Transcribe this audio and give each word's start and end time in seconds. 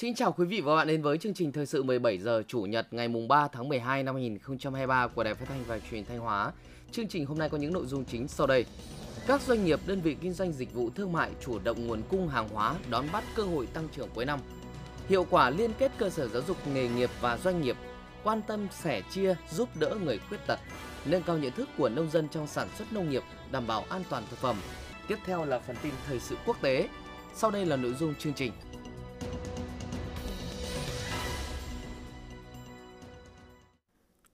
Xin 0.00 0.14
chào 0.14 0.32
quý 0.32 0.46
vị 0.46 0.60
và 0.60 0.72
các 0.72 0.76
bạn 0.76 0.86
đến 0.86 1.02
với 1.02 1.18
chương 1.18 1.34
trình 1.34 1.52
thời 1.52 1.66
sự 1.66 1.82
17 1.82 2.18
giờ 2.18 2.42
chủ 2.48 2.60
nhật 2.60 2.86
ngày 2.90 3.08
mùng 3.08 3.28
3 3.28 3.48
tháng 3.48 3.68
12 3.68 4.02
năm 4.02 4.14
2023 4.14 5.06
của 5.06 5.24
Đài 5.24 5.34
Phát 5.34 5.46
thanh 5.48 5.64
và 5.66 5.78
Truyền 5.90 6.04
thanh 6.04 6.18
Hóa. 6.18 6.52
Chương 6.92 7.08
trình 7.08 7.26
hôm 7.26 7.38
nay 7.38 7.48
có 7.48 7.58
những 7.58 7.72
nội 7.72 7.86
dung 7.86 8.04
chính 8.04 8.28
sau 8.28 8.46
đây. 8.46 8.64
Các 9.26 9.42
doanh 9.42 9.64
nghiệp, 9.64 9.80
đơn 9.86 10.00
vị 10.00 10.16
kinh 10.20 10.32
doanh 10.32 10.52
dịch 10.52 10.74
vụ 10.74 10.90
thương 10.90 11.12
mại 11.12 11.30
chủ 11.40 11.58
động 11.58 11.86
nguồn 11.86 12.02
cung 12.10 12.28
hàng 12.28 12.48
hóa 12.48 12.74
đón 12.90 13.06
bắt 13.12 13.24
cơ 13.34 13.42
hội 13.42 13.66
tăng 13.66 13.88
trưởng 13.96 14.08
cuối 14.14 14.24
năm. 14.24 14.40
Hiệu 15.08 15.26
quả 15.30 15.50
liên 15.50 15.70
kết 15.78 15.92
cơ 15.98 16.10
sở 16.10 16.28
giáo 16.28 16.42
dục 16.48 16.56
nghề 16.74 16.88
nghiệp 16.88 17.10
và 17.20 17.36
doanh 17.36 17.62
nghiệp, 17.62 17.76
quan 18.24 18.42
tâm 18.42 18.68
sẻ 18.70 19.02
chia 19.10 19.34
giúp 19.50 19.68
đỡ 19.80 19.96
người 20.04 20.18
khuyết 20.28 20.38
tật, 20.46 20.58
nâng 21.04 21.22
cao 21.22 21.38
nhận 21.38 21.52
thức 21.52 21.68
của 21.78 21.88
nông 21.88 22.10
dân 22.10 22.28
trong 22.28 22.46
sản 22.46 22.68
xuất 22.78 22.92
nông 22.92 23.10
nghiệp, 23.10 23.22
đảm 23.52 23.66
bảo 23.66 23.84
an 23.88 24.02
toàn 24.10 24.22
thực 24.30 24.38
phẩm. 24.38 24.56
Tiếp 25.08 25.18
theo 25.24 25.44
là 25.44 25.58
phần 25.58 25.76
tin 25.82 25.92
thời 26.06 26.20
sự 26.20 26.36
quốc 26.46 26.56
tế. 26.62 26.88
Sau 27.34 27.50
đây 27.50 27.66
là 27.66 27.76
nội 27.76 27.94
dung 27.94 28.14
chương 28.14 28.34
trình. 28.34 28.52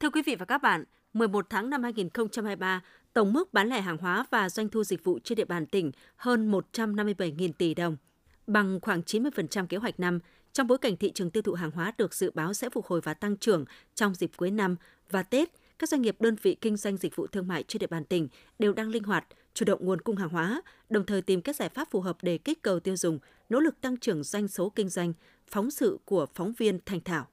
Thưa 0.07 0.11
quý 0.11 0.23
vị 0.23 0.35
và 0.35 0.45
các 0.45 0.63
bạn, 0.63 0.85
11 1.15 1.47
tháng 1.51 1.71
năm 1.71 1.83
2023, 1.83 2.83
tổng 3.13 3.33
mức 3.33 3.53
bán 3.53 3.69
lẻ 3.69 3.81
hàng 3.81 3.97
hóa 3.97 4.27
và 4.31 4.49
doanh 4.49 4.69
thu 4.69 4.85
dịch 4.85 5.05
vụ 5.05 5.19
trên 5.25 5.37
địa 5.37 5.45
bàn 5.45 5.67
tỉnh 5.67 5.93
hơn 6.17 6.53
157.000 6.53 7.53
tỷ 7.53 7.75
đồng, 7.75 7.97
bằng 8.47 8.81
khoảng 8.83 9.01
90% 9.01 9.67
kế 9.67 9.77
hoạch 9.77 10.01
năm, 10.01 10.19
trong 10.53 10.67
bối 10.67 10.79
cảnh 10.79 10.97
thị 10.97 11.13
trường 11.15 11.31
tiêu 11.31 11.43
thụ 11.43 11.53
hàng 11.53 11.71
hóa 11.71 11.93
được 11.99 12.15
dự 12.15 12.31
báo 12.31 12.55
sẽ 12.55 12.71
phục 12.71 12.87
hồi 12.87 13.01
và 13.01 13.15
tăng 13.15 13.37
trưởng 13.37 13.65
trong 13.95 14.15
dịp 14.15 14.31
cuối 14.37 14.51
năm 14.51 14.77
và 15.11 15.23
Tết, 15.23 15.49
các 15.79 15.89
doanh 15.89 16.03
nghiệp 16.03 16.17
đơn 16.21 16.37
vị 16.43 16.57
kinh 16.61 16.77
doanh 16.77 16.97
dịch 16.97 17.17
vụ 17.17 17.27
thương 17.27 17.49
mại 17.49 17.63
trên 17.63 17.81
địa 17.81 17.87
bàn 17.87 18.05
tỉnh 18.05 18.29
đều 18.59 18.73
đang 18.73 18.89
linh 18.89 19.05
hoạt, 19.05 19.27
chủ 19.55 19.65
động 19.65 19.85
nguồn 19.85 20.01
cung 20.01 20.17
hàng 20.17 20.29
hóa, 20.29 20.63
đồng 20.91 21.07
thời 21.07 21.23
tìm 21.23 21.41
các 21.41 21.57
giải 21.57 21.69
pháp 21.69 21.91
phù 21.91 22.01
hợp 22.01 22.17
để 22.23 22.39
kích 22.39 22.63
cầu 22.63 22.81
tiêu 22.81 22.97
dùng, 22.97 23.19
nỗ 23.49 23.61
lực 23.61 23.81
tăng 23.81 23.97
trưởng 23.97 24.23
doanh 24.23 24.49
số 24.49 24.71
kinh 24.71 24.89
doanh, 24.89 25.13
phóng 25.47 25.71
sự 25.71 25.99
của 26.05 26.27
phóng 26.35 26.53
viên 26.53 26.79
Thành 26.87 27.01
Thảo 27.01 27.27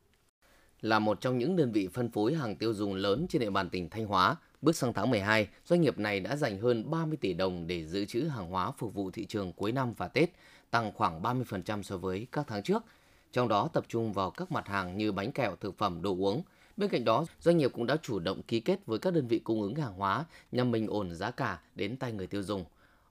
là 0.83 0.99
một 0.99 1.21
trong 1.21 1.37
những 1.37 1.55
đơn 1.55 1.71
vị 1.71 1.87
phân 1.87 2.09
phối 2.09 2.33
hàng 2.33 2.55
tiêu 2.55 2.73
dùng 2.73 2.93
lớn 2.93 3.25
trên 3.29 3.39
địa 3.39 3.49
bàn 3.49 3.69
tỉnh 3.69 3.89
Thanh 3.89 4.05
Hóa. 4.05 4.35
Bước 4.61 4.75
sang 4.75 4.93
tháng 4.93 5.09
12, 5.09 5.47
doanh 5.65 5.81
nghiệp 5.81 5.99
này 5.99 6.19
đã 6.19 6.35
dành 6.35 6.59
hơn 6.59 6.91
30 6.91 7.17
tỷ 7.21 7.33
đồng 7.33 7.67
để 7.67 7.85
giữ 7.85 8.05
trữ 8.05 8.21
hàng 8.21 8.49
hóa 8.49 8.71
phục 8.71 8.93
vụ 8.93 9.11
thị 9.11 9.25
trường 9.25 9.53
cuối 9.53 9.71
năm 9.71 9.93
và 9.97 10.07
Tết, 10.07 10.29
tăng 10.71 10.91
khoảng 10.91 11.21
30% 11.21 11.83
so 11.83 11.97
với 11.97 12.27
các 12.31 12.45
tháng 12.47 12.63
trước. 12.63 12.83
Trong 13.31 13.47
đó 13.47 13.69
tập 13.73 13.85
trung 13.87 14.13
vào 14.13 14.31
các 14.31 14.51
mặt 14.51 14.67
hàng 14.67 14.97
như 14.97 15.11
bánh 15.11 15.31
kẹo, 15.31 15.55
thực 15.55 15.77
phẩm, 15.77 16.01
đồ 16.01 16.15
uống. 16.19 16.43
Bên 16.77 16.89
cạnh 16.89 17.05
đó, 17.05 17.25
doanh 17.39 17.57
nghiệp 17.57 17.71
cũng 17.73 17.85
đã 17.85 17.97
chủ 18.01 18.19
động 18.19 18.41
ký 18.43 18.59
kết 18.59 18.85
với 18.85 18.99
các 18.99 19.13
đơn 19.13 19.27
vị 19.27 19.39
cung 19.39 19.61
ứng 19.61 19.75
hàng 19.75 19.93
hóa 19.93 20.25
nhằm 20.51 20.71
bình 20.71 20.87
ổn 20.87 21.15
giá 21.15 21.31
cả 21.31 21.59
đến 21.75 21.97
tay 21.97 22.11
người 22.11 22.27
tiêu 22.27 22.43
dùng. 22.43 22.65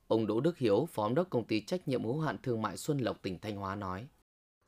Ông 0.07 0.27
Đỗ 0.27 0.39
Đức 0.39 0.57
Hiếu, 0.57 0.87
Phó 0.91 1.03
Giám 1.03 1.15
đốc 1.15 1.29
công 1.29 1.43
ty 1.43 1.61
trách 1.61 1.87
nhiệm 1.87 2.03
hữu 2.03 2.19
hạn 2.19 2.37
thương 2.43 2.61
mại 2.61 2.77
Xuân 2.77 2.97
Lộc 2.97 3.21
tỉnh 3.21 3.39
Thanh 3.39 3.55
Hóa 3.55 3.75
nói: 3.75 4.07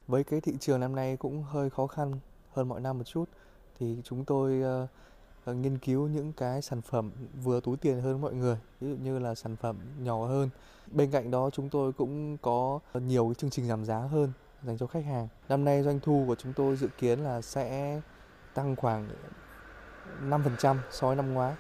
Với 0.08 0.24
cái 0.24 0.42
thị 0.42 0.54
trường 0.60 0.80
năm 0.80 0.96
nay 0.96 1.18
cũng 1.18 1.44
hơi 1.44 1.70
khó 1.70 1.88
khăn 1.88 2.20
hơn 2.56 2.68
mọi 2.68 2.82
năm 2.82 2.98
một 2.98 3.04
chút. 3.04 3.30
Thì 3.80 3.98
chúng 4.04 4.26
tôi 4.26 4.62
uh, 5.50 5.56
nghiên 5.56 5.78
cứu 5.78 6.08
những 6.08 6.34
cái 6.34 6.62
sản 6.62 6.82
phẩm 6.82 7.12
vừa 7.44 7.60
túi 7.60 7.78
tiền 7.78 8.02
hơn 8.02 8.22
mọi 8.22 8.34
người 8.34 8.58
ví 8.82 8.90
dụ 8.90 8.96
như 8.96 9.20
là 9.20 9.36
sản 9.36 9.56
phẩm 9.56 9.78
nhỏ 10.00 10.26
hơn. 10.26 10.50
Bên 10.92 11.12
cạnh 11.12 11.32
đó 11.32 11.50
chúng 11.50 11.70
tôi 11.70 11.94
cũng 11.94 12.38
có 12.38 12.80
nhiều 12.94 13.34
chương 13.38 13.50
trình 13.50 13.68
giảm 13.68 13.86
giá 13.86 14.00
hơn 14.00 14.32
dành 14.64 14.78
cho 14.78 14.88
khách 14.88 15.06
hàng. 15.06 15.28
Năm 15.50 15.66
nay 15.66 15.84
doanh 15.84 16.00
thu 16.00 16.24
của 16.28 16.36
chúng 16.36 16.54
tôi 16.54 16.76
dự 16.76 16.88
kiến 16.98 17.20
là 17.20 17.42
sẽ 17.42 18.02
tăng 18.54 18.76
khoảng 18.76 19.10
5% 20.24 20.78
so 20.92 21.08
với 21.08 21.16
năm 21.16 21.34
ngoái. 21.34 21.56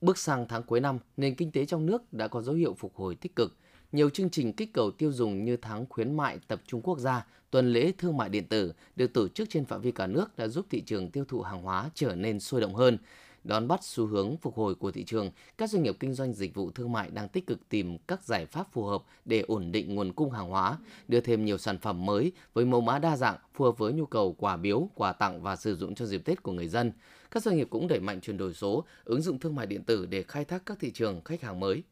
Bước 0.00 0.18
sang 0.18 0.46
tháng 0.48 0.62
cuối 0.62 0.80
năm, 0.80 0.98
nền 1.16 1.34
kinh 1.34 1.52
tế 1.52 1.66
trong 1.66 1.86
nước 1.86 2.12
đã 2.12 2.28
có 2.28 2.42
dấu 2.42 2.54
hiệu 2.54 2.74
phục 2.78 2.94
hồi 2.94 3.14
tích 3.14 3.36
cực. 3.36 3.56
Nhiều 3.96 4.10
chương 4.10 4.30
trình 4.30 4.52
kích 4.52 4.72
cầu 4.72 4.90
tiêu 4.90 5.12
dùng 5.12 5.44
như 5.44 5.56
tháng 5.56 5.86
khuyến 5.88 6.16
mại 6.16 6.38
tập 6.48 6.62
trung 6.66 6.80
quốc 6.82 6.98
gia, 6.98 7.26
tuần 7.50 7.72
lễ 7.72 7.92
thương 7.98 8.16
mại 8.16 8.28
điện 8.28 8.44
tử 8.48 8.72
được 8.96 9.12
tổ 9.12 9.28
chức 9.28 9.50
trên 9.50 9.64
phạm 9.64 9.80
vi 9.80 9.90
cả 9.90 10.06
nước 10.06 10.38
đã 10.38 10.48
giúp 10.48 10.66
thị 10.70 10.80
trường 10.80 11.10
tiêu 11.10 11.24
thụ 11.28 11.42
hàng 11.42 11.62
hóa 11.62 11.90
trở 11.94 12.14
nên 12.14 12.40
sôi 12.40 12.60
động 12.60 12.74
hơn. 12.74 12.98
Đón 13.44 13.68
bắt 13.68 13.80
xu 13.82 14.06
hướng 14.06 14.36
phục 14.36 14.54
hồi 14.54 14.74
của 14.74 14.90
thị 14.90 15.04
trường, 15.04 15.30
các 15.58 15.70
doanh 15.70 15.82
nghiệp 15.82 15.96
kinh 16.00 16.14
doanh 16.14 16.32
dịch 16.32 16.54
vụ 16.54 16.70
thương 16.70 16.92
mại 16.92 17.10
đang 17.10 17.28
tích 17.28 17.46
cực 17.46 17.68
tìm 17.68 17.98
các 17.98 18.24
giải 18.24 18.46
pháp 18.46 18.72
phù 18.72 18.84
hợp 18.84 19.02
để 19.24 19.40
ổn 19.40 19.72
định 19.72 19.94
nguồn 19.94 20.12
cung 20.12 20.30
hàng 20.30 20.48
hóa, 20.48 20.78
đưa 21.08 21.20
thêm 21.20 21.44
nhiều 21.44 21.58
sản 21.58 21.78
phẩm 21.78 22.06
mới 22.06 22.32
với 22.54 22.64
mẫu 22.64 22.80
mã 22.80 22.98
đa 22.98 23.16
dạng 23.16 23.36
phù 23.54 23.64
hợp 23.64 23.78
với 23.78 23.92
nhu 23.92 24.06
cầu 24.06 24.32
quà 24.38 24.56
biếu, 24.56 24.88
quà 24.94 25.12
tặng 25.12 25.42
và 25.42 25.56
sử 25.56 25.76
dụng 25.76 25.94
cho 25.94 26.06
dịp 26.06 26.24
Tết 26.24 26.42
của 26.42 26.52
người 26.52 26.68
dân. 26.68 26.92
Các 27.30 27.42
doanh 27.42 27.56
nghiệp 27.56 27.66
cũng 27.70 27.88
đẩy 27.88 28.00
mạnh 28.00 28.20
chuyển 28.20 28.36
đổi 28.36 28.54
số, 28.54 28.84
ứng 29.04 29.22
dụng 29.22 29.38
thương 29.38 29.54
mại 29.54 29.66
điện 29.66 29.84
tử 29.84 30.06
để 30.06 30.22
khai 30.22 30.44
thác 30.44 30.66
các 30.66 30.78
thị 30.80 30.90
trường 30.90 31.20
khách 31.24 31.42
hàng 31.42 31.60
mới. 31.60 31.82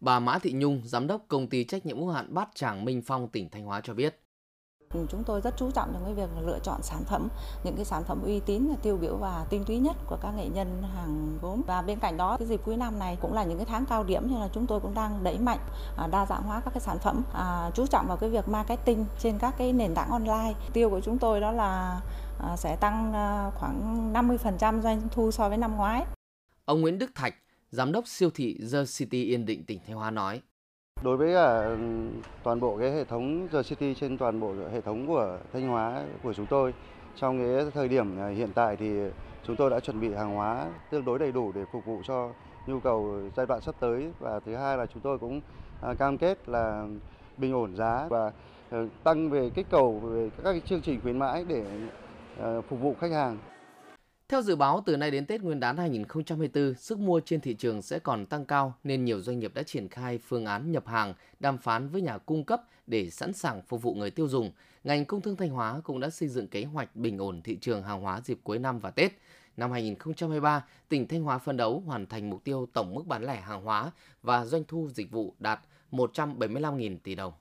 Bà 0.00 0.20
Mã 0.20 0.38
Thị 0.38 0.52
Nhung, 0.52 0.82
giám 0.84 1.06
đốc 1.06 1.24
công 1.28 1.46
ty 1.46 1.64
trách 1.64 1.86
nhiệm 1.86 1.98
hữu 1.98 2.08
hạn 2.08 2.34
Bát 2.34 2.48
Tràng 2.54 2.84
Minh 2.84 3.02
Phong 3.06 3.28
tỉnh 3.28 3.48
Thanh 3.50 3.64
Hóa 3.64 3.80
cho 3.84 3.94
biết. 3.94 4.20
Chúng 5.08 5.24
tôi 5.26 5.40
rất 5.40 5.54
chú 5.56 5.70
trọng 5.70 5.90
trong 5.92 6.04
cái 6.04 6.14
việc 6.14 6.30
lựa 6.46 6.58
chọn 6.62 6.82
sản 6.82 7.04
phẩm, 7.04 7.28
những 7.64 7.76
cái 7.76 7.84
sản 7.84 8.04
phẩm 8.04 8.22
uy 8.22 8.40
tín, 8.40 8.68
tiêu 8.82 8.96
biểu 8.96 9.16
và 9.16 9.46
tinh 9.50 9.64
túy 9.64 9.78
nhất 9.78 9.96
của 10.06 10.18
các 10.22 10.30
nghệ 10.30 10.48
nhân 10.48 10.82
hàng 10.94 11.38
gốm. 11.42 11.62
Và 11.66 11.82
bên 11.82 11.98
cạnh 11.98 12.16
đó, 12.16 12.36
cái 12.38 12.48
dịp 12.48 12.60
cuối 12.64 12.76
năm 12.76 12.98
này 12.98 13.18
cũng 13.20 13.32
là 13.32 13.44
những 13.44 13.58
cái 13.58 13.66
tháng 13.66 13.86
cao 13.86 14.04
điểm 14.04 14.22
nên 14.30 14.40
là 14.40 14.48
chúng 14.52 14.66
tôi 14.66 14.80
cũng 14.80 14.94
đang 14.94 15.24
đẩy 15.24 15.38
mạnh 15.38 15.58
à, 15.96 16.06
đa 16.06 16.26
dạng 16.26 16.42
hóa 16.42 16.60
các 16.60 16.70
cái 16.74 16.80
sản 16.80 16.98
phẩm, 16.98 17.22
à, 17.34 17.70
chú 17.74 17.86
trọng 17.86 18.06
vào 18.06 18.16
cái 18.16 18.30
việc 18.30 18.48
marketing 18.48 19.04
trên 19.18 19.38
các 19.38 19.54
cái 19.58 19.72
nền 19.72 19.94
tảng 19.94 20.10
online. 20.10 20.54
Tiêu 20.72 20.90
của 20.90 21.00
chúng 21.00 21.18
tôi 21.18 21.40
đó 21.40 21.52
là 21.52 22.00
à, 22.40 22.56
sẽ 22.56 22.76
tăng 22.76 23.12
khoảng 23.54 24.12
50% 24.12 24.82
doanh 24.82 25.00
thu 25.10 25.30
so 25.30 25.48
với 25.48 25.58
năm 25.58 25.76
ngoái. 25.76 26.04
Ông 26.64 26.80
Nguyễn 26.80 26.98
Đức 26.98 27.10
Thạch, 27.14 27.34
giám 27.70 27.92
đốc 27.92 28.06
siêu 28.06 28.30
thị 28.34 28.58
The 28.72 28.78
City 28.84 29.24
Yên 29.24 29.46
Định, 29.46 29.64
tỉnh 29.64 29.78
Thanh 29.86 29.96
Hóa 29.96 30.10
nói. 30.10 30.40
Đối 31.02 31.16
với 31.16 31.34
cả 31.34 31.76
toàn 32.42 32.60
bộ 32.60 32.78
cái 32.78 32.92
hệ 32.92 33.04
thống 33.04 33.48
The 33.52 33.62
City 33.62 33.94
trên 33.94 34.18
toàn 34.18 34.40
bộ 34.40 34.54
hệ 34.72 34.80
thống 34.80 35.06
của 35.06 35.38
Thanh 35.52 35.68
Hóa, 35.68 36.04
của 36.22 36.34
chúng 36.34 36.46
tôi, 36.46 36.74
trong 37.16 37.38
cái 37.38 37.70
thời 37.74 37.88
điểm 37.88 38.18
à, 38.18 38.28
hiện 38.28 38.50
tại 38.54 38.76
thì 38.76 38.90
chúng 39.46 39.56
tôi 39.56 39.70
đã 39.70 39.80
chuẩn 39.80 40.00
bị 40.00 40.14
hàng 40.14 40.34
hóa 40.34 40.66
tương 40.90 41.04
đối 41.04 41.18
đầy 41.18 41.32
đủ 41.32 41.52
để 41.52 41.64
phục 41.72 41.84
vụ 41.84 42.02
cho 42.06 42.30
nhu 42.66 42.80
cầu 42.80 43.20
giai 43.36 43.46
đoạn 43.46 43.60
sắp 43.60 43.74
tới 43.80 44.10
và 44.18 44.40
thứ 44.40 44.54
hai 44.54 44.76
là 44.76 44.86
chúng 44.86 45.02
tôi 45.02 45.18
cũng 45.18 45.40
à, 45.82 45.94
cam 45.94 46.18
kết 46.18 46.48
là 46.48 46.86
bình 47.36 47.52
ổn 47.52 47.76
giá 47.76 48.06
và 48.10 48.32
tăng 49.04 49.30
về 49.30 49.50
kích 49.54 49.66
cầu 49.70 50.00
về 50.00 50.30
các 50.36 50.52
cái 50.52 50.60
chương 50.60 50.80
trình 50.80 51.00
khuyến 51.00 51.18
mãi 51.18 51.44
để 51.48 51.64
phục 52.68 52.80
vụ 52.80 52.94
khách 53.00 53.12
hàng. 53.12 53.38
Theo 54.30 54.42
dự 54.42 54.56
báo, 54.56 54.82
từ 54.86 54.96
nay 54.96 55.10
đến 55.10 55.26
Tết 55.26 55.42
Nguyên 55.42 55.60
đán 55.60 55.76
2024, 55.76 56.74
sức 56.74 56.98
mua 56.98 57.20
trên 57.20 57.40
thị 57.40 57.54
trường 57.54 57.82
sẽ 57.82 57.98
còn 57.98 58.26
tăng 58.26 58.46
cao 58.46 58.74
nên 58.84 59.04
nhiều 59.04 59.20
doanh 59.20 59.38
nghiệp 59.38 59.54
đã 59.54 59.62
triển 59.62 59.88
khai 59.88 60.18
phương 60.18 60.46
án 60.46 60.72
nhập 60.72 60.86
hàng, 60.86 61.14
đàm 61.40 61.58
phán 61.58 61.88
với 61.88 62.02
nhà 62.02 62.18
cung 62.18 62.44
cấp 62.44 62.62
để 62.86 63.10
sẵn 63.10 63.32
sàng 63.32 63.62
phục 63.62 63.82
vụ 63.82 63.94
người 63.94 64.10
tiêu 64.10 64.28
dùng. 64.28 64.52
Ngành 64.84 65.04
Công 65.04 65.20
Thương 65.20 65.36
Thanh 65.36 65.48
Hóa 65.48 65.80
cũng 65.84 66.00
đã 66.00 66.10
xây 66.10 66.28
dựng 66.28 66.48
kế 66.48 66.64
hoạch 66.64 66.96
bình 66.96 67.18
ổn 67.18 67.42
thị 67.42 67.56
trường 67.60 67.82
hàng 67.82 68.00
hóa 68.00 68.20
dịp 68.24 68.38
cuối 68.42 68.58
năm 68.58 68.78
và 68.78 68.90
Tết. 68.90 69.12
Năm 69.56 69.72
2023, 69.72 70.64
tỉnh 70.88 71.08
Thanh 71.08 71.22
Hóa 71.22 71.38
phân 71.38 71.56
đấu 71.56 71.82
hoàn 71.86 72.06
thành 72.06 72.30
mục 72.30 72.44
tiêu 72.44 72.68
tổng 72.72 72.94
mức 72.94 73.06
bán 73.06 73.24
lẻ 73.24 73.40
hàng 73.40 73.64
hóa 73.64 73.90
và 74.22 74.44
doanh 74.44 74.64
thu 74.68 74.88
dịch 74.94 75.10
vụ 75.10 75.34
đạt 75.38 75.60
175.000 75.90 76.98
tỷ 77.02 77.14
đồng. 77.14 77.32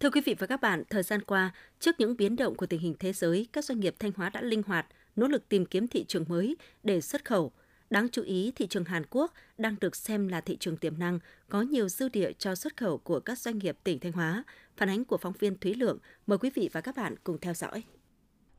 Thưa 0.00 0.10
quý 0.10 0.20
vị 0.24 0.34
và 0.38 0.46
các 0.46 0.60
bạn, 0.60 0.82
thời 0.90 1.02
gian 1.02 1.22
qua, 1.22 1.50
trước 1.80 2.00
những 2.00 2.16
biến 2.16 2.36
động 2.36 2.54
của 2.54 2.66
tình 2.66 2.80
hình 2.80 2.94
thế 2.98 3.12
giới, 3.12 3.46
các 3.52 3.64
doanh 3.64 3.80
nghiệp 3.80 3.94
Thanh 3.98 4.12
Hóa 4.16 4.30
đã 4.30 4.40
linh 4.40 4.62
hoạt, 4.62 4.86
nỗ 5.18 5.28
lực 5.28 5.48
tìm 5.48 5.66
kiếm 5.66 5.88
thị 5.88 6.04
trường 6.08 6.24
mới 6.28 6.56
để 6.82 7.00
xuất 7.00 7.24
khẩu. 7.24 7.52
Đáng 7.90 8.08
chú 8.12 8.22
ý, 8.22 8.52
thị 8.56 8.66
trường 8.66 8.84
Hàn 8.84 9.02
Quốc 9.10 9.32
đang 9.58 9.76
được 9.80 9.96
xem 9.96 10.28
là 10.28 10.40
thị 10.40 10.56
trường 10.60 10.76
tiềm 10.76 10.98
năng, 10.98 11.18
có 11.48 11.62
nhiều 11.62 11.88
dư 11.88 12.08
địa 12.08 12.32
cho 12.38 12.54
xuất 12.54 12.76
khẩu 12.76 12.98
của 12.98 13.20
các 13.20 13.38
doanh 13.38 13.58
nghiệp 13.58 13.78
tỉnh 13.84 13.98
Thanh 13.98 14.12
Hóa. 14.12 14.44
Phản 14.76 14.88
ánh 14.88 15.04
của 15.04 15.18
phóng 15.18 15.32
viên 15.38 15.58
Thúy 15.58 15.74
Lượng. 15.74 15.98
Mời 16.26 16.38
quý 16.38 16.50
vị 16.54 16.70
và 16.72 16.80
các 16.80 16.96
bạn 16.96 17.14
cùng 17.24 17.38
theo 17.38 17.54
dõi. 17.54 17.82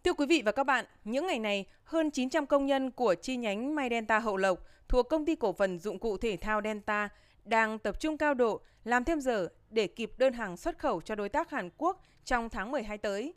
Thưa 0.03 0.13
quý 0.13 0.25
vị 0.25 0.41
và 0.45 0.51
các 0.51 0.63
bạn, 0.63 0.85
những 1.03 1.27
ngày 1.27 1.39
này, 1.39 1.65
hơn 1.83 2.11
900 2.11 2.45
công 2.45 2.65
nhân 2.65 2.91
của 2.91 3.15
chi 3.21 3.37
nhánh 3.37 3.75
May 3.75 3.89
Delta 3.89 4.19
Hậu 4.19 4.37
Lộc 4.37 4.59
thuộc 4.87 5.09
công 5.09 5.25
ty 5.25 5.35
cổ 5.35 5.53
phần 5.53 5.79
dụng 5.79 5.99
cụ 5.99 6.17
thể 6.17 6.37
thao 6.41 6.61
Delta 6.63 7.09
đang 7.45 7.79
tập 7.79 7.99
trung 7.99 8.17
cao 8.17 8.33
độ 8.33 8.61
làm 8.83 9.03
thêm 9.03 9.21
giờ 9.21 9.47
để 9.69 9.87
kịp 9.87 10.11
đơn 10.17 10.33
hàng 10.33 10.57
xuất 10.57 10.79
khẩu 10.79 11.01
cho 11.01 11.15
đối 11.15 11.29
tác 11.29 11.49
Hàn 11.49 11.69
Quốc 11.77 12.03
trong 12.25 12.49
tháng 12.49 12.71
12 12.71 12.97
tới. 12.97 13.33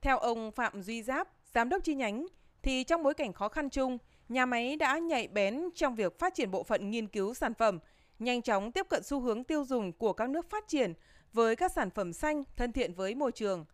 Theo 0.00 0.18
ông 0.18 0.52
Phạm 0.52 0.82
Duy 0.82 1.02
Giáp, 1.02 1.28
giám 1.54 1.68
đốc 1.68 1.84
chi 1.84 1.94
nhánh, 1.94 2.26
thì 2.62 2.84
trong 2.84 3.02
bối 3.02 3.14
cảnh 3.14 3.32
khó 3.32 3.48
khăn 3.48 3.70
chung, 3.70 3.98
nhà 4.28 4.46
máy 4.46 4.76
đã 4.76 4.98
nhạy 4.98 5.28
bén 5.28 5.68
trong 5.74 5.94
việc 5.94 6.18
phát 6.18 6.34
triển 6.34 6.50
bộ 6.50 6.62
phận 6.62 6.90
nghiên 6.90 7.06
cứu 7.06 7.34
sản 7.34 7.54
phẩm, 7.54 7.78
nhanh 8.18 8.42
chóng 8.42 8.72
tiếp 8.72 8.86
cận 8.88 9.02
xu 9.02 9.20
hướng 9.20 9.44
tiêu 9.44 9.64
dùng 9.64 9.92
của 9.92 10.12
các 10.12 10.30
nước 10.30 10.50
phát 10.50 10.68
triển 10.68 10.92
với 11.32 11.56
các 11.56 11.72
sản 11.72 11.90
phẩm 11.90 12.12
xanh 12.12 12.44
thân 12.56 12.72
thiện 12.72 12.94
với 12.94 13.14
môi 13.14 13.32
trường. 13.32 13.64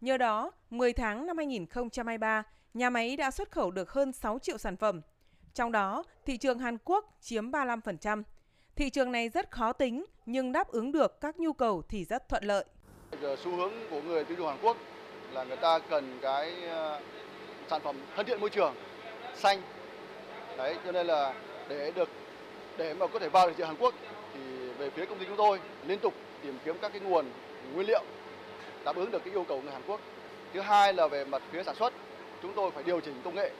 Nhờ 0.00 0.16
đó, 0.16 0.50
10 0.70 0.92
tháng 0.92 1.26
năm 1.26 1.36
2023, 1.36 2.42
nhà 2.74 2.90
máy 2.90 3.16
đã 3.16 3.30
xuất 3.30 3.50
khẩu 3.50 3.70
được 3.70 3.90
hơn 3.90 4.12
6 4.12 4.38
triệu 4.38 4.58
sản 4.58 4.76
phẩm. 4.76 5.00
Trong 5.54 5.72
đó, 5.72 6.04
thị 6.26 6.36
trường 6.36 6.58
Hàn 6.58 6.78
Quốc 6.84 7.16
chiếm 7.20 7.50
35%. 7.50 8.22
Thị 8.76 8.90
trường 8.90 9.12
này 9.12 9.28
rất 9.28 9.50
khó 9.50 9.72
tính 9.72 10.04
nhưng 10.26 10.52
đáp 10.52 10.68
ứng 10.68 10.92
được 10.92 11.20
các 11.20 11.40
nhu 11.40 11.52
cầu 11.52 11.82
thì 11.88 12.04
rất 12.04 12.28
thuận 12.28 12.44
lợi. 12.44 12.64
Xu 13.20 13.56
hướng 13.56 13.72
của 13.90 14.02
người 14.02 14.24
tiêu 14.24 14.36
dùng 14.36 14.46
Hàn 14.46 14.58
Quốc 14.62 14.76
là 15.32 15.44
người 15.44 15.56
ta 15.56 15.78
cần 15.90 16.18
cái 16.22 16.54
sản 17.70 17.80
phẩm 17.84 17.96
thân 18.16 18.26
thiện 18.26 18.40
môi 18.40 18.50
trường, 18.50 18.74
xanh. 19.34 19.62
Đấy, 20.56 20.76
cho 20.84 20.92
nên 20.92 21.06
là 21.06 21.34
để 21.68 21.92
được 21.94 22.08
để 22.76 22.94
mà 22.94 23.06
có 23.06 23.18
thể 23.18 23.28
vào 23.28 23.48
thị 23.48 23.54
trường 23.58 23.66
Hàn 23.66 23.76
Quốc 23.76 23.94
thì 24.34 24.40
về 24.78 24.90
phía 24.90 25.06
công 25.06 25.18
ty 25.18 25.26
chúng 25.26 25.36
tôi 25.36 25.60
liên 25.86 25.98
tục 25.98 26.14
tìm 26.42 26.58
kiếm 26.64 26.76
các 26.82 26.92
cái 26.92 27.00
nguồn 27.00 27.30
nguyên 27.74 27.86
liệu 27.86 28.02
đáp 28.84 28.96
ứng 28.96 29.10
được 29.10 29.24
cái 29.24 29.34
yêu 29.34 29.44
cầu 29.48 29.60
người 29.62 29.72
Hàn 29.72 29.82
Quốc. 29.86 30.00
Thứ 30.54 30.60
hai 30.60 30.92
là 30.92 31.08
về 31.08 31.24
mặt 31.24 31.42
phía 31.50 31.62
sản 31.62 31.74
xuất, 31.74 31.92
chúng 32.42 32.52
tôi 32.54 32.70
phải 32.70 32.82
điều 32.82 33.00
chỉnh 33.00 33.20
công 33.24 33.34
nghệ 33.34 33.50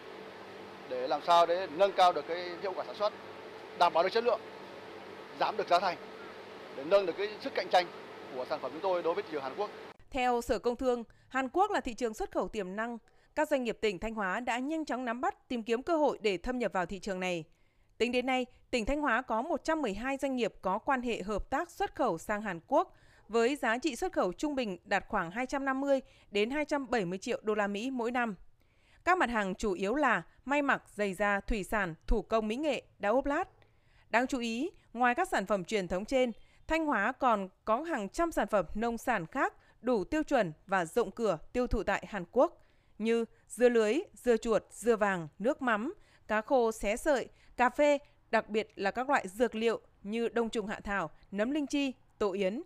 để 0.89 1.09
làm 1.09 1.21
sao 1.27 1.47
để 1.47 1.67
nâng 1.77 1.93
cao 1.93 2.13
được 2.13 2.25
cái 2.29 2.51
hiệu 2.63 2.73
quả 2.77 2.85
sản 2.85 2.97
xuất, 2.97 3.13
đảm 3.79 3.93
bảo 3.93 4.03
được 4.03 4.13
chất 4.13 4.25
lượng, 4.25 4.41
giảm 5.41 5.57
được 5.57 5.69
giá 5.69 5.79
thành 5.79 5.97
để 6.77 6.85
nâng 6.85 7.07
được 7.07 7.15
cái 7.19 7.29
sức 7.41 7.55
cạnh 7.55 7.69
tranh 7.69 7.87
của 8.35 8.45
sản 8.51 8.59
phẩm 8.63 8.71
chúng 8.73 8.83
tôi 8.83 9.03
đối 9.03 9.15
với 9.15 9.23
thị 9.23 9.29
trường 9.33 9.43
Hàn 9.43 9.55
Quốc. 9.57 9.71
Theo 10.11 10.41
Sở 10.41 10.59
Công 10.59 10.77
Thương, 10.77 11.05
Hàn 11.29 11.49
Quốc 11.49 11.71
là 11.71 11.81
thị 11.81 11.95
trường 11.95 12.15
xuất 12.15 12.33
khẩu 12.33 12.49
tiềm 12.49 12.77
năng. 12.77 12.99
Các 13.35 13.49
doanh 13.49 13.65
nghiệp 13.65 13.79
tỉnh 13.81 13.99
Thanh 13.99 14.15
Hóa 14.15 14.41
đã 14.41 14.59
nhanh 14.59 14.85
chóng 14.85 15.05
nắm 15.05 15.21
bắt 15.21 15.49
tìm 15.49 15.63
kiếm 15.63 15.83
cơ 15.83 15.97
hội 15.97 16.19
để 16.23 16.37
thâm 16.37 16.59
nhập 16.59 16.73
vào 16.73 16.87
thị 16.87 16.99
trường 16.99 17.21
này. 17.21 17.45
Tính 17.99 18.13
đến 18.13 18.27
nay, 18.27 18.47
tỉnh 18.71 18.85
Thanh 18.85 19.01
Hóa 19.01 19.23
có 19.23 19.43
112 19.43 20.17
doanh 20.17 20.37
nghiệp 20.37 20.55
có 20.63 20.79
quan 20.79 21.03
hệ 21.03 21.23
hợp 21.23 21.51
tác 21.51 21.71
xuất 21.71 21.95
khẩu 21.95 22.19
sang 22.19 22.43
Hàn 22.43 22.61
Quốc 22.67 22.95
với 23.29 23.57
giá 23.57 23.79
trị 23.79 23.97
xuất 23.97 24.13
khẩu 24.13 24.33
trung 24.33 24.55
bình 24.55 24.79
đạt 24.85 25.05
khoảng 25.09 25.31
250 25.31 26.01
đến 26.31 26.51
270 26.51 27.19
triệu 27.19 27.41
đô 27.43 27.55
la 27.55 27.67
Mỹ 27.67 27.91
mỗi 27.91 28.11
năm. 28.11 28.35
Các 29.05 29.19
mặt 29.19 29.31
hàng 29.31 29.55
chủ 29.55 29.73
yếu 29.73 29.95
là 29.95 30.23
may 30.45 30.63
mặc, 30.63 30.83
giày 30.95 31.15
da, 31.15 31.41
thủy 31.41 31.65
sản, 31.65 31.95
thủ 32.07 32.23
công 32.23 32.49
mỹ 32.49 32.57
nghệ, 32.57 32.83
đá 32.99 33.09
ốp 33.09 33.27
lát. 33.27 33.49
Đáng 34.11 34.27
chú 34.27 34.39
ý, 34.39 34.71
ngoài 34.93 35.15
các 35.15 35.29
sản 35.29 35.47
phẩm 35.47 35.65
truyền 35.65 35.89
thống 35.89 36.05
trên, 36.05 36.33
Thanh 36.67 36.87
Hóa 36.87 37.13
còn 37.13 37.49
có 37.65 37.83
hàng 37.83 38.09
trăm 38.09 38.33
sản 38.33 38.47
phẩm 38.47 38.67
nông 38.75 38.99
sản 38.99 39.27
khác 39.27 39.55
đủ 39.81 40.05
tiêu 40.05 40.23
chuẩn 40.23 40.53
và 40.67 40.85
rộng 40.85 41.11
cửa 41.11 41.39
tiêu 41.53 41.67
thụ 41.67 41.83
tại 41.83 42.05
Hàn 42.09 42.25
Quốc 42.33 42.60
như 43.01 43.25
dưa 43.49 43.69
lưới, 43.69 43.99
dưa 44.15 44.37
chuột, 44.37 44.63
dưa 44.71 44.97
vàng, 44.97 45.29
nước 45.39 45.63
mắm, 45.63 45.95
cá 46.29 46.41
khô 46.41 46.73
xé 46.73 46.97
sợi, 46.97 47.29
cà 47.57 47.71
phê, 47.71 47.99
đặc 48.31 48.49
biệt 48.49 48.73
là 48.77 48.91
các 48.91 49.11
loại 49.11 49.29
dược 49.29 49.55
liệu 49.55 49.81
như 50.03 50.29
đông 50.29 50.51
trùng 50.51 50.67
hạ 50.67 50.81
thảo, 50.85 51.11
nấm 51.31 51.51
linh 51.51 51.67
chi, 51.67 51.93
tổ 52.19 52.33
yến. 52.33 52.63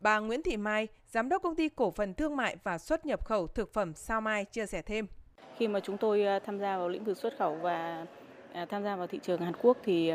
Bà 0.00 0.18
Nguyễn 0.18 0.42
Thị 0.42 0.56
Mai, 0.56 0.88
Giám 1.06 1.28
đốc 1.28 1.42
công 1.42 1.56
ty 1.56 1.68
cổ 1.68 1.90
phần 1.90 2.14
thương 2.14 2.36
mại 2.36 2.56
và 2.62 2.78
xuất 2.78 3.06
nhập 3.06 3.24
khẩu 3.24 3.46
thực 3.46 3.72
phẩm 3.72 3.94
Sao 3.94 4.20
Mai 4.20 4.44
chia 4.44 4.66
sẻ 4.66 4.82
thêm. 4.82 5.06
Khi 5.56 5.68
mà 5.68 5.80
chúng 5.80 5.98
tôi 5.98 6.24
à, 6.24 6.38
tham 6.38 6.58
gia 6.58 6.78
vào 6.78 6.88
lĩnh 6.88 7.04
vực 7.04 7.18
xuất 7.18 7.34
khẩu 7.38 7.54
và 7.54 8.06
à, 8.52 8.66
tham 8.66 8.84
gia 8.84 8.96
vào 8.96 9.06
thị 9.06 9.20
trường 9.22 9.40
Hàn 9.40 9.54
Quốc 9.62 9.78
thì 9.84 10.12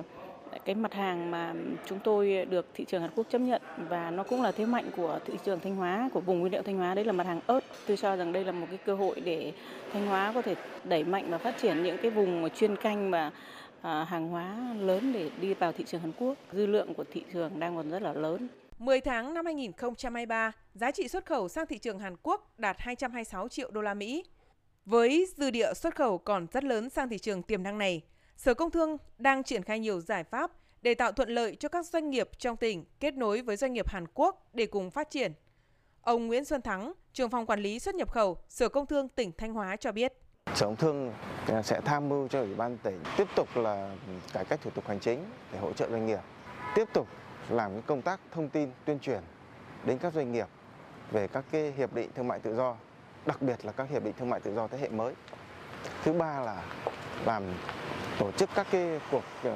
cái 0.66 0.76
mặt 0.76 0.94
hàng 0.94 1.32
mà 1.32 1.54
chúng 1.86 2.00
tôi 2.04 2.46
được 2.50 2.66
thị 2.74 2.86
trường 2.86 3.02
Hàn 3.02 3.12
Quốc 3.16 3.28
chấp 3.30 3.40
nhận 3.40 3.62
và 3.90 4.12
nó 4.12 4.24
cũng 4.24 4.42
là 4.42 4.52
thế 4.52 4.66
mạnh 4.66 4.90
của 4.96 5.20
thị 5.26 5.34
trường 5.46 5.60
Thanh 5.60 5.76
Hóa 5.76 6.10
của 6.14 6.22
vùng 6.22 6.40
nguyên 6.40 6.54
liệu 6.54 6.62
Thanh 6.62 6.78
Hóa 6.78 6.96
đấy 6.96 7.06
là 7.06 7.12
mặt 7.12 7.28
hàng 7.28 7.42
ớt. 7.48 7.60
Tôi 7.88 7.98
cho 7.98 8.16
rằng 8.16 8.34
đây 8.34 8.44
là 8.46 8.52
một 8.52 8.68
cái 8.70 8.80
cơ 8.86 8.96
hội 8.96 9.22
để 9.22 9.54
Thanh 9.94 10.08
Hóa 10.08 10.32
có 10.36 10.42
thể 10.42 10.56
đẩy 10.84 11.04
mạnh 11.04 11.26
và 11.30 11.38
phát 11.38 11.56
triển 11.62 11.84
những 11.84 11.98
cái 12.02 12.12
vùng 12.12 12.50
chuyên 12.56 12.76
canh 12.76 13.12
và 13.12 13.32
à, 13.82 14.04
hàng 14.04 14.28
hóa 14.28 14.76
lớn 14.80 15.14
để 15.14 15.30
đi 15.42 15.54
vào 15.54 15.72
thị 15.72 15.84
trường 15.88 16.02
Hàn 16.02 16.12
Quốc. 16.20 16.38
Dư 16.52 16.66
lượng 16.66 16.94
của 16.94 17.04
thị 17.12 17.24
trường 17.34 17.60
đang 17.60 17.76
còn 17.76 17.90
rất 17.90 18.02
là 18.02 18.14
lớn. 18.14 18.48
10 18.80 19.02
tháng 19.02 19.34
năm 19.34 19.46
2023, 19.46 20.52
giá 20.74 20.92
trị 20.92 21.08
xuất 21.08 21.26
khẩu 21.26 21.50
sang 21.50 21.66
thị 21.66 21.78
trường 21.78 22.00
Hàn 22.00 22.16
Quốc 22.24 22.60
đạt 22.60 22.76
226 22.80 23.48
triệu 23.48 23.72
đô 23.72 23.82
la 23.82 23.94
Mỹ. 23.94 24.24
Với 24.86 25.28
dư 25.38 25.52
địa 25.52 25.74
xuất 25.74 25.96
khẩu 25.96 26.18
còn 26.18 26.48
rất 26.52 26.64
lớn 26.64 26.90
sang 26.90 27.10
thị 27.10 27.18
trường 27.18 27.44
tiềm 27.44 27.64
năng 27.64 27.78
này, 27.78 28.02
Sở 28.40 28.54
Công 28.54 28.72
Thương 28.72 28.98
đang 29.18 29.44
triển 29.44 29.64
khai 29.64 29.80
nhiều 29.80 30.02
giải 30.02 30.24
pháp 30.24 30.52
để 30.82 30.94
tạo 30.94 31.12
thuận 31.12 31.30
lợi 31.30 31.56
cho 31.60 31.70
các 31.70 31.86
doanh 31.86 32.10
nghiệp 32.10 32.30
trong 32.38 32.58
tỉnh 32.58 32.86
kết 33.00 33.14
nối 33.14 33.42
với 33.42 33.56
doanh 33.56 33.74
nghiệp 33.74 33.90
Hàn 33.90 34.06
Quốc 34.14 34.50
để 34.54 34.66
cùng 34.66 34.92
phát 34.92 35.10
triển. 35.10 35.34
Ông 36.02 36.28
Nguyễn 36.28 36.46
Xuân 36.46 36.62
Thắng, 36.62 36.94
trưởng 37.14 37.30
phòng 37.30 37.46
quản 37.46 37.60
lý 37.60 37.80
xuất 37.80 37.96
nhập 37.96 38.12
khẩu, 38.12 38.38
Sở 38.50 38.70
Công 38.70 38.86
Thương 38.86 39.10
tỉnh 39.10 39.32
Thanh 39.38 39.54
Hóa 39.54 39.76
cho 39.76 39.92
biết. 39.92 40.14
Sở 40.56 40.66
Công 40.66 40.76
Thương 40.76 41.14
à, 41.48 41.62
sẽ 41.62 41.82
tham 41.86 42.10
mưu 42.10 42.28
cho 42.28 42.40
Ủy 42.40 42.56
ban 42.56 42.78
tỉnh 42.78 43.04
tiếp 43.18 43.28
tục 43.36 43.48
là 43.56 43.96
cải 44.34 44.46
cách 44.46 44.60
thủ 44.64 44.70
tục 44.70 44.88
hành 44.88 45.00
chính 45.00 45.26
để 45.54 45.60
hỗ 45.60 45.74
trợ 45.74 45.90
doanh 45.90 46.06
nghiệp, 46.06 46.20
tiếp 46.76 46.86
tục 46.94 47.08
làm 47.50 47.72
cái 47.72 47.82
công 47.88 48.02
tác 48.02 48.20
thông 48.32 48.50
tin 48.50 48.72
tuyên 48.86 49.00
truyền 49.00 49.22
đến 49.86 49.98
các 49.98 50.14
doanh 50.14 50.32
nghiệp 50.32 50.48
về 51.12 51.28
các 51.28 51.46
cái 51.52 51.74
hiệp 51.78 51.94
định 51.94 52.10
thương 52.16 52.28
mại 52.28 52.40
tự 52.40 52.56
do, 52.56 52.76
đặc 53.26 53.42
biệt 53.42 53.66
là 53.66 53.72
các 53.72 53.90
hiệp 53.90 54.04
định 54.04 54.14
thương 54.20 54.30
mại 54.30 54.40
tự 54.40 54.56
do 54.56 54.68
thế 54.68 54.78
hệ 54.78 54.90
mới. 54.90 55.14
Thứ 56.04 56.14
ba 56.14 56.40
là 56.40 56.64
làm 57.26 57.44
tổ 58.20 58.32
chức 58.32 58.50
các 58.56 58.68
cái 58.72 59.00
cuộc 59.12 59.24
uh, 59.48 59.54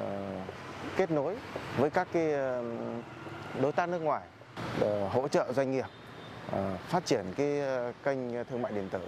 kết 0.96 1.10
nối 1.10 1.36
với 1.78 1.90
các 1.90 2.08
cái 2.12 2.26
uh, 2.26 2.64
đối 3.60 3.72
tác 3.72 3.88
nước 3.88 3.98
ngoài 3.98 4.22
để 4.80 5.08
hỗ 5.08 5.28
trợ 5.28 5.52
doanh 5.52 5.72
nghiệp 5.72 5.84
uh, 6.46 6.54
phát 6.88 7.06
triển 7.06 7.24
cái 7.36 7.60
kênh 8.04 8.44
thương 8.44 8.62
mại 8.62 8.72
điện 8.72 8.88
tử 8.90 9.00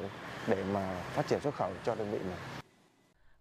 để 0.46 0.64
mà 0.72 1.00
phát 1.14 1.28
triển 1.28 1.40
xuất 1.40 1.54
khẩu 1.54 1.70
cho 1.84 1.94
đơn 1.94 2.10
vị 2.12 2.18
mình. 2.18 2.36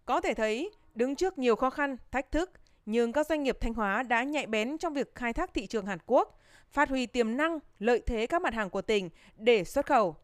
Có 0.06 0.22
thể 0.22 0.34
thấy, 0.34 0.72
đứng 0.96 1.16
trước 1.16 1.38
nhiều 1.38 1.56
khó 1.56 1.70
khăn, 1.70 1.98
thách 2.12 2.32
thức, 2.32 2.52
nhưng 2.86 3.14
các 3.14 3.28
doanh 3.28 3.44
nghiệp 3.44 3.58
Thanh 3.62 3.74
Hóa 3.74 4.04
đã 4.04 4.24
nhạy 4.24 4.46
bén 4.46 4.78
trong 4.78 4.94
việc 4.94 5.16
khai 5.16 5.34
thác 5.34 5.54
thị 5.54 5.68
trường 5.68 5.86
Hàn 5.86 6.00
Quốc, 6.06 6.40
phát 6.72 6.90
huy 6.90 7.06
tiềm 7.06 7.38
năng, 7.38 7.60
lợi 7.80 8.02
thế 8.06 8.28
các 8.28 8.42
mặt 8.42 8.54
hàng 8.54 8.70
của 8.70 8.82
tỉnh 8.82 9.10
để 9.38 9.64
xuất 9.64 9.86
khẩu. 9.86 10.16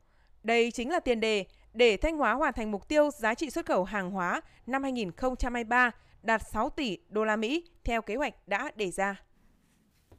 Đây 0.44 0.72
chính 0.72 0.90
là 0.90 1.00
tiền 1.00 1.20
đề 1.20 1.46
để 1.74 1.98
Thanh 1.98 2.18
Hóa 2.18 2.34
hoàn 2.34 2.54
thành 2.54 2.72
mục 2.72 2.88
tiêu 2.88 3.10
giá 3.12 3.34
trị 3.34 3.50
xuất 3.50 3.66
khẩu 3.66 3.84
hàng 3.84 4.12
hóa 4.12 4.42
năm 4.68 4.84
2023 4.84 5.92
đạt 6.24 6.42
6 6.52 6.70
tỷ 6.70 6.98
đô 7.10 7.24
la 7.24 7.36
Mỹ 7.36 7.64
theo 7.84 8.02
kế 8.02 8.16
hoạch 8.16 8.48
đã 8.48 8.72
đề 8.76 8.92
ra. 8.92 9.22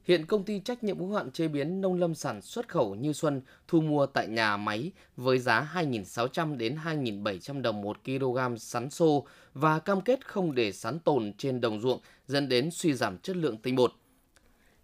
Hiện 0.03 0.25
công 0.25 0.43
ty 0.43 0.59
trách 0.59 0.83
nhiệm 0.83 0.99
hữu 0.99 1.13
hạn 1.13 1.31
chế 1.31 1.47
biến 1.47 1.81
nông 1.81 1.99
lâm 1.99 2.15
sản 2.15 2.41
xuất 2.41 2.67
khẩu 2.67 2.95
Như 2.95 3.13
Xuân 3.13 3.41
thu 3.67 3.81
mua 3.81 4.05
tại 4.05 4.27
nhà 4.27 4.57
máy 4.57 4.91
với 5.17 5.39
giá 5.39 5.71
2.600 5.73 6.57
đến 6.57 6.77
2.700 6.85 7.61
đồng 7.61 7.81
một 7.81 7.97
kg 8.05 8.57
sắn 8.57 8.89
xô 8.89 9.27
và 9.53 9.79
cam 9.79 10.01
kết 10.01 10.27
không 10.27 10.55
để 10.55 10.71
sắn 10.71 10.99
tồn 10.99 11.33
trên 11.37 11.61
đồng 11.61 11.81
ruộng 11.81 11.99
dẫn 12.27 12.49
đến 12.49 12.71
suy 12.71 12.93
giảm 12.93 13.17
chất 13.17 13.35
lượng 13.35 13.57
tinh 13.57 13.75
bột. 13.75 13.93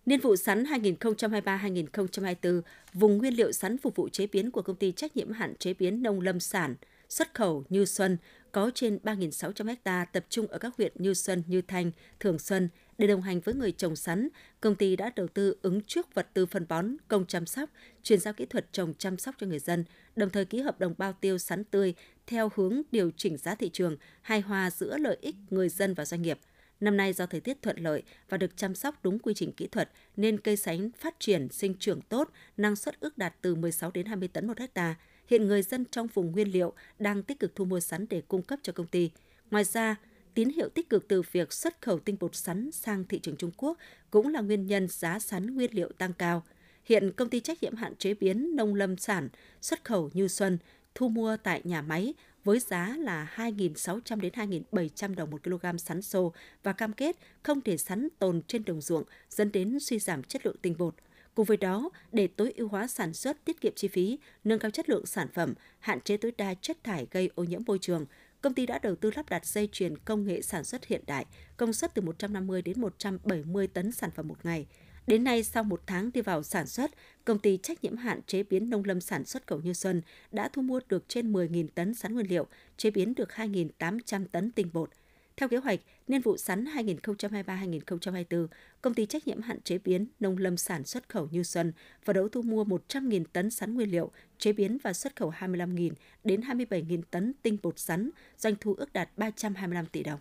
Niên 0.09 0.19
vụ 0.19 0.35
sắn 0.35 0.63
2023-2024, 0.63 2.61
vùng 2.93 3.17
nguyên 3.17 3.33
liệu 3.33 3.51
sắn 3.51 3.77
phục 3.77 3.95
vụ 3.95 4.09
chế 4.09 4.27
biến 4.27 4.51
của 4.51 4.61
công 4.61 4.75
ty 4.75 4.91
trách 4.91 5.17
nhiệm 5.17 5.31
hạn 5.31 5.55
chế 5.55 5.73
biến 5.73 6.03
nông 6.03 6.21
lâm 6.21 6.39
sản 6.39 6.75
xuất 7.09 7.33
khẩu 7.33 7.63
Như 7.69 7.85
Xuân 7.85 8.17
có 8.51 8.71
trên 8.75 8.99
3.600 9.03 9.75
ha 9.85 10.05
tập 10.05 10.25
trung 10.29 10.47
ở 10.47 10.57
các 10.57 10.73
huyện 10.77 10.91
Như 10.95 11.13
Xuân, 11.13 11.43
Như 11.47 11.61
Thanh, 11.61 11.91
Thường 12.19 12.39
Xuân. 12.39 12.69
Để 12.97 13.07
đồng 13.07 13.21
hành 13.21 13.39
với 13.39 13.55
người 13.55 13.71
trồng 13.71 13.95
sắn, 13.95 14.29
công 14.61 14.75
ty 14.75 14.95
đã 14.95 15.11
đầu 15.15 15.27
tư 15.27 15.57
ứng 15.61 15.81
trước 15.81 16.15
vật 16.15 16.27
tư 16.33 16.45
phân 16.45 16.65
bón, 16.69 16.95
công 17.07 17.25
chăm 17.25 17.45
sóc, 17.45 17.69
chuyển 18.03 18.19
giao 18.19 18.33
kỹ 18.33 18.45
thuật 18.45 18.73
trồng 18.73 18.93
chăm 18.93 19.17
sóc 19.17 19.35
cho 19.37 19.47
người 19.47 19.59
dân, 19.59 19.85
đồng 20.15 20.29
thời 20.29 20.45
ký 20.45 20.59
hợp 20.59 20.79
đồng 20.79 20.93
bao 20.97 21.13
tiêu 21.13 21.37
sắn 21.37 21.63
tươi 21.63 21.93
theo 22.27 22.51
hướng 22.55 22.81
điều 22.91 23.11
chỉnh 23.17 23.37
giá 23.37 23.55
thị 23.55 23.69
trường, 23.73 23.97
hài 24.21 24.41
hòa 24.41 24.71
giữa 24.71 24.97
lợi 24.97 25.17
ích 25.21 25.35
người 25.49 25.69
dân 25.69 25.93
và 25.93 26.05
doanh 26.05 26.21
nghiệp. 26.21 26.39
Năm 26.79 26.97
nay 26.97 27.13
do 27.13 27.25
thời 27.25 27.41
tiết 27.41 27.61
thuận 27.61 27.77
lợi 27.79 28.03
và 28.29 28.37
được 28.37 28.57
chăm 28.57 28.75
sóc 28.75 28.95
đúng 29.03 29.19
quy 29.19 29.33
trình 29.33 29.51
kỹ 29.51 29.67
thuật 29.67 29.91
nên 30.17 30.39
cây 30.39 30.55
sánh 30.55 30.89
phát 30.99 31.19
triển 31.19 31.49
sinh 31.49 31.73
trưởng 31.79 32.01
tốt, 32.01 32.31
năng 32.57 32.75
suất 32.75 32.99
ước 32.99 33.17
đạt 33.17 33.35
từ 33.41 33.55
16 33.55 33.91
đến 33.91 34.05
20 34.05 34.27
tấn 34.27 34.47
một 34.47 34.59
hecta. 34.59 34.95
Hiện 35.27 35.47
người 35.47 35.61
dân 35.61 35.85
trong 35.91 36.07
vùng 36.07 36.31
nguyên 36.31 36.51
liệu 36.51 36.73
đang 36.99 37.23
tích 37.23 37.39
cực 37.39 37.55
thu 37.55 37.65
mua 37.65 37.79
sắn 37.79 38.05
để 38.09 38.21
cung 38.27 38.41
cấp 38.41 38.59
cho 38.63 38.73
công 38.73 38.87
ty. 38.87 39.11
Ngoài 39.51 39.63
ra, 39.63 39.95
tín 40.33 40.49
hiệu 40.49 40.69
tích 40.69 40.89
cực 40.89 41.07
từ 41.07 41.21
việc 41.31 41.53
xuất 41.53 41.81
khẩu 41.81 41.99
tinh 41.99 42.17
bột 42.19 42.35
sắn 42.35 42.71
sang 42.71 43.03
thị 43.03 43.19
trường 43.19 43.35
Trung 43.35 43.51
Quốc 43.57 43.77
cũng 44.11 44.27
là 44.27 44.41
nguyên 44.41 44.67
nhân 44.67 44.87
giá 44.87 45.19
sắn 45.19 45.55
nguyên 45.55 45.73
liệu 45.73 45.91
tăng 45.97 46.13
cao. 46.13 46.43
Hiện 46.83 47.11
công 47.11 47.29
ty 47.29 47.39
trách 47.39 47.63
nhiệm 47.63 47.75
hạn 47.75 47.95
chế 47.95 48.13
biến 48.13 48.55
nông 48.55 48.75
lâm 48.75 48.97
sản 48.97 49.29
xuất 49.61 49.83
khẩu 49.83 50.09
Như 50.13 50.27
Xuân 50.27 50.57
thu 50.95 51.09
mua 51.09 51.37
tại 51.37 51.61
nhà 51.63 51.81
máy 51.81 52.13
với 52.49 52.59
giá 52.59 52.95
là 52.99 53.31
2.600 53.35 54.19
đến 54.19 54.33
2.700 54.33 55.15
đồng 55.15 55.29
một 55.31 55.43
kg 55.43 55.77
sắn 55.77 56.01
xô 56.01 56.33
và 56.63 56.73
cam 56.73 56.93
kết 56.93 57.15
không 57.43 57.61
để 57.65 57.77
sắn 57.77 58.07
tồn 58.19 58.41
trên 58.47 58.65
đồng 58.65 58.81
ruộng 58.81 59.03
dẫn 59.29 59.51
đến 59.51 59.79
suy 59.79 59.99
giảm 59.99 60.23
chất 60.23 60.45
lượng 60.45 60.55
tinh 60.61 60.75
bột. 60.77 60.95
Cùng 61.35 61.45
với 61.45 61.57
đó, 61.57 61.89
để 62.11 62.27
tối 62.27 62.53
ưu 62.55 62.67
hóa 62.67 62.87
sản 62.87 63.13
xuất, 63.13 63.45
tiết 63.45 63.61
kiệm 63.61 63.73
chi 63.75 63.87
phí, 63.87 64.19
nâng 64.43 64.59
cao 64.59 64.71
chất 64.71 64.89
lượng 64.89 65.05
sản 65.05 65.27
phẩm, 65.33 65.53
hạn 65.79 66.01
chế 66.01 66.17
tối 66.17 66.31
đa 66.37 66.53
chất 66.53 66.83
thải 66.83 67.07
gây 67.11 67.29
ô 67.35 67.43
nhiễm 67.43 67.61
môi 67.67 67.79
trường, 67.79 68.05
công 68.41 68.53
ty 68.53 68.65
đã 68.65 68.79
đầu 68.79 68.95
tư 68.95 69.11
lắp 69.15 69.29
đặt 69.29 69.45
dây 69.45 69.69
chuyền 69.71 69.97
công 69.97 70.27
nghệ 70.27 70.41
sản 70.41 70.63
xuất 70.63 70.85
hiện 70.85 71.03
đại, 71.07 71.25
công 71.57 71.73
suất 71.73 71.93
từ 71.93 72.01
150 72.01 72.61
đến 72.61 72.81
170 72.81 73.67
tấn 73.67 73.91
sản 73.91 74.11
phẩm 74.11 74.27
một 74.27 74.45
ngày. 74.45 74.65
Đến 75.09 75.23
nay, 75.23 75.43
sau 75.43 75.63
một 75.63 75.81
tháng 75.85 76.11
đi 76.11 76.21
vào 76.21 76.43
sản 76.43 76.67
xuất, 76.67 76.91
công 77.25 77.39
ty 77.39 77.57
trách 77.57 77.83
nhiệm 77.83 77.97
hạn 77.97 78.21
chế 78.27 78.43
biến 78.43 78.69
nông 78.69 78.83
lâm 78.85 79.01
sản 79.01 79.25
xuất 79.25 79.47
khẩu 79.47 79.59
Như 79.59 79.73
Xuân 79.73 80.01
đã 80.31 80.49
thu 80.53 80.61
mua 80.61 80.79
được 80.89 81.03
trên 81.07 81.33
10.000 81.33 81.67
tấn 81.75 81.93
sắn 81.93 82.13
nguyên 82.13 82.29
liệu, 82.29 82.47
chế 82.77 82.91
biến 82.91 83.15
được 83.15 83.29
2.800 83.29 84.25
tấn 84.31 84.51
tinh 84.51 84.69
bột. 84.73 84.89
Theo 85.37 85.49
kế 85.49 85.57
hoạch, 85.57 85.79
niên 86.07 86.21
vụ 86.21 86.37
sắn 86.37 86.65
2023-2024, 86.65 88.47
công 88.81 88.93
ty 88.93 89.05
trách 89.05 89.27
nhiệm 89.27 89.41
hạn 89.41 89.61
chế 89.61 89.77
biến 89.77 90.07
nông 90.19 90.37
lâm 90.37 90.57
sản 90.57 90.83
xuất 90.83 91.09
khẩu 91.09 91.27
Như 91.31 91.43
Xuân 91.43 91.73
phấn 92.05 92.15
đấu 92.15 92.29
thu 92.29 92.41
mua 92.41 92.63
100.000 92.63 93.23
tấn 93.33 93.49
sắn 93.49 93.73
nguyên 93.75 93.91
liệu, 93.91 94.11
chế 94.37 94.53
biến 94.53 94.77
và 94.83 94.93
xuất 94.93 95.15
khẩu 95.15 95.31
25.000 95.31 95.91
đến 96.23 96.41
27.000 96.41 97.01
tấn 97.11 97.33
tinh 97.41 97.57
bột 97.63 97.79
sắn, 97.79 98.09
doanh 98.37 98.55
thu 98.59 98.73
ước 98.73 98.93
đạt 98.93 99.09
325 99.17 99.85
tỷ 99.85 100.03
đồng. 100.03 100.19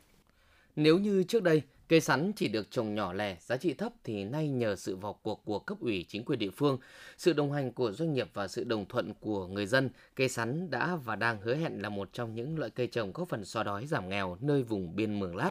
Nếu 0.77 0.99
như 0.99 1.23
trước 1.23 1.43
đây, 1.43 1.63
Cây 1.89 2.01
sắn 2.01 2.33
chỉ 2.37 2.49
được 2.49 2.71
trồng 2.71 2.95
nhỏ 2.95 3.13
lẻ, 3.13 3.37
giá 3.41 3.57
trị 3.57 3.75
thấp 3.75 3.93
thì 4.05 4.25
nay 4.25 4.49
nhờ 4.49 4.77
sự 4.77 4.97
vào 4.97 5.13
cuộc 5.23 5.45
của 5.45 5.59
cấp 5.59 5.79
ủy 5.81 6.05
chính 6.09 6.25
quyền 6.25 6.39
địa 6.39 6.51
phương, 6.51 6.79
sự 7.19 7.33
đồng 7.33 7.53
hành 7.53 7.73
của 7.73 7.93
doanh 7.93 8.13
nghiệp 8.13 8.29
và 8.35 8.49
sự 8.49 8.65
đồng 8.65 8.87
thuận 8.89 9.15
của 9.21 9.47
người 9.47 9.67
dân, 9.67 9.91
cây 10.15 10.29
sắn 10.29 10.71
đã 10.71 10.97
và 10.97 11.17
đang 11.17 11.41
hứa 11.41 11.55
hẹn 11.55 11.83
là 11.83 11.89
một 11.89 12.09
trong 12.13 12.35
những 12.35 12.59
loại 12.59 12.71
cây 12.71 12.87
trồng 12.87 13.13
góp 13.13 13.29
phần 13.29 13.45
xóa 13.45 13.65
đói 13.65 13.87
giảm 13.87 14.09
nghèo 14.09 14.37
nơi 14.41 14.63
vùng 14.63 14.97
biên 14.97 15.21
Mường 15.21 15.37
Lát. 15.37 15.51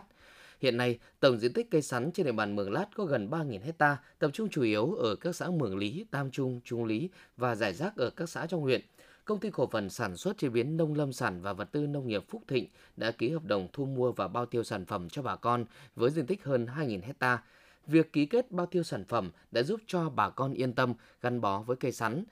Hiện 0.61 0.77
nay, 0.77 0.99
tổng 1.19 1.39
diện 1.39 1.53
tích 1.53 1.71
cây 1.71 1.81
sắn 1.81 2.11
trên 2.11 2.25
địa 2.25 2.31
bàn 2.31 2.55
Mường 2.55 2.71
Lát 2.71 2.85
có 2.95 3.05
gần 3.05 3.29
3.000 3.29 3.59
hecta, 3.61 3.97
tập 4.19 4.31
trung 4.33 4.49
chủ 4.49 4.61
yếu 4.61 4.93
ở 4.93 5.15
các 5.15 5.35
xã 5.35 5.49
Mường 5.49 5.77
Lý, 5.77 6.05
Tam 6.11 6.31
Trung, 6.31 6.61
Trung 6.65 6.85
Lý 6.85 7.09
và 7.37 7.55
giải 7.55 7.73
rác 7.73 7.95
ở 7.95 8.09
các 8.09 8.29
xã 8.29 8.45
trong 8.45 8.61
huyện. 8.61 8.81
Công 9.27 9.39
ty 9.39 9.49
cổ 9.49 9.67
phần 9.67 9.89
sản 9.89 10.17
xuất 10.17 10.37
chế 10.37 10.49
biến 10.49 10.77
nông 10.77 10.93
lâm 10.93 11.13
sản 11.13 11.41
và 11.41 11.53
vật 11.53 11.71
tư 11.71 11.87
nông 11.87 12.07
nghiệp 12.07 12.23
Phúc 12.29 12.41
Thịnh 12.47 12.67
đã 12.97 13.11
ký 13.11 13.29
hợp 13.29 13.45
đồng 13.45 13.67
thu 13.73 13.85
mua 13.85 14.11
và 14.11 14.27
bao 14.27 14.45
tiêu 14.45 14.63
sản 14.63 14.85
phẩm 14.85 15.09
cho 15.09 15.21
bà 15.21 15.35
con 15.35 15.65
với 15.95 16.11
diện 16.11 16.25
tích 16.25 16.43
hơn 16.43 16.67
2.000 16.77 17.01
hecta. 17.03 17.43
Việc 17.87 18.13
ký 18.13 18.25
kết 18.25 18.51
bao 18.51 18.65
tiêu 18.65 18.83
sản 18.83 19.05
phẩm 19.05 19.31
đã 19.51 19.63
giúp 19.63 19.81
cho 19.87 20.09
bà 20.09 20.29
con 20.29 20.53
yên 20.53 20.73
tâm 20.73 20.93
gắn 21.21 21.41
bó 21.41 21.59
với 21.59 21.75
cây 21.75 21.91
sắn. 21.91 22.23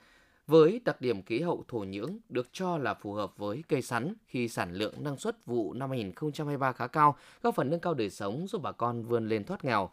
Với 0.46 0.80
đặc 0.84 1.00
điểm 1.00 1.22
khí 1.22 1.40
hậu 1.40 1.64
thổ 1.68 1.78
nhưỡng 1.78 2.18
được 2.28 2.48
cho 2.52 2.78
là 2.78 2.94
phù 2.94 3.12
hợp 3.12 3.36
với 3.36 3.64
cây 3.68 3.82
sắn 3.82 4.14
khi 4.26 4.48
sản 4.48 4.74
lượng 4.74 4.94
năng 5.04 5.16
suất 5.16 5.46
vụ 5.46 5.72
năm 5.72 5.90
2023 5.90 6.72
khá 6.72 6.86
cao, 6.86 7.16
góp 7.42 7.54
phần 7.54 7.70
nâng 7.70 7.80
cao 7.80 7.94
đời 7.94 8.10
sống 8.10 8.46
giúp 8.48 8.62
bà 8.62 8.72
con 8.72 9.02
vươn 9.02 9.28
lên 9.28 9.44
thoát 9.44 9.64
nghèo. 9.64 9.90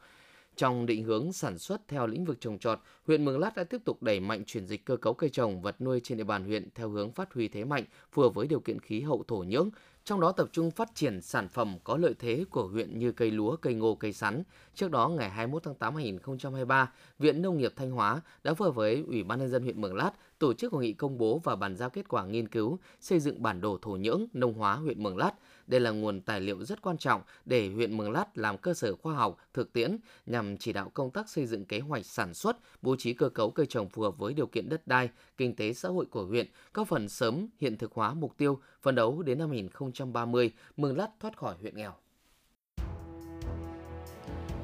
Trong 0.56 0.86
định 0.86 1.04
hướng 1.04 1.34
sản 1.34 1.58
xuất 1.58 1.88
theo 1.88 2.08
lĩnh 2.08 2.26
vực 2.26 2.38
trồng 2.42 2.60
trọt, 2.60 2.80
huyện 3.08 3.26
Mường 3.26 3.40
Lát 3.40 3.56
đã 3.56 3.64
tiếp 3.64 3.82
tục 3.86 4.04
đẩy 4.04 4.20
mạnh 4.20 4.44
chuyển 4.46 4.66
dịch 4.66 4.86
cơ 4.86 4.98
cấu 4.98 5.14
cây 5.14 5.30
trồng 5.30 5.62
vật 5.62 5.82
nuôi 5.82 6.00
trên 6.04 6.18
địa 6.18 6.24
bàn 6.24 6.46
huyện 6.46 6.70
theo 6.76 6.90
hướng 6.90 7.12
phát 7.12 7.34
huy 7.34 7.48
thế 7.48 7.66
mạnh 7.66 7.84
phù 8.12 8.22
hợp 8.22 8.34
với 8.34 8.48
điều 8.48 8.60
kiện 8.60 8.80
khí 8.80 9.02
hậu 9.02 9.24
thổ 9.28 9.38
nhưỡng, 9.38 9.70
trong 10.06 10.20
đó 10.20 10.32
tập 10.32 10.50
trung 10.52 10.72
phát 10.72 10.96
triển 10.96 11.22
sản 11.22 11.48
phẩm 11.48 11.78
có 11.84 11.98
lợi 11.98 12.14
thế 12.20 12.46
của 12.50 12.68
huyện 12.68 13.00
như 13.00 13.12
cây 13.12 13.32
lúa, 13.32 13.56
cây 13.56 13.74
ngô, 13.74 13.96
cây 13.96 14.14
sắn. 14.14 14.44
Trước 14.76 14.92
đó, 14.92 15.08
ngày 15.08 15.30
21 15.30 15.64
tháng 15.64 15.76
8 15.76 15.96
2023, 15.96 16.92
Viện 17.20 17.42
Nông 17.42 17.58
nghiệp 17.58 17.74
Thanh 17.76 17.92
Hóa 17.92 18.22
đã 18.44 18.54
phối 18.54 18.68
hợp 18.68 18.76
với 18.76 19.04
Ủy 19.08 19.24
ban 19.24 19.40
nhân 19.40 19.50
dân 19.50 19.64
huyện 19.64 19.82
Mường 19.82 19.96
Lát 19.96 20.12
tổ 20.40 20.54
chức 20.54 20.74
hội 20.74 20.84
nghị 20.84 20.94
công 20.94 21.18
bố 21.18 21.42
và 21.44 21.56
bàn 21.56 21.76
giao 21.76 21.90
kết 21.90 22.08
quả 22.08 22.26
nghiên 22.26 22.48
cứu 22.48 22.80
xây 23.00 23.20
dựng 23.20 23.44
bản 23.44 23.62
đồ 23.62 23.78
thổ 23.82 23.92
nhưỡng 23.92 24.26
nông 24.34 24.54
hóa 24.54 24.76
huyện 24.76 25.04
Mường 25.04 25.18
Lát– 25.18 25.32
đây 25.68 25.80
là 25.80 25.92
nguồn 25.92 26.22
tài 26.22 26.42
liệu 26.42 26.64
rất 26.64 26.82
quan 26.82 26.98
trọng 26.98 27.22
để 27.46 27.70
huyện 27.70 27.98
Mường 27.98 28.12
Lát 28.12 28.38
làm 28.38 28.58
cơ 28.58 28.74
sở 28.74 28.96
khoa 28.96 29.16
học, 29.16 29.38
thực 29.54 29.74
tiễn 29.74 29.98
nhằm 30.26 30.58
chỉ 30.58 30.74
đạo 30.74 30.92
công 30.94 31.12
tác 31.12 31.30
xây 31.30 31.46
dựng 31.46 31.66
kế 31.66 31.80
hoạch 31.80 32.06
sản 32.06 32.34
xuất, 32.34 32.58
bố 32.82 32.96
trí 32.96 33.14
cơ 33.14 33.30
cấu 33.30 33.52
cây 33.52 33.66
trồng 33.66 33.90
phù 33.90 34.02
hợp 34.02 34.18
với 34.18 34.34
điều 34.34 34.48
kiện 34.48 34.70
đất 34.70 34.88
đai, 34.88 35.10
kinh 35.38 35.56
tế 35.56 35.74
xã 35.74 35.90
hội 35.90 36.06
của 36.06 36.26
huyện, 36.26 36.48
có 36.74 36.84
phần 36.84 37.10
sớm 37.10 37.48
hiện 37.60 37.78
thực 37.78 37.94
hóa 37.94 38.14
mục 38.14 38.38
tiêu 38.38 38.60
phấn 38.82 38.96
đấu 38.96 39.22
đến 39.22 39.40
năm 39.40 39.50
2030 39.50 40.52
Mường 40.78 40.98
Lát 40.98 41.10
thoát 41.20 41.38
khỏi 41.38 41.56
huyện 41.62 41.76
nghèo. 41.78 41.94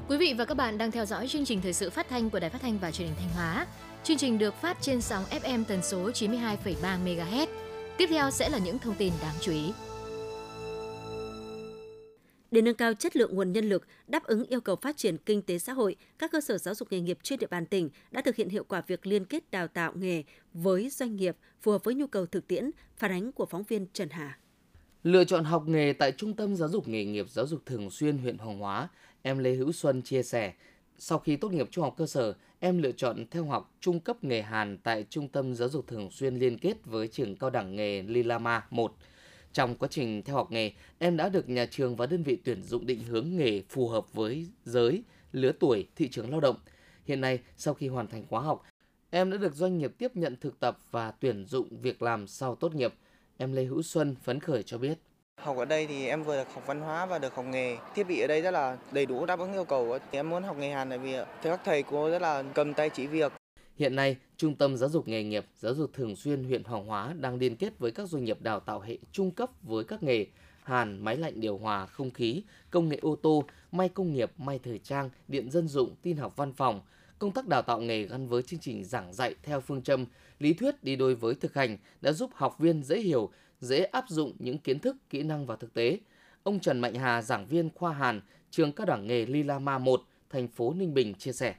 Quý 0.08 0.16
vị 0.16 0.34
và 0.38 0.44
các 0.44 0.56
bạn 0.56 0.78
đang 0.78 0.90
theo 0.90 1.06
dõi 1.06 1.28
chương 1.28 1.44
trình 1.44 1.60
thời 1.60 1.72
sự 1.72 1.90
phát 1.90 2.08
thanh 2.08 2.30
của 2.30 2.40
Đài 2.40 2.50
Phát 2.50 2.60
thanh 2.62 2.78
và 2.78 2.90
Truyền 2.90 3.08
hình 3.08 3.16
Thanh 3.18 3.34
Hóa. 3.34 3.66
Chương 4.04 4.16
trình 4.16 4.38
được 4.38 4.54
phát 4.54 4.76
trên 4.80 5.00
sóng 5.00 5.24
FM 5.24 5.64
tần 5.64 5.82
số 5.82 6.10
92,3 6.10 7.04
MHz. 7.04 7.46
Tiếp 7.98 8.06
theo 8.10 8.30
sẽ 8.30 8.48
là 8.48 8.58
những 8.58 8.78
thông 8.78 8.94
tin 8.94 9.12
đáng 9.22 9.34
chú 9.40 9.52
ý. 9.52 9.72
Để 12.50 12.62
nâng 12.62 12.74
cao 12.74 12.94
chất 12.94 13.16
lượng 13.16 13.34
nguồn 13.34 13.52
nhân 13.52 13.68
lực, 13.68 13.86
đáp 14.06 14.24
ứng 14.24 14.44
yêu 14.44 14.60
cầu 14.60 14.76
phát 14.76 14.96
triển 14.96 15.16
kinh 15.18 15.42
tế 15.42 15.58
xã 15.58 15.72
hội, 15.72 15.96
các 16.18 16.32
cơ 16.32 16.40
sở 16.40 16.58
giáo 16.58 16.74
dục 16.74 16.88
nghề 16.90 17.00
nghiệp 17.00 17.18
trên 17.22 17.38
địa 17.38 17.46
bàn 17.46 17.66
tỉnh 17.66 17.90
đã 18.10 18.22
thực 18.22 18.36
hiện 18.36 18.48
hiệu 18.48 18.64
quả 18.64 18.82
việc 18.86 19.06
liên 19.06 19.24
kết 19.24 19.50
đào 19.50 19.68
tạo 19.68 19.92
nghề 19.94 20.22
với 20.52 20.90
doanh 20.90 21.16
nghiệp 21.16 21.36
phù 21.60 21.72
hợp 21.72 21.84
với 21.84 21.94
nhu 21.94 22.06
cầu 22.06 22.26
thực 22.26 22.46
tiễn, 22.46 22.70
phản 22.96 23.10
ánh 23.10 23.32
của 23.32 23.46
phóng 23.46 23.62
viên 23.62 23.86
Trần 23.92 24.08
Hà. 24.10 24.38
Lựa 25.02 25.24
chọn 25.24 25.44
học 25.44 25.64
nghề 25.66 25.92
tại 25.92 26.12
Trung 26.12 26.36
tâm 26.36 26.56
Giáo 26.56 26.68
dục 26.68 26.88
Nghề 26.88 27.04
nghiệp 27.04 27.26
Giáo 27.30 27.46
dục 27.46 27.60
Thường 27.66 27.90
xuyên 27.90 28.18
huyện 28.18 28.38
Hoàng 28.38 28.58
Hóa, 28.58 28.88
em 29.22 29.38
Lê 29.38 29.54
Hữu 29.54 29.72
Xuân 29.72 30.02
chia 30.02 30.22
sẻ, 30.22 30.52
sau 30.98 31.18
khi 31.18 31.36
tốt 31.36 31.52
nghiệp 31.52 31.68
trung 31.70 31.84
học 31.84 31.94
cơ 31.96 32.06
sở, 32.06 32.34
em 32.60 32.82
lựa 32.82 32.92
chọn 32.92 33.26
theo 33.30 33.44
học 33.44 33.74
trung 33.80 34.00
cấp 34.00 34.24
nghề 34.24 34.42
Hàn 34.42 34.78
tại 34.78 35.04
Trung 35.10 35.28
tâm 35.28 35.54
Giáo 35.54 35.68
dục 35.68 35.86
Thường 35.86 36.10
xuyên 36.10 36.36
liên 36.36 36.58
kết 36.58 36.76
với 36.84 37.08
trường 37.08 37.36
cao 37.36 37.50
đẳng 37.50 37.76
nghề 37.76 38.02
Lilama 38.02 38.66
1– 38.70 38.96
trong 39.52 39.74
quá 39.74 39.88
trình 39.90 40.22
theo 40.22 40.36
học 40.36 40.52
nghề, 40.52 40.72
em 40.98 41.16
đã 41.16 41.28
được 41.28 41.48
nhà 41.48 41.66
trường 41.66 41.96
và 41.96 42.06
đơn 42.06 42.22
vị 42.22 42.38
tuyển 42.44 42.62
dụng 42.62 42.86
định 42.86 43.02
hướng 43.02 43.36
nghề 43.36 43.62
phù 43.68 43.88
hợp 43.88 44.12
với 44.12 44.46
giới, 44.64 45.02
lứa 45.32 45.52
tuổi, 45.60 45.88
thị 45.96 46.08
trường 46.08 46.30
lao 46.30 46.40
động. 46.40 46.56
Hiện 47.04 47.20
nay, 47.20 47.38
sau 47.56 47.74
khi 47.74 47.88
hoàn 47.88 48.06
thành 48.06 48.24
khóa 48.28 48.40
học, 48.40 48.62
em 49.10 49.30
đã 49.30 49.36
được 49.36 49.54
doanh 49.54 49.78
nghiệp 49.78 49.92
tiếp 49.98 50.16
nhận 50.16 50.36
thực 50.36 50.60
tập 50.60 50.78
và 50.90 51.10
tuyển 51.10 51.44
dụng 51.44 51.80
việc 51.80 52.02
làm 52.02 52.26
sau 52.26 52.54
tốt 52.54 52.74
nghiệp. 52.74 52.94
Em 53.36 53.52
Lê 53.52 53.64
Hữu 53.64 53.82
Xuân 53.82 54.16
phấn 54.22 54.40
khởi 54.40 54.62
cho 54.62 54.78
biết. 54.78 54.98
Học 55.40 55.56
ở 55.56 55.64
đây 55.64 55.86
thì 55.86 56.06
em 56.06 56.22
vừa 56.22 56.36
được 56.36 56.54
học 56.54 56.66
văn 56.66 56.80
hóa 56.80 57.06
và 57.06 57.18
được 57.18 57.34
học 57.34 57.44
nghề. 57.44 57.76
Thiết 57.94 58.04
bị 58.04 58.20
ở 58.20 58.26
đây 58.26 58.42
rất 58.42 58.50
là 58.50 58.78
đầy 58.92 59.06
đủ 59.06 59.26
đáp 59.26 59.38
ứng 59.38 59.52
yêu 59.52 59.64
cầu. 59.64 59.98
Em 60.10 60.30
muốn 60.30 60.42
học 60.42 60.56
nghề 60.58 60.70
Hàn 60.70 60.88
tại 60.88 60.98
vì 60.98 61.16
các 61.42 61.60
thầy 61.64 61.82
cô 61.82 62.10
rất 62.10 62.22
là 62.22 62.42
cầm 62.54 62.74
tay 62.74 62.90
chỉ 62.90 63.06
việc. 63.06 63.32
Hiện 63.80 63.96
nay, 63.96 64.16
Trung 64.36 64.54
tâm 64.54 64.76
Giáo 64.76 64.88
dục 64.88 65.08
Nghề 65.08 65.24
nghiệp, 65.24 65.46
Giáo 65.58 65.74
dục 65.74 65.90
Thường 65.92 66.16
xuyên 66.16 66.44
huyện 66.44 66.64
Hoàng 66.64 66.86
Hóa 66.86 67.14
đang 67.20 67.36
liên 67.36 67.56
kết 67.56 67.78
với 67.78 67.90
các 67.90 68.08
doanh 68.08 68.24
nghiệp 68.24 68.42
đào 68.42 68.60
tạo 68.60 68.80
hệ 68.80 68.98
trung 69.12 69.30
cấp 69.30 69.50
với 69.62 69.84
các 69.84 70.02
nghề 70.02 70.26
hàn, 70.62 71.04
máy 71.04 71.16
lạnh 71.16 71.40
điều 71.40 71.58
hòa, 71.58 71.86
không 71.86 72.10
khí, 72.10 72.42
công 72.70 72.88
nghệ 72.88 72.98
ô 73.02 73.16
tô, 73.16 73.44
may 73.72 73.88
công 73.88 74.12
nghiệp, 74.12 74.30
may 74.38 74.58
thời 74.58 74.78
trang, 74.78 75.10
điện 75.28 75.50
dân 75.50 75.68
dụng, 75.68 75.94
tin 76.02 76.16
học 76.16 76.36
văn 76.36 76.52
phòng. 76.52 76.80
Công 77.18 77.32
tác 77.32 77.48
đào 77.48 77.62
tạo 77.62 77.80
nghề 77.80 78.02
gắn 78.02 78.28
với 78.28 78.42
chương 78.42 78.60
trình 78.60 78.84
giảng 78.84 79.12
dạy 79.12 79.34
theo 79.42 79.60
phương 79.60 79.82
châm 79.82 80.06
lý 80.38 80.52
thuyết 80.52 80.84
đi 80.84 80.96
đôi 80.96 81.14
với 81.14 81.34
thực 81.34 81.54
hành 81.54 81.78
đã 82.00 82.12
giúp 82.12 82.30
học 82.34 82.58
viên 82.58 82.82
dễ 82.82 83.00
hiểu, 83.00 83.30
dễ 83.60 83.84
áp 83.84 84.04
dụng 84.08 84.32
những 84.38 84.58
kiến 84.58 84.78
thức, 84.78 84.96
kỹ 85.10 85.22
năng 85.22 85.46
vào 85.46 85.56
thực 85.56 85.74
tế. 85.74 85.98
Ông 86.42 86.60
Trần 86.60 86.80
Mạnh 86.80 86.94
Hà, 86.94 87.22
giảng 87.22 87.46
viên 87.46 87.70
khoa 87.74 87.92
Hàn, 87.92 88.20
trường 88.50 88.72
cao 88.72 88.86
đẳng 88.86 89.06
nghề 89.06 89.26
Lila 89.26 89.58
Ma 89.58 89.78
1, 89.78 90.02
thành 90.30 90.48
phố 90.48 90.74
Ninh 90.74 90.94
Bình 90.94 91.14
chia 91.14 91.32
sẻ. 91.32 91.54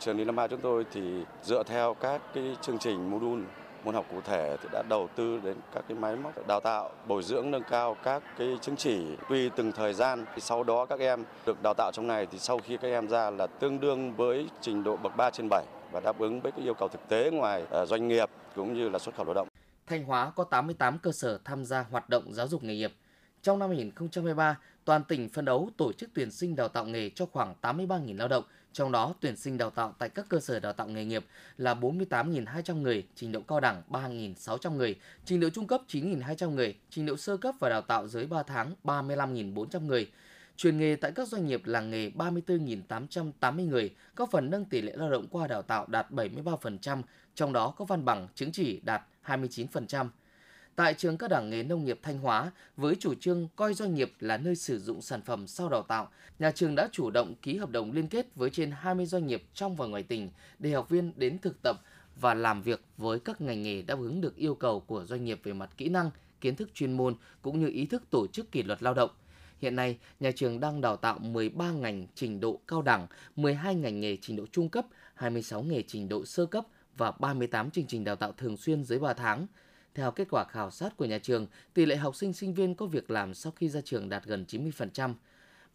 Trường 0.00 0.16
Lý 0.16 0.24
Lâm 0.24 0.36
Ba 0.36 0.46
chúng 0.46 0.60
tôi 0.60 0.86
thì 0.92 1.24
dựa 1.42 1.62
theo 1.62 1.94
các 1.94 2.22
cái 2.34 2.56
chương 2.62 2.78
trình 2.78 3.10
module 3.10 3.44
môn 3.84 3.94
học 3.94 4.06
cụ 4.10 4.20
thể 4.24 4.56
thì 4.62 4.68
đã 4.72 4.82
đầu 4.88 5.08
tư 5.16 5.40
đến 5.44 5.56
các 5.74 5.84
cái 5.88 5.98
máy 5.98 6.16
móc 6.16 6.46
đào 6.46 6.60
tạo, 6.60 6.90
bồi 7.06 7.22
dưỡng 7.22 7.50
nâng 7.50 7.62
cao 7.70 7.96
các 8.04 8.22
cái 8.38 8.58
chứng 8.60 8.76
chỉ 8.76 9.16
tùy 9.28 9.50
từng 9.56 9.72
thời 9.72 9.94
gian. 9.94 10.24
Thì 10.34 10.40
sau 10.40 10.64
đó 10.64 10.86
các 10.86 11.00
em 11.00 11.24
được 11.46 11.62
đào 11.62 11.74
tạo 11.74 11.90
trong 11.94 12.06
này 12.06 12.26
thì 12.26 12.38
sau 12.38 12.58
khi 12.58 12.76
các 12.76 12.88
em 12.88 13.08
ra 13.08 13.30
là 13.30 13.46
tương 13.46 13.80
đương 13.80 14.14
với 14.14 14.46
trình 14.60 14.84
độ 14.84 14.96
bậc 14.96 15.16
3 15.16 15.30
trên 15.30 15.48
7 15.50 15.64
và 15.92 16.00
đáp 16.00 16.18
ứng 16.18 16.40
với 16.40 16.52
cái 16.52 16.64
yêu 16.64 16.74
cầu 16.74 16.88
thực 16.88 17.08
tế 17.08 17.30
ngoài 17.30 17.64
ờ, 17.70 17.86
doanh 17.86 18.08
nghiệp 18.08 18.30
cũng 18.56 18.74
như 18.74 18.88
là 18.88 18.98
xuất 18.98 19.16
khẩu 19.16 19.26
lao 19.26 19.34
động. 19.34 19.48
Thanh 19.86 20.04
Hóa 20.04 20.32
có 20.36 20.44
88 20.44 20.98
cơ 20.98 21.12
sở 21.12 21.38
tham 21.44 21.64
gia 21.64 21.84
hoạt 21.90 22.08
động 22.08 22.24
giáo 22.32 22.48
dục 22.48 22.62
nghề 22.62 22.74
nghiệp. 22.74 22.92
Trong 23.42 23.58
năm 23.58 23.68
2023, 23.68 24.56
toàn 24.84 25.04
tỉnh 25.04 25.28
phân 25.28 25.44
đấu 25.44 25.70
tổ 25.76 25.92
chức 25.92 26.10
tuyển 26.14 26.30
sinh 26.30 26.56
đào 26.56 26.68
tạo 26.68 26.84
nghề 26.84 27.10
cho 27.10 27.26
khoảng 27.26 27.54
83.000 27.62 28.16
lao 28.16 28.28
động, 28.28 28.44
trong 28.72 28.92
đó 28.92 29.14
tuyển 29.20 29.36
sinh 29.36 29.58
đào 29.58 29.70
tạo 29.70 29.94
tại 29.98 30.08
các 30.08 30.26
cơ 30.28 30.40
sở 30.40 30.60
đào 30.60 30.72
tạo 30.72 30.88
nghề 30.88 31.04
nghiệp 31.04 31.26
là 31.56 31.74
48.200 31.74 32.80
người, 32.80 33.06
trình 33.14 33.32
độ 33.32 33.40
cao 33.40 33.60
đẳng 33.60 33.82
3.600 33.90 34.72
người, 34.72 34.96
trình 35.24 35.40
độ 35.40 35.50
trung 35.50 35.66
cấp 35.66 35.80
9.200 35.88 36.50
người, 36.50 36.76
trình 36.90 37.06
độ 37.06 37.16
sơ 37.16 37.36
cấp 37.36 37.54
và 37.60 37.68
đào 37.68 37.80
tạo 37.80 38.08
dưới 38.08 38.26
3 38.26 38.42
tháng 38.42 38.74
35.400 38.84 39.80
người. 39.80 40.10
Truyền 40.56 40.78
nghề 40.78 40.96
tại 40.96 41.12
các 41.12 41.28
doanh 41.28 41.46
nghiệp 41.46 41.62
làng 41.64 41.90
nghề 41.90 42.08
34.880 42.08 43.68
người, 43.68 43.94
có 44.14 44.26
phần 44.26 44.50
nâng 44.50 44.64
tỷ 44.64 44.82
lệ 44.82 44.92
lao 44.96 45.10
động 45.10 45.26
qua 45.30 45.46
đào 45.46 45.62
tạo 45.62 45.86
đạt 45.88 46.10
73%, 46.10 47.02
trong 47.34 47.52
đó 47.52 47.74
có 47.76 47.84
văn 47.84 48.04
bằng, 48.04 48.28
chứng 48.34 48.52
chỉ 48.52 48.80
đạt 48.84 49.02
29% 49.26 50.08
tại 50.80 50.94
trường 50.94 51.18
cao 51.18 51.28
đẳng 51.28 51.50
nghề 51.50 51.62
nông 51.62 51.84
nghiệp 51.84 51.98
Thanh 52.02 52.18
Hóa 52.18 52.52
với 52.76 52.96
chủ 53.00 53.14
trương 53.14 53.48
coi 53.56 53.74
doanh 53.74 53.94
nghiệp 53.94 54.12
là 54.20 54.36
nơi 54.36 54.56
sử 54.56 54.78
dụng 54.78 55.02
sản 55.02 55.22
phẩm 55.22 55.46
sau 55.46 55.68
đào 55.68 55.82
tạo, 55.82 56.08
nhà 56.38 56.50
trường 56.50 56.74
đã 56.74 56.88
chủ 56.92 57.10
động 57.10 57.34
ký 57.42 57.56
hợp 57.56 57.70
đồng 57.70 57.92
liên 57.92 58.08
kết 58.08 58.34
với 58.34 58.50
trên 58.50 58.70
20 58.70 59.06
doanh 59.06 59.26
nghiệp 59.26 59.42
trong 59.54 59.76
và 59.76 59.86
ngoài 59.86 60.02
tỉnh 60.02 60.30
để 60.58 60.70
học 60.70 60.88
viên 60.88 61.12
đến 61.16 61.38
thực 61.38 61.62
tập 61.62 61.76
và 62.20 62.34
làm 62.34 62.62
việc 62.62 62.84
với 62.96 63.20
các 63.20 63.40
ngành 63.40 63.62
nghề 63.62 63.82
đáp 63.82 63.98
ứng 63.98 64.20
được 64.20 64.36
yêu 64.36 64.54
cầu 64.54 64.80
của 64.80 65.04
doanh 65.04 65.24
nghiệp 65.24 65.40
về 65.42 65.52
mặt 65.52 65.70
kỹ 65.76 65.88
năng, 65.88 66.10
kiến 66.40 66.56
thức 66.56 66.70
chuyên 66.74 66.92
môn 66.92 67.14
cũng 67.42 67.60
như 67.60 67.68
ý 67.68 67.86
thức 67.86 68.02
tổ 68.10 68.26
chức 68.26 68.52
kỷ 68.52 68.62
luật 68.62 68.82
lao 68.82 68.94
động. 68.94 69.10
Hiện 69.58 69.76
nay, 69.76 69.98
nhà 70.20 70.30
trường 70.36 70.60
đang 70.60 70.80
đào 70.80 70.96
tạo 70.96 71.18
13 71.18 71.70
ngành 71.70 72.06
trình 72.14 72.40
độ 72.40 72.60
cao 72.68 72.82
đẳng, 72.82 73.06
12 73.36 73.74
ngành 73.74 74.00
nghề 74.00 74.16
trình 74.20 74.36
độ 74.36 74.44
trung 74.52 74.68
cấp, 74.68 74.86
26 75.14 75.62
nghề 75.62 75.82
trình 75.86 76.08
độ 76.08 76.24
sơ 76.24 76.46
cấp 76.46 76.64
và 76.96 77.10
38 77.10 77.70
chương 77.70 77.86
trình 77.86 78.04
đào 78.04 78.16
tạo 78.16 78.32
thường 78.32 78.56
xuyên 78.56 78.84
dưới 78.84 78.98
3 78.98 79.12
tháng. 79.12 79.46
Theo 79.94 80.10
kết 80.10 80.28
quả 80.30 80.44
khảo 80.44 80.70
sát 80.70 80.96
của 80.96 81.04
nhà 81.04 81.18
trường, 81.18 81.46
tỷ 81.74 81.86
lệ 81.86 81.96
học 81.96 82.16
sinh 82.16 82.32
sinh 82.32 82.54
viên 82.54 82.74
có 82.74 82.86
việc 82.86 83.10
làm 83.10 83.34
sau 83.34 83.52
khi 83.56 83.68
ra 83.68 83.80
trường 83.80 84.08
đạt 84.08 84.24
gần 84.24 84.44
90%. 84.48 85.14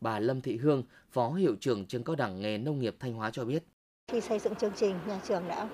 Bà 0.01 0.19
Lâm 0.19 0.41
Thị 0.41 0.57
Hương, 0.57 0.83
Phó 1.11 1.29
Hiệu 1.29 1.55
trưởng 1.59 1.85
trường 1.85 2.03
cao 2.03 2.15
đẳng 2.15 2.41
nghề 2.41 2.57
nông 2.57 2.79
nghiệp 2.79 2.95
Thanh 2.99 3.13
Hóa 3.13 3.29
cho 3.33 3.45
biết. 3.45 3.63
Khi 4.11 4.21
xây 4.21 4.39
dựng 4.39 4.55
chương 4.55 4.73
trình, 4.75 4.95
nhà 5.07 5.19
trường 5.27 5.47
đã 5.47 5.67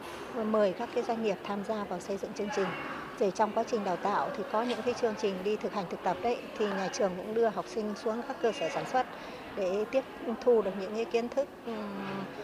mời 0.43 0.73
các 0.73 0.89
cái 0.95 1.03
doanh 1.03 1.23
nghiệp 1.23 1.37
tham 1.43 1.63
gia 1.67 1.83
vào 1.83 1.99
xây 1.99 2.17
dựng 2.17 2.33
chương 2.33 2.49
trình. 2.55 2.67
Rồi 3.19 3.31
trong 3.31 3.51
quá 3.53 3.63
trình 3.71 3.83
đào 3.83 3.95
tạo 3.95 4.29
thì 4.37 4.43
có 4.51 4.63
những 4.63 4.81
cái 4.85 4.93
chương 5.01 5.15
trình 5.21 5.35
đi 5.43 5.55
thực 5.55 5.73
hành 5.73 5.85
thực 5.89 5.99
tập 6.03 6.17
đấy 6.23 6.37
thì 6.57 6.65
nhà 6.65 6.89
trường 6.93 7.11
cũng 7.17 7.33
đưa 7.33 7.49
học 7.49 7.65
sinh 7.67 7.93
xuống 8.03 8.21
các 8.27 8.37
cơ 8.41 8.51
sở 8.51 8.69
sản 8.73 8.85
xuất 8.91 9.05
để 9.55 9.85
tiếp 9.91 10.03
thu 10.41 10.61
được 10.61 10.71
những 10.81 10.95
cái 10.95 11.05
kiến 11.05 11.29
thức 11.29 11.49
ừ, 11.65 11.73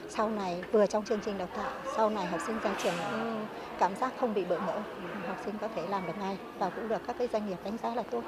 sau 0.10 0.30
này 0.30 0.64
vừa 0.72 0.86
trong 0.86 1.06
chương 1.06 1.20
trình 1.26 1.38
đào 1.38 1.50
tạo 1.56 1.72
sau 1.96 2.10
này 2.10 2.26
học 2.26 2.40
sinh 2.48 2.60
ra 2.64 2.76
trường 2.84 2.94
cũng 3.12 3.48
cảm 3.80 3.96
giác 3.96 4.14
không 4.20 4.34
bị 4.34 4.46
bỡ 4.46 4.60
ngỡ 4.60 4.82
học 5.28 5.38
sinh 5.46 5.56
có 5.62 5.68
thể 5.68 5.88
làm 5.88 6.08
được 6.08 6.18
ngay 6.20 6.38
và 6.60 6.70
cũng 6.70 6.88
được 6.88 7.02
các 7.08 7.16
cái 7.20 7.28
doanh 7.34 7.50
nghiệp 7.50 7.58
đánh 7.64 7.78
giá 7.84 7.96
là 7.96 8.04
tốt 8.04 8.24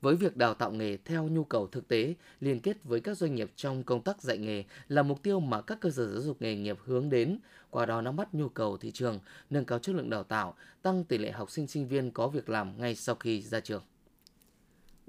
với 0.00 0.16
việc 0.16 0.36
đào 0.36 0.54
tạo 0.54 0.72
nghề 0.72 0.96
theo 0.96 1.28
nhu 1.28 1.44
cầu 1.44 1.66
thực 1.66 1.88
tế, 1.88 2.14
liên 2.40 2.60
kết 2.60 2.76
với 2.84 3.00
các 3.00 3.16
doanh 3.16 3.34
nghiệp 3.34 3.50
trong 3.56 3.82
công 3.82 4.02
tác 4.02 4.22
dạy 4.22 4.38
nghề 4.38 4.64
là 4.88 5.02
mục 5.02 5.22
tiêu 5.22 5.40
mà 5.40 5.60
các 5.60 5.80
cơ 5.80 5.90
sở 5.90 6.12
giáo 6.12 6.22
dục 6.22 6.36
nghề 6.42 6.54
nghiệp 6.54 6.76
hướng 6.84 7.10
đến, 7.10 7.38
qua 7.70 7.86
đó 7.86 8.00
nắm 8.00 8.16
bắt 8.16 8.34
nhu 8.34 8.48
cầu 8.48 8.76
thị 8.76 8.90
trường, 8.90 9.20
nâng 9.50 9.64
cao 9.64 9.78
chất 9.78 9.94
lượng 9.94 10.10
đào 10.10 10.24
tạo, 10.24 10.54
tăng 10.82 11.04
tỷ 11.04 11.18
lệ 11.18 11.30
học 11.30 11.50
sinh 11.50 11.66
sinh 11.66 11.88
viên 11.88 12.10
có 12.10 12.28
việc 12.28 12.48
làm 12.48 12.80
ngay 12.80 12.94
sau 12.94 13.14
khi 13.14 13.42
ra 13.42 13.60
trường. 13.60 13.82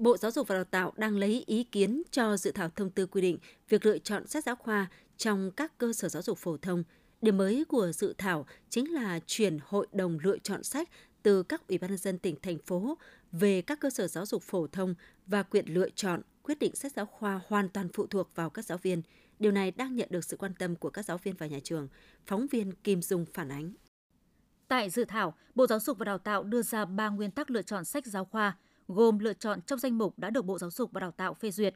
Bộ 0.00 0.16
Giáo 0.16 0.30
dục 0.30 0.48
và 0.48 0.54
Đào 0.54 0.64
tạo 0.64 0.92
đang 0.96 1.16
lấy 1.16 1.44
ý 1.46 1.64
kiến 1.64 2.02
cho 2.10 2.36
dự 2.36 2.52
thảo 2.52 2.68
thông 2.76 2.90
tư 2.90 3.06
quy 3.06 3.20
định 3.20 3.38
việc 3.68 3.86
lựa 3.86 3.98
chọn 3.98 4.26
sách 4.26 4.44
giáo 4.44 4.56
khoa 4.56 4.86
trong 5.16 5.50
các 5.50 5.78
cơ 5.78 5.92
sở 5.92 6.08
giáo 6.08 6.22
dục 6.22 6.38
phổ 6.38 6.56
thông. 6.56 6.84
Điểm 7.22 7.36
mới 7.36 7.64
của 7.68 7.92
dự 7.92 8.14
thảo 8.18 8.46
chính 8.70 8.92
là 8.92 9.20
chuyển 9.26 9.58
hội 9.64 9.86
đồng 9.92 10.18
lựa 10.22 10.38
chọn 10.38 10.64
sách 10.64 10.88
từ 11.22 11.42
các 11.42 11.68
ủy 11.68 11.78
ban 11.78 11.90
nhân 11.90 11.98
dân 11.98 12.18
tỉnh 12.18 12.36
thành 12.42 12.58
phố 12.58 12.98
về 13.32 13.62
các 13.62 13.80
cơ 13.80 13.90
sở 13.90 14.06
giáo 14.06 14.26
dục 14.26 14.42
phổ 14.42 14.66
thông 14.66 14.94
và 15.26 15.42
quyền 15.42 15.74
lựa 15.74 15.88
chọn 15.90 16.22
quyết 16.42 16.58
định 16.58 16.74
sách 16.74 16.92
giáo 16.92 17.06
khoa 17.06 17.40
hoàn 17.46 17.68
toàn 17.68 17.88
phụ 17.92 18.06
thuộc 18.06 18.34
vào 18.34 18.50
các 18.50 18.64
giáo 18.64 18.78
viên. 18.78 19.02
Điều 19.38 19.52
này 19.52 19.70
đang 19.70 19.96
nhận 19.96 20.08
được 20.10 20.24
sự 20.24 20.36
quan 20.36 20.54
tâm 20.54 20.76
của 20.76 20.90
các 20.90 21.04
giáo 21.04 21.18
viên 21.18 21.34
và 21.36 21.46
nhà 21.46 21.58
trường. 21.64 21.88
Phóng 22.26 22.46
viên 22.46 22.72
Kim 22.72 23.02
Dung 23.02 23.24
phản 23.32 23.48
ánh. 23.48 23.72
Tại 24.68 24.90
dự 24.90 25.04
thảo, 25.04 25.34
Bộ 25.54 25.66
Giáo 25.66 25.80
dục 25.80 25.98
và 25.98 26.04
Đào 26.04 26.18
tạo 26.18 26.42
đưa 26.42 26.62
ra 26.62 26.84
3 26.84 27.08
nguyên 27.08 27.30
tắc 27.30 27.50
lựa 27.50 27.62
chọn 27.62 27.84
sách 27.84 28.06
giáo 28.06 28.24
khoa, 28.24 28.56
gồm 28.94 29.18
lựa 29.18 29.32
chọn 29.32 29.62
trong 29.62 29.78
danh 29.78 29.98
mục 29.98 30.18
đã 30.18 30.30
được 30.30 30.44
Bộ 30.44 30.58
Giáo 30.58 30.70
dục 30.70 30.92
và 30.92 31.00
Đào 31.00 31.10
tạo 31.10 31.34
phê 31.34 31.50
duyệt. 31.50 31.74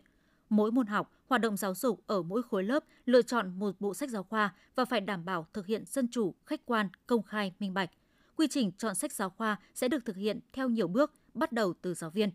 Mỗi 0.49 0.73
môn 0.73 0.87
học, 0.87 1.13
hoạt 1.27 1.41
động 1.41 1.57
giáo 1.57 1.75
dục 1.75 2.01
ở 2.07 2.23
mỗi 2.23 2.43
khối 2.43 2.65
lớp 2.65 2.85
lựa 3.07 3.23
chọn 3.23 3.59
một 3.59 3.81
bộ 3.81 3.95
sách 3.95 4.11
giáo 4.11 4.23
khoa 4.23 4.55
và 4.75 4.85
phải 4.85 5.01
đảm 5.01 5.25
bảo 5.25 5.47
thực 5.53 5.67
hiện 5.67 5.85
dân 5.87 6.09
chủ, 6.11 6.35
khách 6.47 6.67
quan, 6.67 6.89
công 7.07 7.23
khai, 7.23 7.53
minh 7.59 7.75
bạch. 7.75 7.91
Quy 8.37 8.47
trình 8.51 8.73
chọn 8.73 8.95
sách 8.95 9.13
giáo 9.13 9.31
khoa 9.31 9.57
sẽ 9.75 9.89
được 9.89 10.05
thực 10.05 10.17
hiện 10.17 10.41
theo 10.53 10.69
nhiều 10.69 10.89
bước, 10.89 11.13
bắt 11.35 11.53
đầu 11.53 11.75
từ 11.83 11.95
giáo 11.95 12.11
viên. 12.11 12.31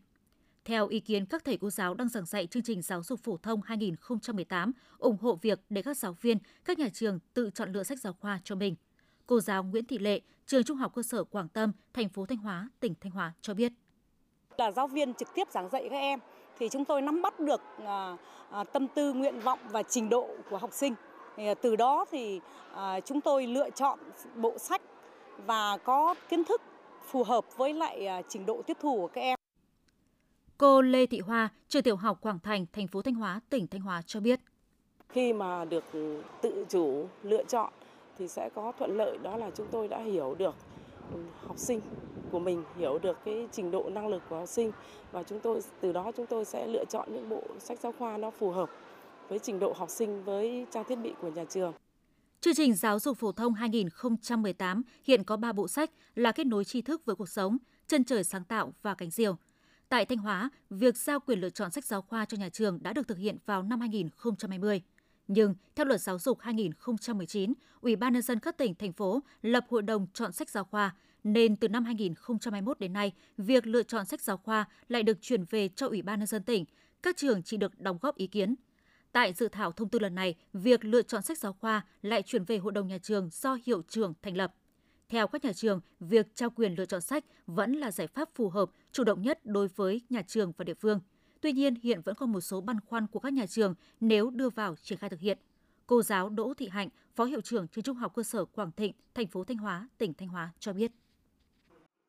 Theo 0.65 0.87
ý 0.87 0.99
kiến 0.99 1.25
các 1.25 1.45
thầy 1.45 1.57
cô 1.57 1.69
giáo 1.69 1.93
đang 1.93 2.09
giảng 2.09 2.25
dạy 2.25 2.47
chương 2.47 2.63
trình 2.63 2.81
giáo 2.81 3.03
dục 3.03 3.19
phổ 3.23 3.37
thông 3.37 3.61
2018, 3.61 4.71
ủng 4.97 5.17
hộ 5.21 5.39
việc 5.41 5.59
để 5.69 5.81
các 5.81 5.97
giáo 5.97 6.13
viên, 6.21 6.37
các 6.65 6.79
nhà 6.79 6.89
trường 6.93 7.19
tự 7.33 7.49
chọn 7.53 7.71
lựa 7.71 7.83
sách 7.83 7.99
giáo 7.99 8.13
khoa 8.13 8.39
cho 8.43 8.55
mình. 8.55 8.75
Cô 9.25 9.39
giáo 9.39 9.63
Nguyễn 9.63 9.85
Thị 9.85 9.97
Lệ, 9.97 10.21
trường 10.45 10.63
Trung 10.63 10.77
học 10.77 10.91
cơ 10.95 11.03
sở 11.03 11.23
Quảng 11.23 11.49
Tâm, 11.49 11.71
thành 11.93 12.09
phố 12.09 12.25
Thanh 12.25 12.37
Hóa, 12.37 12.69
tỉnh 12.79 12.93
Thanh 13.01 13.11
Hóa 13.11 13.33
cho 13.41 13.53
biết. 13.53 13.73
Là 14.59 14.71
giáo 14.71 14.87
viên 14.87 15.13
trực 15.13 15.33
tiếp 15.33 15.47
giảng 15.51 15.69
dạy 15.69 15.87
các 15.89 15.97
em 15.97 16.19
thì 16.59 16.69
chúng 16.69 16.85
tôi 16.85 17.01
nắm 17.01 17.21
bắt 17.21 17.39
được 17.39 17.61
à, 17.85 18.17
à, 18.51 18.63
tâm 18.63 18.87
tư, 18.87 19.13
nguyện 19.13 19.39
vọng 19.39 19.59
và 19.71 19.83
trình 19.83 20.09
độ 20.09 20.27
của 20.49 20.57
học 20.57 20.73
sinh. 20.73 20.95
À, 21.37 21.53
từ 21.61 21.75
đó 21.75 22.05
thì 22.11 22.39
chúng 23.05 23.21
tôi 23.21 23.47
lựa 23.47 23.69
chọn 23.69 23.99
bộ 24.35 24.57
sách 24.57 24.81
và 25.45 25.77
có 25.77 26.15
kiến 26.29 26.43
thức 26.43 26.61
phù 27.05 27.23
hợp 27.23 27.57
với 27.57 27.73
lại 27.73 28.23
trình 28.27 28.45
độ 28.45 28.61
tiếp 28.61 28.77
thu 28.81 28.97
của 28.97 29.07
các 29.07 29.21
em. 29.21 29.39
Cô 30.57 30.81
Lê 30.81 31.05
Thị 31.05 31.19
Hoa, 31.19 31.49
trường 31.67 31.83
tiểu 31.83 31.95
học 31.95 32.17
Quảng 32.21 32.39
Thành, 32.39 32.65
thành 32.73 32.87
phố 32.87 33.01
Thanh 33.01 33.15
Hóa, 33.15 33.41
tỉnh 33.49 33.67
Thanh 33.67 33.81
Hóa 33.81 34.01
cho 34.05 34.19
biết. 34.19 34.39
Khi 35.09 35.33
mà 35.33 35.65
được 35.65 35.83
tự 36.41 36.65
chủ 36.69 37.07
lựa 37.23 37.43
chọn 37.43 37.73
thì 38.17 38.27
sẽ 38.27 38.49
có 38.55 38.73
thuận 38.79 38.97
lợi 38.97 39.17
đó 39.23 39.37
là 39.37 39.49
chúng 39.55 39.67
tôi 39.71 39.87
đã 39.87 39.99
hiểu 39.99 40.35
được 40.37 40.55
học 41.47 41.57
sinh 41.57 41.81
của 42.31 42.39
mình 42.39 42.63
hiểu 42.77 42.99
được 42.99 43.17
cái 43.25 43.47
trình 43.51 43.71
độ 43.71 43.89
năng 43.89 44.07
lực 44.07 44.21
của 44.29 44.39
học 44.39 44.49
sinh 44.49 44.71
và 45.11 45.23
chúng 45.23 45.39
tôi 45.39 45.61
từ 45.81 45.91
đó 45.91 46.11
chúng 46.17 46.25
tôi 46.25 46.45
sẽ 46.45 46.67
lựa 46.67 46.85
chọn 46.85 47.09
những 47.13 47.29
bộ 47.29 47.43
sách 47.59 47.79
giáo 47.79 47.93
khoa 47.99 48.17
nó 48.17 48.31
phù 48.31 48.51
hợp 48.51 48.69
với 49.29 49.39
trình 49.39 49.59
độ 49.59 49.73
học 49.73 49.89
sinh 49.89 50.23
với 50.23 50.65
trang 50.71 50.83
thiết 50.87 50.95
bị 50.95 51.13
của 51.21 51.29
nhà 51.29 51.45
trường. 51.49 51.73
Chương 52.41 52.55
trình 52.55 52.73
giáo 52.73 52.99
dục 52.99 53.17
phổ 53.17 53.31
thông 53.31 53.53
2018 53.53 54.81
hiện 55.03 55.23
có 55.23 55.37
3 55.37 55.53
bộ 55.53 55.67
sách 55.67 55.91
là 56.15 56.31
kết 56.31 56.47
nối 56.47 56.65
tri 56.65 56.81
thức 56.81 57.05
với 57.05 57.15
cuộc 57.15 57.29
sống, 57.29 57.57
chân 57.87 58.03
trời 58.03 58.23
sáng 58.23 58.43
tạo 58.43 58.73
và 58.81 58.93
cánh 58.93 59.09
diều. 59.09 59.37
Tại 59.89 60.05
Thanh 60.05 60.17
Hóa, 60.17 60.49
việc 60.69 60.97
giao 60.97 61.19
quyền 61.19 61.39
lựa 61.39 61.49
chọn 61.49 61.71
sách 61.71 61.85
giáo 61.85 62.01
khoa 62.01 62.25
cho 62.25 62.37
nhà 62.37 62.49
trường 62.49 62.79
đã 62.83 62.93
được 62.93 63.07
thực 63.07 63.17
hiện 63.17 63.37
vào 63.45 63.63
năm 63.63 63.79
2020. 63.79 64.81
Nhưng 65.29 65.55
theo 65.75 65.85
luật 65.85 66.01
giáo 66.01 66.19
dục 66.19 66.39
2019, 66.39 67.53
Ủy 67.81 67.95
ban 67.95 68.13
nhân 68.13 68.21
dân 68.21 68.39
các 68.39 68.57
tỉnh 68.57 68.75
thành 68.75 68.93
phố 68.93 69.23
lập 69.41 69.65
hội 69.69 69.81
đồng 69.81 70.07
chọn 70.13 70.31
sách 70.31 70.49
giáo 70.49 70.63
khoa 70.63 70.95
nên 71.23 71.55
từ 71.55 71.67
năm 71.67 71.85
2021 71.85 72.79
đến 72.79 72.93
nay, 72.93 73.13
việc 73.37 73.67
lựa 73.67 73.83
chọn 73.83 74.05
sách 74.05 74.21
giáo 74.21 74.37
khoa 74.37 74.65
lại 74.87 75.03
được 75.03 75.21
chuyển 75.21 75.43
về 75.49 75.69
cho 75.75 75.87
Ủy 75.87 76.01
ban 76.01 76.19
nhân 76.19 76.27
dân 76.27 76.43
tỉnh, 76.43 76.65
các 77.03 77.17
trường 77.17 77.43
chỉ 77.43 77.57
được 77.57 77.79
đóng 77.79 77.97
góp 78.01 78.15
ý 78.15 78.27
kiến. 78.27 78.55
Tại 79.11 79.33
dự 79.33 79.47
thảo 79.47 79.71
thông 79.71 79.89
tư 79.89 79.99
lần 79.99 80.15
này, 80.15 80.35
việc 80.53 80.85
lựa 80.85 81.01
chọn 81.01 81.21
sách 81.21 81.37
giáo 81.37 81.53
khoa 81.53 81.85
lại 82.01 82.21
chuyển 82.21 82.43
về 82.43 82.57
hội 82.57 82.71
đồng 82.71 82.87
nhà 82.87 82.97
trường 82.97 83.29
do 83.31 83.57
hiệu 83.65 83.81
trưởng 83.87 84.13
thành 84.21 84.37
lập. 84.37 84.53
Theo 85.09 85.27
các 85.27 85.45
nhà 85.45 85.53
trường, 85.53 85.81
việc 85.99 86.35
trao 86.35 86.49
quyền 86.49 86.75
lựa 86.75 86.85
chọn 86.85 87.01
sách 87.01 87.25
vẫn 87.47 87.73
là 87.73 87.91
giải 87.91 88.07
pháp 88.07 88.29
phù 88.35 88.49
hợp, 88.49 88.69
chủ 88.91 89.03
động 89.03 89.21
nhất 89.21 89.39
đối 89.45 89.67
với 89.67 90.01
nhà 90.09 90.21
trường 90.21 90.51
và 90.57 90.63
địa 90.63 90.73
phương. 90.73 90.99
Tuy 91.41 91.51
nhiên, 91.51 91.75
hiện 91.83 92.01
vẫn 92.01 92.15
còn 92.15 92.31
một 92.31 92.41
số 92.41 92.61
băn 92.61 92.77
khoăn 92.89 93.07
của 93.07 93.19
các 93.19 93.33
nhà 93.33 93.45
trường 93.45 93.75
nếu 93.99 94.29
đưa 94.29 94.49
vào 94.49 94.75
triển 94.75 94.97
khai 94.97 95.09
thực 95.09 95.19
hiện. 95.19 95.37
Cô 95.87 96.01
giáo 96.01 96.29
Đỗ 96.29 96.53
Thị 96.57 96.69
Hạnh, 96.71 96.89
Phó 97.15 97.23
Hiệu 97.23 97.41
trưởng 97.41 97.67
Trường 97.67 97.83
Trung 97.83 97.97
học 97.97 98.11
cơ 98.15 98.23
sở 98.23 98.45
Quảng 98.45 98.71
Thịnh, 98.71 98.93
thành 99.13 99.27
phố 99.27 99.43
Thanh 99.43 99.57
Hóa, 99.57 99.87
tỉnh 99.97 100.13
Thanh 100.13 100.27
Hóa 100.27 100.51
cho 100.59 100.73
biết. 100.73 100.91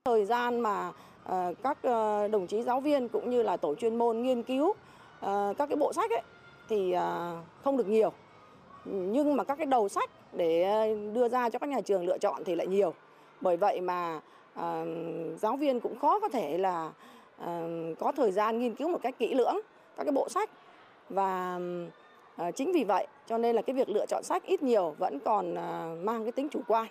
Thời 0.05 0.25
gian 0.25 0.61
mà 0.61 0.93
ờ, 1.25 1.55
các 1.63 1.83
ờ, 1.83 2.29
đồng 2.29 2.47
chí 2.47 2.63
giáo 2.63 2.81
viên 2.81 3.09
cũng 3.09 3.31
như 3.31 3.43
là 3.43 3.57
tổ 3.57 3.75
chuyên 3.75 3.97
môn 3.97 4.23
nghiên 4.23 4.43
cứu 4.43 4.73
ờ, 5.21 5.55
các 5.59 5.67
cái 5.67 5.77
bộ 5.77 5.93
sách 5.93 6.11
ấy 6.11 6.23
thì 6.69 6.95
không 7.65 7.77
được 7.77 7.89
nhiều. 7.89 8.13
Nhưng 8.85 9.37
mà 9.37 9.45
các 9.45 9.55
cái 9.55 9.67
đầu 9.67 9.89
sách 9.89 10.11
để 10.33 10.65
đưa 11.15 11.29
ra 11.29 11.51
cho 11.51 11.59
các 11.59 11.69
nhà 11.69 11.81
trường 11.81 12.07
lựa 12.07 12.19
chọn 12.19 12.43
thì 12.45 12.55
lại 12.55 12.67
nhiều. 12.67 12.95
Bởi 13.41 13.57
vậy 13.57 13.81
mà 13.81 14.21
giáo 15.41 15.57
viên 15.57 15.81
cũng 15.81 15.99
khó 15.99 16.21
có 16.21 16.29
thể 16.29 16.59
là 16.59 16.93
có 17.99 18.13
thời 18.17 18.33
gian 18.33 18.59
nghiên 18.59 18.75
cứu 18.75 18.89
một 18.89 18.99
cách 19.03 19.15
kỹ 19.19 19.35
lưỡng 19.35 19.57
các 19.97 20.05
cái 20.05 20.13
bộ 20.13 20.29
sách 20.29 20.51
và 21.09 21.61
uh, 22.43 22.57
chính 22.57 22.73
vì 22.73 22.85
vậy 22.85 23.07
cho 23.27 23.39
nên 23.39 23.57
là 23.57 23.63
cái 23.63 23.77
việc 23.77 23.89
lựa 23.89 24.07
chọn 24.07 24.23
sách 24.25 24.43
ít 24.43 24.63
nhiều 24.63 24.95
vẫn 24.99 25.19
còn 25.25 25.53
uh, 25.53 26.05
mang 26.05 26.25
cái 26.25 26.33
tính 26.33 26.49
chủ 26.49 26.61
quan. 26.67 26.89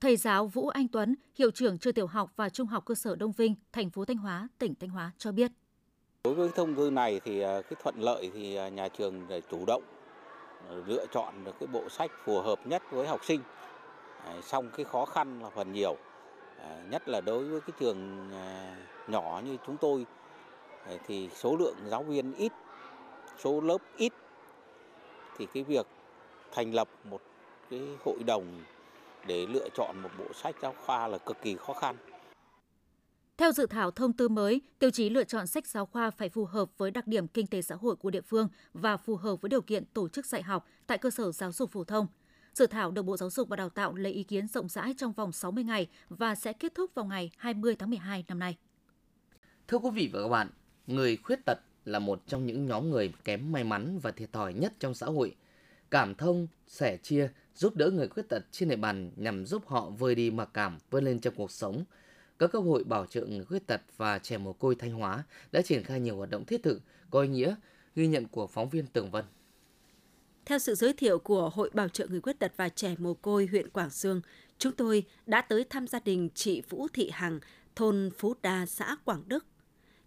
Thầy 0.00 0.16
giáo 0.16 0.46
Vũ 0.46 0.68
Anh 0.68 0.88
Tuấn, 0.88 1.14
hiệu 1.34 1.50
trưởng 1.50 1.78
trường 1.78 1.94
tiểu 1.94 2.06
học 2.06 2.30
và 2.36 2.48
trung 2.48 2.66
học 2.66 2.84
cơ 2.86 2.94
sở 2.94 3.16
Đông 3.16 3.32
Vinh, 3.32 3.54
thành 3.72 3.90
phố 3.90 4.04
Thanh 4.04 4.16
Hóa, 4.16 4.48
tỉnh 4.58 4.74
Thanh 4.80 4.90
Hóa 4.90 5.12
cho 5.18 5.32
biết. 5.32 5.50
Đối 6.24 6.34
với 6.34 6.48
thông 6.54 6.74
tư 6.74 6.90
này 6.90 7.20
thì 7.24 7.40
cái 7.40 7.74
thuận 7.82 7.94
lợi 7.98 8.30
thì 8.34 8.70
nhà 8.70 8.88
trường 8.88 9.26
chủ 9.50 9.64
động 9.66 9.82
lựa 10.86 11.06
chọn 11.12 11.44
được 11.44 11.54
cái 11.60 11.66
bộ 11.66 11.88
sách 11.88 12.10
phù 12.24 12.40
hợp 12.40 12.66
nhất 12.66 12.82
với 12.90 13.06
học 13.06 13.24
sinh. 13.24 13.40
Xong 14.42 14.70
cái 14.76 14.84
khó 14.84 15.04
khăn 15.04 15.42
là 15.42 15.50
phần 15.50 15.72
nhiều, 15.72 15.96
À, 16.62 16.82
nhất 16.90 17.08
là 17.08 17.20
đối 17.20 17.44
với 17.44 17.60
cái 17.60 17.76
trường 17.80 18.30
à, 18.32 18.76
nhỏ 19.08 19.42
như 19.44 19.56
chúng 19.66 19.76
tôi 19.76 20.06
à, 20.86 20.92
thì 21.06 21.28
số 21.34 21.56
lượng 21.56 21.76
giáo 21.86 22.02
viên 22.02 22.34
ít, 22.34 22.52
số 23.38 23.60
lớp 23.60 23.78
ít 23.96 24.12
thì 25.38 25.46
cái 25.54 25.62
việc 25.62 25.86
thành 26.52 26.74
lập 26.74 26.88
một 27.04 27.20
cái 27.70 27.80
hội 28.04 28.18
đồng 28.26 28.62
để 29.26 29.46
lựa 29.46 29.68
chọn 29.74 30.02
một 30.02 30.10
bộ 30.18 30.24
sách 30.34 30.56
giáo 30.62 30.74
khoa 30.86 31.08
là 31.08 31.18
cực 31.18 31.36
kỳ 31.42 31.56
khó 31.56 31.72
khăn. 31.72 31.96
Theo 33.36 33.52
dự 33.52 33.66
thảo 33.66 33.90
thông 33.90 34.12
tư 34.12 34.28
mới, 34.28 34.60
tiêu 34.78 34.90
chí 34.90 35.10
lựa 35.10 35.24
chọn 35.24 35.46
sách 35.46 35.66
giáo 35.66 35.86
khoa 35.86 36.10
phải 36.10 36.28
phù 36.28 36.44
hợp 36.44 36.78
với 36.78 36.90
đặc 36.90 37.06
điểm 37.06 37.28
kinh 37.28 37.46
tế 37.46 37.62
xã 37.62 37.74
hội 37.74 37.96
của 37.96 38.10
địa 38.10 38.20
phương 38.20 38.48
và 38.72 38.96
phù 38.96 39.16
hợp 39.16 39.40
với 39.40 39.48
điều 39.48 39.60
kiện 39.60 39.84
tổ 39.84 40.08
chức 40.08 40.26
dạy 40.26 40.42
học 40.42 40.66
tại 40.86 40.98
cơ 40.98 41.10
sở 41.10 41.32
giáo 41.32 41.52
dục 41.52 41.70
phổ 41.70 41.84
thông. 41.84 42.06
Dự 42.58 42.66
thảo 42.66 42.90
được 42.90 43.02
Bộ 43.02 43.16
Giáo 43.16 43.30
dục 43.30 43.48
và 43.48 43.56
Đào 43.56 43.68
tạo 43.68 43.94
lấy 43.94 44.12
ý 44.12 44.22
kiến 44.22 44.48
rộng 44.48 44.68
rãi 44.68 44.94
trong 44.98 45.12
vòng 45.12 45.32
60 45.32 45.64
ngày 45.64 45.86
và 46.08 46.34
sẽ 46.34 46.52
kết 46.52 46.74
thúc 46.74 46.94
vào 46.94 47.04
ngày 47.04 47.30
20 47.36 47.76
tháng 47.76 47.90
12 47.90 48.24
năm 48.28 48.38
nay. 48.38 48.56
Thưa 49.68 49.78
quý 49.78 49.90
vị 49.90 50.10
và 50.12 50.22
các 50.22 50.28
bạn, 50.28 50.48
người 50.86 51.16
khuyết 51.16 51.38
tật 51.46 51.58
là 51.84 51.98
một 51.98 52.22
trong 52.26 52.46
những 52.46 52.66
nhóm 52.66 52.90
người 52.90 53.12
kém 53.24 53.52
may 53.52 53.64
mắn 53.64 53.98
và 53.98 54.10
thiệt 54.10 54.32
thòi 54.32 54.54
nhất 54.54 54.72
trong 54.78 54.94
xã 54.94 55.06
hội. 55.06 55.36
Cảm 55.90 56.14
thông, 56.14 56.46
sẻ 56.66 56.96
chia, 56.96 57.28
giúp 57.54 57.76
đỡ 57.76 57.90
người 57.90 58.08
khuyết 58.08 58.28
tật 58.28 58.42
trên 58.50 58.68
địa 58.68 58.76
bàn 58.76 59.10
nhằm 59.16 59.46
giúp 59.46 59.66
họ 59.66 59.90
vơi 59.90 60.14
đi 60.14 60.30
mặc 60.30 60.48
cảm, 60.54 60.78
vươn 60.90 61.04
lên 61.04 61.20
trong 61.20 61.34
cuộc 61.34 61.50
sống– 61.50 61.84
các 62.38 62.52
cấp 62.52 62.62
hội 62.62 62.84
bảo 62.84 63.06
trợ 63.06 63.26
người 63.26 63.44
khuyết 63.44 63.66
tật 63.66 63.80
và 63.96 64.18
trẻ 64.18 64.38
mồ 64.38 64.52
côi 64.52 64.74
Thanh 64.74 64.92
Hóa 64.92 65.24
đã 65.52 65.62
triển 65.62 65.82
khai 65.82 66.00
nhiều 66.00 66.16
hoạt 66.16 66.30
động 66.30 66.44
thiết 66.44 66.62
thực, 66.62 66.82
có 67.10 67.20
ý 67.20 67.28
nghĩa, 67.28 67.54
ghi 67.94 68.06
nhận 68.06 68.28
của 68.28 68.46
phóng 68.46 68.68
viên 68.68 68.86
Tường 68.86 69.10
Vân. 69.10 69.24
Theo 70.48 70.58
sự 70.58 70.74
giới 70.74 70.92
thiệu 70.92 71.18
của 71.18 71.48
Hội 71.48 71.70
Bảo 71.74 71.88
trợ 71.88 72.06
Người 72.06 72.20
Khuyết 72.20 72.38
tật 72.38 72.52
và 72.56 72.68
Trẻ 72.68 72.94
Mồ 72.98 73.14
Côi 73.14 73.46
huyện 73.46 73.70
Quảng 73.70 73.90
Sương, 73.90 74.20
chúng 74.58 74.72
tôi 74.72 75.04
đã 75.26 75.40
tới 75.40 75.64
thăm 75.64 75.86
gia 75.86 76.00
đình 76.00 76.28
chị 76.34 76.62
Vũ 76.68 76.88
Thị 76.92 77.10
Hằng, 77.12 77.40
thôn 77.76 78.10
Phú 78.18 78.34
Đa, 78.42 78.66
xã 78.66 78.96
Quảng 79.04 79.22
Đức. 79.26 79.46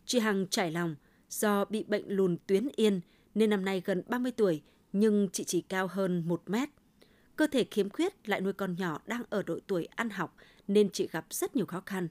Chị 0.05 0.19
Hằng 0.19 0.47
trải 0.47 0.71
lòng 0.71 0.95
do 1.29 1.65
bị 1.65 1.83
bệnh 1.83 2.03
lùn 2.07 2.37
tuyến 2.47 2.67
yên 2.75 3.01
nên 3.35 3.49
năm 3.49 3.65
nay 3.65 3.81
gần 3.85 4.03
30 4.07 4.31
tuổi 4.31 4.61
nhưng 4.93 5.29
chị 5.33 5.43
chỉ 5.43 5.61
cao 5.61 5.87
hơn 5.87 6.23
1 6.27 6.41
mét. 6.45 6.69
Cơ 7.35 7.47
thể 7.47 7.63
khiếm 7.71 7.89
khuyết 7.89 8.29
lại 8.29 8.41
nuôi 8.41 8.53
con 8.53 8.75
nhỏ 8.75 9.01
đang 9.05 9.23
ở 9.29 9.43
độ 9.43 9.59
tuổi 9.67 9.87
ăn 9.95 10.09
học 10.09 10.35
nên 10.67 10.89
chị 10.89 11.07
gặp 11.11 11.25
rất 11.29 11.55
nhiều 11.55 11.65
khó 11.65 11.81
khăn. 11.85 12.07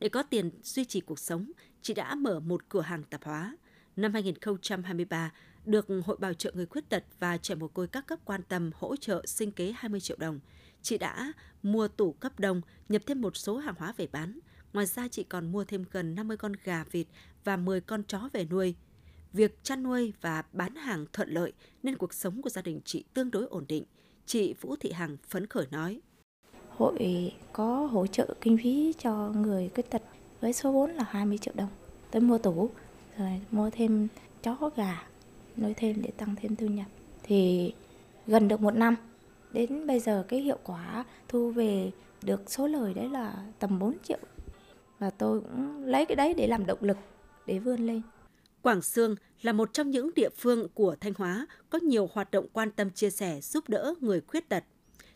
Để 0.00 0.08
có 0.08 0.22
tiền 0.22 0.50
duy 0.62 0.84
trì 0.84 1.00
cuộc 1.00 1.18
sống, 1.18 1.52
chị 1.82 1.94
đã 1.94 2.14
mở 2.14 2.40
một 2.40 2.68
cửa 2.68 2.80
hàng 2.80 3.02
tạp 3.10 3.24
hóa. 3.24 3.56
Năm 3.96 4.12
2023, 4.12 5.32
được 5.64 5.86
Hội 6.04 6.16
Bảo 6.16 6.34
trợ 6.34 6.52
Người 6.54 6.66
Khuyết 6.66 6.88
tật 6.88 7.04
và 7.18 7.36
trẻ 7.36 7.54
mồ 7.54 7.68
côi 7.68 7.86
các 7.88 8.06
cấp 8.06 8.18
quan 8.24 8.42
tâm 8.42 8.70
hỗ 8.74 8.96
trợ 8.96 9.26
sinh 9.26 9.52
kế 9.52 9.72
20 9.76 10.00
triệu 10.00 10.16
đồng. 10.20 10.40
Chị 10.82 10.98
đã 10.98 11.32
mua 11.62 11.88
tủ 11.88 12.12
cấp 12.12 12.40
đông, 12.40 12.60
nhập 12.88 13.02
thêm 13.06 13.20
một 13.20 13.36
số 13.36 13.56
hàng 13.56 13.74
hóa 13.78 13.94
về 13.96 14.06
bán. 14.12 14.38
Ngoài 14.72 14.86
ra 14.86 15.08
chị 15.08 15.24
còn 15.24 15.52
mua 15.52 15.64
thêm 15.64 15.84
gần 15.90 16.14
50 16.14 16.36
con 16.36 16.52
gà 16.64 16.84
vịt 16.90 17.06
và 17.44 17.56
10 17.56 17.80
con 17.80 18.02
chó 18.04 18.28
về 18.32 18.44
nuôi. 18.44 18.74
Việc 19.32 19.64
chăn 19.64 19.82
nuôi 19.82 20.12
và 20.20 20.42
bán 20.52 20.74
hàng 20.74 21.06
thuận 21.12 21.28
lợi 21.30 21.52
nên 21.82 21.96
cuộc 21.96 22.14
sống 22.14 22.42
của 22.42 22.50
gia 22.50 22.62
đình 22.62 22.80
chị 22.84 23.04
tương 23.14 23.30
đối 23.30 23.46
ổn 23.46 23.64
định. 23.68 23.84
Chị 24.26 24.54
Vũ 24.60 24.76
Thị 24.76 24.92
Hằng 24.92 25.16
phấn 25.28 25.46
khởi 25.46 25.66
nói 25.70 26.00
hội 26.76 27.32
có 27.52 27.86
hỗ 27.86 28.06
trợ 28.06 28.34
kinh 28.40 28.58
phí 28.58 28.94
cho 28.98 29.32
người 29.36 29.70
khuyết 29.74 29.90
tật 29.90 30.02
với 30.40 30.52
số 30.52 30.72
vốn 30.72 30.90
là 30.90 31.04
20 31.08 31.38
triệu 31.38 31.54
đồng. 31.56 31.68
Tôi 32.10 32.22
mua 32.22 32.38
tủ, 32.38 32.70
rồi 33.18 33.40
mua 33.50 33.70
thêm 33.70 34.08
chó 34.42 34.70
gà, 34.76 35.02
nuôi 35.56 35.74
thêm 35.76 36.02
để 36.02 36.10
tăng 36.16 36.36
thêm 36.36 36.56
thu 36.56 36.66
nhập. 36.66 36.86
Thì 37.22 37.72
gần 38.26 38.48
được 38.48 38.60
một 38.60 38.74
năm 38.74 38.96
đến 39.52 39.86
bây 39.86 40.00
giờ 40.00 40.24
cái 40.28 40.40
hiệu 40.40 40.58
quả 40.64 41.04
thu 41.28 41.50
về 41.50 41.90
được 42.22 42.50
số 42.50 42.66
lời 42.66 42.94
đấy 42.94 43.08
là 43.08 43.46
tầm 43.58 43.78
4 43.78 43.96
triệu 44.02 44.18
và 44.98 45.10
tôi 45.10 45.40
cũng 45.40 45.84
lấy 45.84 46.06
cái 46.06 46.16
đấy 46.16 46.34
để 46.34 46.46
làm 46.46 46.66
động 46.66 46.78
lực 46.80 46.96
để 47.46 47.58
vươn 47.58 47.86
lên. 47.86 48.02
Quảng 48.62 48.82
Sương 48.82 49.16
là 49.42 49.52
một 49.52 49.72
trong 49.72 49.90
những 49.90 50.10
địa 50.14 50.28
phương 50.36 50.68
của 50.74 50.96
Thanh 51.00 51.12
Hóa 51.16 51.46
có 51.70 51.78
nhiều 51.82 52.08
hoạt 52.12 52.30
động 52.30 52.46
quan 52.52 52.70
tâm 52.70 52.90
chia 52.90 53.10
sẻ 53.10 53.40
giúp 53.40 53.68
đỡ 53.68 53.94
người 54.00 54.20
khuyết 54.20 54.48
tật. 54.48 54.64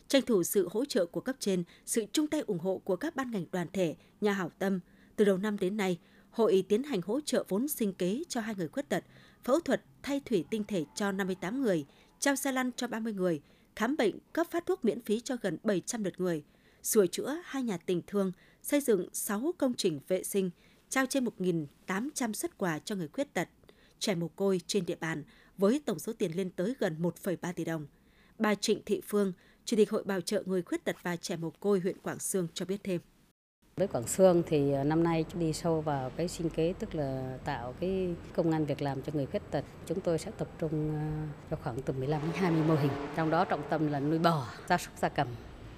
Tranh 0.07 0.21
thủ 0.21 0.43
sự 0.43 0.67
hỗ 0.71 0.85
trợ 0.85 1.05
của 1.05 1.21
cấp 1.21 1.35
trên, 1.39 1.63
sự 1.85 2.05
chung 2.11 2.27
tay 2.27 2.41
ủng 2.47 2.59
hộ 2.59 2.81
của 2.83 2.95
các 2.95 3.15
ban 3.15 3.31
ngành 3.31 3.45
đoàn 3.51 3.67
thể, 3.73 3.95
nhà 4.21 4.31
hảo 4.31 4.51
tâm, 4.59 4.79
từ 5.15 5.25
đầu 5.25 5.37
năm 5.37 5.57
đến 5.57 5.77
nay, 5.77 5.97
hội 6.31 6.63
tiến 6.69 6.83
hành 6.83 7.01
hỗ 7.01 7.19
trợ 7.21 7.43
vốn 7.47 7.67
sinh 7.67 7.93
kế 7.93 8.23
cho 8.29 8.41
hai 8.41 8.55
người 8.55 8.67
khuyết 8.67 8.89
tật, 8.89 9.03
phẫu 9.47 9.59
thuật 9.59 9.81
thay 10.03 10.19
thủy 10.19 10.45
tinh 10.49 10.63
thể 10.67 10.85
cho 10.95 11.11
58 11.11 11.61
người, 11.61 11.85
trao 12.19 12.35
xe 12.35 12.51
lăn 12.51 12.71
cho 12.75 12.87
30 12.87 13.13
người, 13.13 13.41
khám 13.75 13.97
bệnh, 13.97 14.15
cấp 14.33 14.47
phát 14.51 14.65
thuốc 14.65 14.85
miễn 14.85 15.01
phí 15.01 15.19
cho 15.19 15.35
gần 15.41 15.57
700 15.63 16.03
lượt 16.03 16.19
người, 16.19 16.43
sửa 16.83 17.07
chữa 17.07 17.41
hai 17.45 17.63
nhà 17.63 17.77
tình 17.77 18.01
thương, 18.07 18.31
xây 18.63 18.81
dựng 18.81 19.07
6 19.13 19.53
công 19.57 19.73
trình 19.73 19.99
vệ 20.07 20.23
sinh, 20.23 20.49
trao 20.89 21.05
trên 21.05 21.25
1.800 21.25 22.33
xuất 22.33 22.57
quà 22.57 22.79
cho 22.79 22.95
người 22.95 23.07
khuyết 23.07 23.33
tật, 23.33 23.49
trẻ 23.99 24.15
mồ 24.15 24.27
côi 24.27 24.61
trên 24.67 24.85
địa 24.85 24.97
bàn 24.99 25.23
với 25.57 25.81
tổng 25.85 25.99
số 25.99 26.13
tiền 26.13 26.31
lên 26.35 26.49
tới 26.49 26.73
gần 26.79 26.95
1,3 27.01 27.53
tỷ 27.53 27.65
đồng. 27.65 27.87
Bà 28.39 28.55
Trịnh 28.55 28.81
Thị 28.85 29.01
Phương, 29.07 29.33
Chủ 29.65 29.77
tịch 29.77 29.89
Hội 29.89 30.03
Bảo 30.03 30.21
trợ 30.21 30.43
Người 30.45 30.61
Khuyết 30.61 30.85
tật 30.85 30.95
và 31.03 31.15
Trẻ 31.15 31.35
Mồ 31.35 31.49
Côi 31.49 31.79
huyện 31.79 31.97
Quảng 31.97 32.19
Sương 32.19 32.47
cho 32.53 32.65
biết 32.65 32.83
thêm. 32.83 33.01
Với 33.77 33.87
Quảng 33.87 34.07
Sương 34.07 34.43
thì 34.45 34.71
ờ, 34.71 34.83
năm 34.83 35.03
nay 35.03 35.25
đi 35.33 35.53
sâu 35.53 35.81
vào 35.81 36.11
cái 36.17 36.27
sinh 36.27 36.49
kế 36.49 36.73
tức 36.79 36.95
là 36.95 37.37
tạo 37.45 37.73
cái 37.79 38.15
công 38.35 38.51
an 38.51 38.65
việc 38.65 38.81
làm 38.81 39.01
cho 39.01 39.11
người 39.15 39.25
khuyết 39.25 39.41
tật. 39.51 39.63
Chúng 39.85 39.99
tôi 39.99 40.17
sẽ 40.17 40.31
tập 40.37 40.47
trung 40.59 40.91
ờ, 40.93 41.01
cho 41.51 41.57
khoảng 41.63 41.81
từ 41.81 41.93
15 41.93 42.21
đến 42.21 42.31
20 42.35 42.61
mô 42.67 42.75
hình. 42.75 42.91
Trong 43.15 43.29
đó 43.29 43.45
trọng 43.45 43.61
tâm 43.69 43.91
là 43.91 43.99
nuôi 43.99 44.19
bò, 44.19 44.47
gia 44.69 44.77
súc 44.77 44.93
gia 44.97 45.09
cầm 45.09 45.27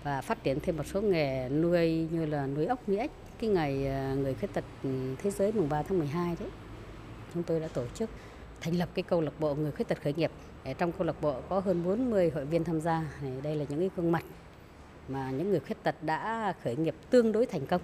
và 0.04 0.22
phát 0.22 0.44
triển 0.44 0.60
thêm 0.60 0.78
một 0.78 0.84
số 0.94 1.02
nghề 1.02 1.50
nuôi 1.50 2.08
như 2.12 2.26
là 2.26 2.48
nuôi 2.48 2.66
ốc, 2.66 2.90
nuôi 2.90 2.98
ếch. 2.98 3.12
Cái 3.40 3.50
ngày 3.50 3.88
ờ, 3.88 4.16
người 4.16 4.34
khuyết 4.34 4.54
tật 4.54 4.64
ừ, 4.84 5.16
thế 5.24 5.32
giới 5.32 5.52
mùng 5.52 5.70
3 5.70 5.84
tháng 5.84 6.00
12 6.00 6.36
đấy, 6.40 6.50
chúng 7.34 7.44
tôi 7.44 7.60
đã 7.60 7.68
tổ 7.68 7.84
chức 7.96 8.10
thành 8.62 8.76
lập 8.76 8.90
cái 8.94 9.04
câu 9.04 9.22
lạc 9.22 9.40
bộ 9.40 9.56
người 9.56 9.72
khuyết 9.72 9.88
tật 9.88 10.02
khởi 10.04 10.14
nghiệp. 10.14 10.32
Trong 10.78 10.92
câu 10.92 11.08
lạc 11.08 11.22
bộ 11.22 11.36
có 11.50 11.60
hơn 11.60 11.84
40 11.84 12.32
hội 12.36 12.46
viên 12.46 12.64
tham 12.64 12.82
gia. 12.82 13.12
Đây 13.44 13.56
là 13.56 13.66
những 13.70 13.80
cái 13.80 13.90
gương 13.96 14.12
mặt 14.12 14.24
mà 15.10 15.32
những 15.32 15.50
người 15.50 15.60
khuyết 15.60 15.84
tật 15.84 16.04
đã 16.04 16.54
khởi 16.64 16.76
nghiệp 16.76 16.96
tương 17.10 17.32
đối 17.32 17.46
thành 17.46 17.66
công. 17.66 17.82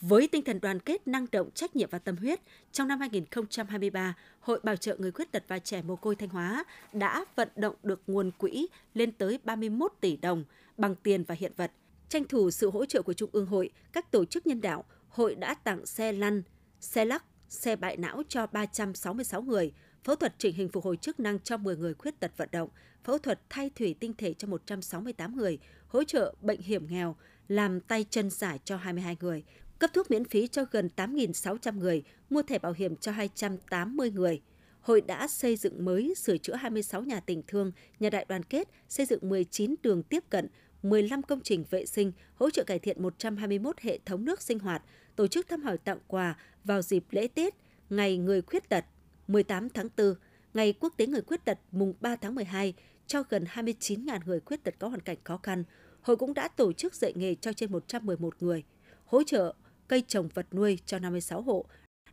Với 0.00 0.28
tinh 0.28 0.44
thần 0.44 0.60
đoàn 0.60 0.80
kết, 0.80 1.08
năng 1.08 1.26
động, 1.32 1.50
trách 1.50 1.76
nhiệm 1.76 1.88
và 1.90 1.98
tâm 1.98 2.16
huyết, 2.16 2.40
trong 2.72 2.88
năm 2.88 3.00
2023, 3.00 4.14
Hội 4.40 4.60
Bảo 4.62 4.76
trợ 4.76 4.96
Người 4.98 5.12
Khuyết 5.12 5.32
tật 5.32 5.44
và 5.48 5.58
Trẻ 5.58 5.82
Mồ 5.82 5.96
côi 5.96 6.16
Thanh 6.16 6.28
Hóa 6.28 6.64
đã 6.92 7.24
vận 7.36 7.48
động 7.56 7.74
được 7.82 8.02
nguồn 8.06 8.30
quỹ 8.30 8.66
lên 8.94 9.12
tới 9.12 9.38
31 9.44 9.92
tỷ 10.00 10.16
đồng 10.16 10.44
bằng 10.76 10.94
tiền 10.94 11.24
và 11.24 11.34
hiện 11.38 11.52
vật. 11.56 11.72
Tranh 12.08 12.24
thủ 12.24 12.50
sự 12.50 12.70
hỗ 12.70 12.84
trợ 12.84 13.02
của 13.02 13.12
Trung 13.12 13.30
ương 13.32 13.46
Hội, 13.46 13.70
các 13.92 14.10
tổ 14.10 14.24
chức 14.24 14.46
nhân 14.46 14.60
đạo, 14.60 14.84
Hội 15.08 15.34
đã 15.34 15.54
tặng 15.54 15.86
xe 15.86 16.12
lăn, 16.12 16.42
xe 16.80 17.04
lắc, 17.04 17.24
xe 17.48 17.76
bại 17.76 17.96
não 17.96 18.22
cho 18.28 18.46
366 18.46 19.42
người, 19.42 19.72
phẫu 20.04 20.16
thuật 20.16 20.34
chỉnh 20.38 20.54
hình 20.54 20.68
phục 20.68 20.84
hồi 20.84 20.96
chức 20.96 21.20
năng 21.20 21.40
cho 21.40 21.56
10 21.56 21.76
người 21.76 21.94
khuyết 21.94 22.20
tật 22.20 22.32
vận 22.36 22.48
động, 22.52 22.68
phẫu 23.04 23.18
thuật 23.18 23.40
thay 23.50 23.70
thủy 23.70 23.94
tinh 24.00 24.14
thể 24.18 24.34
cho 24.34 24.48
168 24.48 25.36
người, 25.36 25.58
hỗ 25.86 26.04
trợ 26.04 26.34
bệnh 26.40 26.60
hiểm 26.60 26.86
nghèo, 26.86 27.16
làm 27.48 27.80
tay 27.80 28.04
chân 28.10 28.30
giả 28.30 28.56
cho 28.64 28.76
22 28.76 29.16
người, 29.20 29.44
cấp 29.78 29.90
thuốc 29.94 30.10
miễn 30.10 30.24
phí 30.24 30.46
cho 30.46 30.64
gần 30.70 30.88
8.600 30.96 31.78
người, 31.78 32.02
mua 32.30 32.42
thẻ 32.42 32.58
bảo 32.58 32.72
hiểm 32.72 32.96
cho 32.96 33.12
280 33.12 34.10
người. 34.10 34.40
Hội 34.80 35.00
đã 35.00 35.28
xây 35.28 35.56
dựng 35.56 35.84
mới, 35.84 36.14
sửa 36.16 36.36
chữa 36.36 36.54
26 36.54 37.02
nhà 37.02 37.20
tình 37.20 37.42
thương, 37.46 37.72
nhà 38.00 38.10
đại 38.10 38.26
đoàn 38.28 38.42
kết, 38.42 38.68
xây 38.88 39.06
dựng 39.06 39.28
19 39.28 39.74
đường 39.82 40.02
tiếp 40.02 40.24
cận, 40.30 40.48
15 40.82 41.22
công 41.22 41.40
trình 41.40 41.64
vệ 41.70 41.86
sinh, 41.86 42.12
hỗ 42.34 42.50
trợ 42.50 42.64
cải 42.64 42.78
thiện 42.78 43.02
121 43.02 43.80
hệ 43.80 43.98
thống 44.04 44.24
nước 44.24 44.42
sinh 44.42 44.58
hoạt, 44.58 44.82
tổ 45.16 45.26
chức 45.26 45.48
thăm 45.48 45.62
hỏi 45.62 45.78
tặng 45.78 45.98
quà 46.06 46.36
vào 46.64 46.82
dịp 46.82 47.04
lễ 47.10 47.28
Tết, 47.28 47.54
ngày 47.90 48.16
người 48.16 48.42
khuyết 48.42 48.68
tật 48.68 48.84
18 49.32 49.68
tháng 49.68 49.88
4, 49.96 50.14
ngày 50.54 50.74
quốc 50.80 50.94
tế 50.96 51.06
người 51.06 51.22
khuyết 51.22 51.44
tật 51.44 51.58
mùng 51.72 51.94
3 52.00 52.16
tháng 52.16 52.34
12 52.34 52.74
cho 53.06 53.22
gần 53.28 53.44
29.000 53.44 54.20
người 54.26 54.40
khuyết 54.40 54.64
tật 54.64 54.74
có 54.78 54.88
hoàn 54.88 55.00
cảnh 55.00 55.16
khó 55.24 55.36
khăn. 55.36 55.64
Hội 56.00 56.16
cũng 56.16 56.34
đã 56.34 56.48
tổ 56.48 56.72
chức 56.72 56.94
dạy 56.94 57.12
nghề 57.16 57.34
cho 57.34 57.52
trên 57.52 57.72
111 57.72 58.34
người, 58.40 58.64
hỗ 59.04 59.22
trợ 59.22 59.54
cây 59.88 60.02
trồng 60.08 60.28
vật 60.34 60.46
nuôi 60.54 60.78
cho 60.86 60.98
56 60.98 61.42
hộ. 61.42 61.64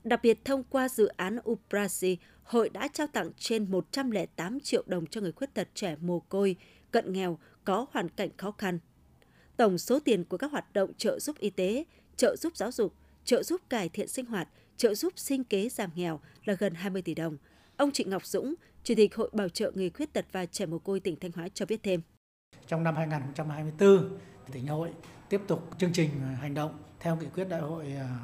Đặc 0.03 0.19
biệt 0.23 0.45
thông 0.45 0.63
qua 0.63 0.89
dự 0.89 1.08
án 1.08 1.39
Uprasi, 1.49 2.17
hội 2.43 2.69
đã 2.69 2.88
trao 2.88 3.08
tặng 3.08 3.32
trên 3.38 3.71
108 3.71 4.60
triệu 4.60 4.84
đồng 4.86 5.05
cho 5.05 5.21
người 5.21 5.32
khuyết 5.32 5.53
tật 5.53 5.67
trẻ 5.73 5.95
mồ 6.01 6.19
côi, 6.19 6.55
cận 6.91 7.13
nghèo 7.13 7.39
có 7.63 7.86
hoàn 7.91 8.10
cảnh 8.10 8.29
khó 8.38 8.51
khăn. 8.51 8.79
Tổng 9.58 9.77
số 9.77 9.99
tiền 9.99 10.23
của 10.23 10.38
các 10.38 10.51
hoạt 10.51 10.73
động 10.73 10.93
trợ 10.93 11.19
giúp 11.19 11.39
y 11.39 11.49
tế, 11.49 11.84
trợ 12.17 12.36
giúp 12.36 12.58
giáo 12.58 12.71
dục, 12.71 12.93
trợ 13.25 13.43
giúp 13.43 13.62
cải 13.69 13.89
thiện 13.89 14.08
sinh 14.08 14.25
hoạt, 14.25 14.47
trợ 14.79 14.93
giúp 14.93 15.13
sinh 15.15 15.43
kế 15.43 15.69
giảm 15.69 15.89
nghèo 15.95 16.19
là 16.45 16.53
gần 16.53 16.73
20 16.75 17.01
tỷ 17.01 17.15
đồng. 17.15 17.37
Ông 17.77 17.91
Trịnh 17.91 18.09
Ngọc 18.09 18.25
Dũng, 18.25 18.53
Chủ 18.83 18.93
tịch 18.97 19.15
Hội 19.15 19.29
Bảo 19.33 19.49
trợ 19.49 19.71
Người 19.75 19.89
Khuyết 19.89 20.13
tật 20.13 20.25
và 20.31 20.45
Trẻ 20.45 20.65
Mồ 20.65 20.79
Côi 20.79 20.99
tỉnh 20.99 21.15
Thanh 21.19 21.31
Hóa 21.31 21.47
cho 21.53 21.65
biết 21.65 21.83
thêm. 21.83 22.01
Trong 22.67 22.83
năm 22.83 22.95
2024, 22.95 24.17
tỉnh 24.51 24.67
hội 24.67 24.89
tiếp 25.29 25.41
tục 25.47 25.69
chương 25.77 25.93
trình 25.93 26.09
hành 26.41 26.53
động 26.53 26.77
theo 26.99 27.15
nghị 27.15 27.25
quyết 27.35 27.49
đại 27.49 27.61
hội 27.61 27.85
à, 27.85 28.19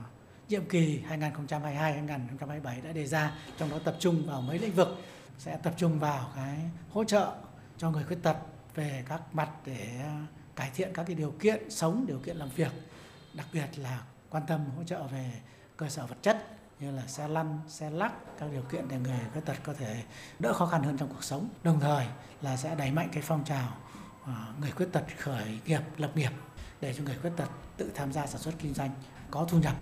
nhiệm 0.50 0.66
kỳ 0.66 1.00
2022-2027 1.10 2.62
đã 2.62 2.92
đề 2.94 3.08
ra, 3.08 3.38
trong 3.58 3.70
đó 3.70 3.80
tập 3.86 3.96
trung 4.00 4.26
vào 4.28 4.42
mấy 4.42 4.60
lĩnh 4.60 4.74
vực 4.74 4.88
sẽ 5.38 5.60
tập 5.64 5.74
trung 5.78 6.00
vào 6.00 6.32
cái 6.36 6.60
hỗ 6.90 7.04
trợ 7.04 7.34
cho 7.78 7.92
người 7.92 8.04
khuyết 8.04 8.20
tật 8.24 8.38
về 8.76 9.04
các 9.10 9.22
mặt 9.36 9.50
để 9.66 10.02
cải 10.56 10.72
thiện 10.76 10.92
các 10.94 11.04
cái 11.04 11.16
điều 11.16 11.32
kiện 11.32 11.70
sống, 11.70 12.06
điều 12.08 12.20
kiện 12.20 12.38
làm 12.38 12.50
việc, 12.56 12.72
đặc 13.34 13.48
biệt 13.54 13.68
là 13.78 14.04
quan 14.30 14.44
tâm 14.48 14.66
hỗ 14.78 14.84
trợ 14.84 15.04
về 15.04 15.32
cơ 15.78 15.90
sở 15.90 16.06
vật 16.06 16.18
chất 16.22 16.48
như 16.80 16.92
là 16.92 17.08
xe 17.08 17.28
lăn, 17.28 17.60
xe 17.68 17.90
lắc, 17.90 18.14
các 18.40 18.50
điều 18.52 18.62
kiện 18.62 18.88
để 18.90 18.98
người 19.00 19.20
khuyết 19.32 19.42
tật 19.46 19.58
có 19.64 19.74
thể 19.74 20.04
đỡ 20.40 20.54
khó 20.54 20.66
khăn 20.66 20.84
hơn 20.84 20.98
trong 20.98 21.10
cuộc 21.10 21.24
sống. 21.24 21.50
Đồng 21.64 21.80
thời 21.80 22.06
là 22.42 22.58
sẽ 22.58 22.76
đẩy 22.76 22.92
mạnh 22.92 23.10
cái 23.14 23.24
phong 23.26 23.44
trào 23.44 23.78
à, 24.26 24.54
người 24.62 24.72
khuyết 24.72 24.88
tật 24.92 25.04
khởi 25.18 25.60
nghiệp, 25.66 25.82
lập 25.98 26.12
nghiệp 26.16 26.32
để 26.82 26.94
cho 26.94 27.04
người 27.04 27.16
khuyết 27.22 27.32
tật 27.38 27.50
tự 27.78 27.92
tham 27.96 28.14
gia 28.14 28.28
sản 28.28 28.42
xuất 28.42 28.54
kinh 28.60 28.74
doanh 28.74 28.90
có 29.32 29.48
thu 29.50 29.60
nhập. 29.60 29.76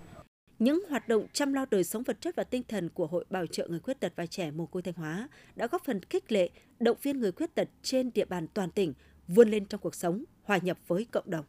Những 0.58 0.84
hoạt 0.90 1.08
động 1.08 1.26
chăm 1.32 1.52
lo 1.52 1.66
đời 1.70 1.84
sống 1.84 2.02
vật 2.02 2.20
chất 2.20 2.36
và 2.36 2.44
tinh 2.44 2.62
thần 2.68 2.88
của 2.88 3.06
Hội 3.06 3.24
Bảo 3.30 3.46
trợ 3.46 3.68
Người 3.68 3.80
Khuyết 3.80 4.00
tật 4.00 4.12
và 4.16 4.26
Trẻ 4.26 4.50
Mồ 4.50 4.66
Côi 4.66 4.82
Thanh 4.82 4.94
Hóa 4.94 5.28
đã 5.56 5.66
góp 5.66 5.82
phần 5.84 6.00
khích 6.10 6.32
lệ, 6.32 6.50
động 6.80 6.96
viên 7.02 7.20
người 7.20 7.32
khuyết 7.32 7.54
tật 7.54 7.68
trên 7.82 8.10
địa 8.14 8.24
bàn 8.24 8.46
toàn 8.54 8.70
tỉnh 8.70 8.92
vươn 9.28 9.50
lên 9.50 9.66
trong 9.66 9.80
cuộc 9.80 9.94
sống, 9.94 10.24
hòa 10.42 10.56
nhập 10.56 10.78
với 10.86 11.06
cộng 11.12 11.30
đồng. 11.30 11.44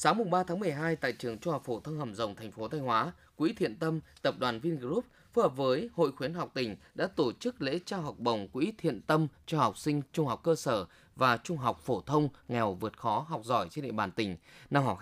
Sáng 0.00 0.18
mùng 0.18 0.30
3 0.30 0.42
tháng 0.42 0.60
12 0.60 0.96
tại 0.96 1.12
trường 1.12 1.38
Trung 1.38 1.52
học 1.52 1.62
phổ 1.64 1.80
thông 1.80 1.98
Hầm 1.98 2.14
Rồng 2.14 2.34
thành 2.34 2.52
phố 2.52 2.68
Thanh 2.68 2.80
Hóa, 2.80 3.12
Quỹ 3.36 3.52
Thiện 3.52 3.76
Tâm, 3.76 4.00
Tập 4.22 4.34
đoàn 4.38 4.60
Vingroup 4.60 5.04
phối 5.32 5.42
hợp 5.42 5.56
với 5.56 5.90
Hội 5.94 6.12
khuyến 6.12 6.34
học 6.34 6.50
tỉnh 6.54 6.76
đã 6.94 7.06
tổ 7.06 7.32
chức 7.32 7.62
lễ 7.62 7.78
trao 7.84 8.02
học 8.02 8.14
bổng 8.18 8.48
Quỹ 8.48 8.72
Thiện 8.78 9.00
Tâm 9.00 9.26
cho 9.46 9.58
học 9.58 9.78
sinh 9.78 10.02
trung 10.12 10.26
học 10.26 10.40
cơ 10.42 10.54
sở 10.54 10.84
và 11.16 11.36
trung 11.36 11.56
học 11.56 11.80
phổ 11.84 12.00
thông 12.00 12.28
nghèo 12.48 12.74
vượt 12.74 12.98
khó 12.98 13.26
học 13.28 13.40
giỏi 13.44 13.68
trên 13.70 13.84
địa 13.84 13.92
bàn 13.92 14.10
tỉnh 14.10 14.36
năm 14.70 14.84
học 14.84 14.98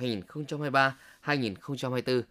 2023-2024. 1.24 2.22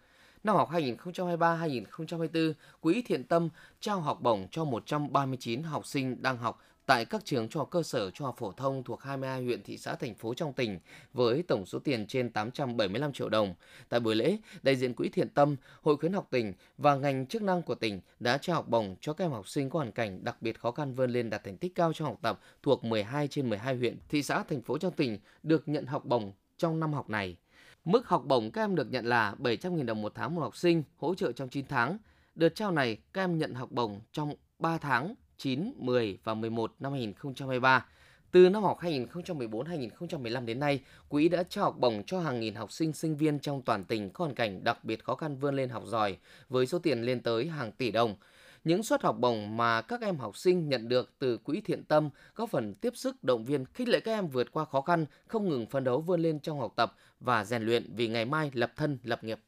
Năm 0.43 0.55
học 0.55 0.69
2023-2024, 0.71 2.53
Quỹ 2.81 3.01
Thiện 3.01 3.23
Tâm 3.23 3.49
trao 3.79 4.01
học 4.01 4.21
bổng 4.21 4.47
cho 4.51 4.63
139 4.63 5.63
học 5.63 5.85
sinh 5.85 6.21
đang 6.21 6.37
học 6.37 6.61
tại 6.85 7.05
các 7.05 7.25
trường 7.25 7.49
trung 7.49 7.59
học 7.59 7.67
cơ 7.71 7.83
sở, 7.83 8.11
trung 8.11 8.25
học 8.25 8.35
phổ 8.37 8.51
thông 8.51 8.83
thuộc 8.83 9.01
22 9.01 9.43
huyện, 9.43 9.63
thị 9.63 9.77
xã, 9.77 9.95
thành 9.95 10.15
phố 10.15 10.33
trong 10.33 10.53
tỉnh 10.53 10.79
với 11.13 11.43
tổng 11.43 11.65
số 11.65 11.79
tiền 11.79 12.07
trên 12.07 12.29
875 12.29 13.13
triệu 13.13 13.29
đồng. 13.29 13.55
Tại 13.89 13.99
buổi 13.99 14.15
lễ, 14.15 14.37
đại 14.63 14.75
diện 14.75 14.93
Quỹ 14.93 15.09
Thiện 15.09 15.29
Tâm, 15.29 15.55
Hội 15.81 15.97
khuyến 15.97 16.13
học 16.13 16.27
tỉnh 16.29 16.53
và 16.77 16.95
ngành 16.95 17.25
chức 17.25 17.41
năng 17.41 17.61
của 17.61 17.75
tỉnh 17.75 18.01
đã 18.19 18.37
trao 18.37 18.55
học 18.55 18.67
bổng 18.67 18.95
cho 19.01 19.13
các 19.13 19.25
em 19.25 19.31
học 19.31 19.47
sinh 19.47 19.69
có 19.69 19.79
hoàn 19.79 19.91
cảnh 19.91 20.23
đặc 20.23 20.41
biệt 20.41 20.59
khó 20.59 20.71
khăn 20.71 20.93
vươn 20.93 21.11
lên 21.11 21.29
đạt 21.29 21.43
thành 21.43 21.57
tích 21.57 21.75
cao 21.75 21.93
trong 21.93 22.07
học 22.07 22.19
tập 22.21 22.39
thuộc 22.63 22.83
12 22.83 23.27
trên 23.27 23.49
12 23.49 23.75
huyện, 23.75 23.97
thị 24.09 24.23
xã, 24.23 24.43
thành 24.43 24.61
phố 24.61 24.77
trong 24.77 24.93
tỉnh 24.93 25.17
được 25.43 25.67
nhận 25.67 25.85
học 25.85 26.05
bổng 26.05 26.31
trong 26.57 26.79
năm 26.79 26.93
học 26.93 27.09
này. 27.09 27.37
Mức 27.85 28.07
học 28.07 28.23
bổng 28.25 28.51
các 28.51 28.63
em 28.63 28.75
được 28.75 28.91
nhận 28.91 29.05
là 29.05 29.35
700.000 29.39 29.85
đồng 29.85 30.01
một 30.01 30.11
tháng 30.15 30.35
một 30.35 30.41
học 30.41 30.55
sinh, 30.55 30.83
hỗ 30.97 31.15
trợ 31.15 31.31
trong 31.31 31.49
9 31.49 31.65
tháng. 31.67 31.97
Đợt 32.35 32.55
trao 32.55 32.71
này, 32.71 32.97
các 33.13 33.23
em 33.23 33.37
nhận 33.37 33.53
học 33.53 33.71
bổng 33.71 34.01
trong 34.11 34.33
3 34.59 34.77
tháng 34.77 35.15
9, 35.37 35.73
10 35.77 36.17
và 36.23 36.33
11 36.33 36.73
năm 36.79 36.91
2023. 36.91 37.85
Từ 38.31 38.49
năm 38.49 38.63
học 38.63 38.79
2014-2015 38.81 40.45
đến 40.45 40.59
nay, 40.59 40.81
quỹ 41.09 41.29
đã 41.29 41.43
trao 41.43 41.63
học 41.63 41.75
bổng 41.77 42.03
cho 42.07 42.19
hàng 42.19 42.39
nghìn 42.39 42.55
học 42.55 42.71
sinh 42.71 42.93
sinh 42.93 43.15
viên 43.15 43.39
trong 43.39 43.61
toàn 43.61 43.83
tỉnh 43.83 44.09
có 44.09 44.25
hoàn 44.25 44.35
cảnh 44.35 44.63
đặc 44.63 44.83
biệt 44.83 45.03
khó 45.03 45.15
khăn 45.15 45.37
vươn 45.37 45.55
lên 45.55 45.69
học 45.69 45.83
giỏi 45.85 46.17
với 46.49 46.65
số 46.65 46.79
tiền 46.79 47.01
lên 47.01 47.19
tới 47.19 47.47
hàng 47.47 47.71
tỷ 47.71 47.91
đồng. 47.91 48.15
Những 48.63 48.83
suất 48.83 49.01
học 49.01 49.15
bổng 49.19 49.57
mà 49.57 49.81
các 49.81 50.01
em 50.01 50.17
học 50.17 50.37
sinh 50.37 50.69
nhận 50.69 50.89
được 50.89 51.13
từ 51.19 51.37
quỹ 51.37 51.61
thiện 51.61 51.83
tâm 51.83 52.09
góp 52.35 52.49
phần 52.49 52.73
tiếp 52.73 52.93
sức 52.95 53.23
động 53.23 53.45
viên 53.45 53.65
khích 53.65 53.87
lệ 53.87 53.99
các 53.99 54.11
em 54.11 54.27
vượt 54.27 54.51
qua 54.51 54.65
khó 54.65 54.81
khăn, 54.81 55.05
không 55.27 55.49
ngừng 55.49 55.65
phấn 55.65 55.83
đấu 55.83 56.01
vươn 56.01 56.21
lên 56.21 56.39
trong 56.39 56.59
học 56.59 56.73
tập 56.75 56.95
và 57.19 57.45
rèn 57.45 57.63
luyện 57.63 57.93
vì 57.95 58.07
ngày 58.07 58.25
mai 58.25 58.51
lập 58.53 58.71
thân 58.75 58.97
lập 59.03 59.23
nghiệp. 59.23 59.39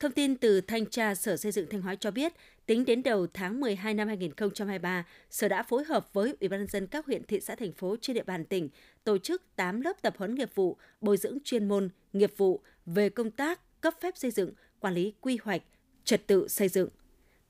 Thông 0.00 0.12
tin 0.12 0.36
từ 0.36 0.60
Thanh 0.60 0.86
tra 0.86 1.14
Sở 1.14 1.36
Xây 1.36 1.52
dựng 1.52 1.66
Thanh 1.70 1.82
Hóa 1.82 1.94
cho 1.94 2.10
biết, 2.10 2.32
Tính 2.70 2.84
đến 2.84 3.02
đầu 3.02 3.26
tháng 3.34 3.60
12 3.60 3.94
năm 3.94 4.08
2023, 4.08 5.06
Sở 5.30 5.48
đã 5.48 5.62
phối 5.62 5.84
hợp 5.84 6.12
với 6.12 6.34
Ủy 6.40 6.48
ban 6.48 6.60
nhân 6.60 6.66
dân 6.66 6.86
các 6.86 7.06
huyện, 7.06 7.24
thị 7.24 7.40
xã, 7.40 7.54
thành 7.54 7.72
phố 7.72 7.96
trên 8.00 8.14
địa 8.14 8.22
bàn 8.22 8.44
tỉnh 8.44 8.68
tổ 9.04 9.18
chức 9.18 9.42
8 9.56 9.80
lớp 9.80 10.02
tập 10.02 10.14
huấn 10.18 10.34
nghiệp 10.34 10.54
vụ, 10.54 10.76
bồi 11.00 11.16
dưỡng 11.16 11.38
chuyên 11.44 11.68
môn, 11.68 11.88
nghiệp 12.12 12.32
vụ 12.36 12.60
về 12.86 13.08
công 13.08 13.30
tác 13.30 13.80
cấp 13.80 13.94
phép 14.00 14.16
xây 14.16 14.30
dựng, 14.30 14.52
quản 14.80 14.94
lý 14.94 15.14
quy 15.20 15.38
hoạch, 15.42 15.62
trật 16.04 16.26
tự 16.26 16.48
xây 16.48 16.68
dựng. 16.68 16.88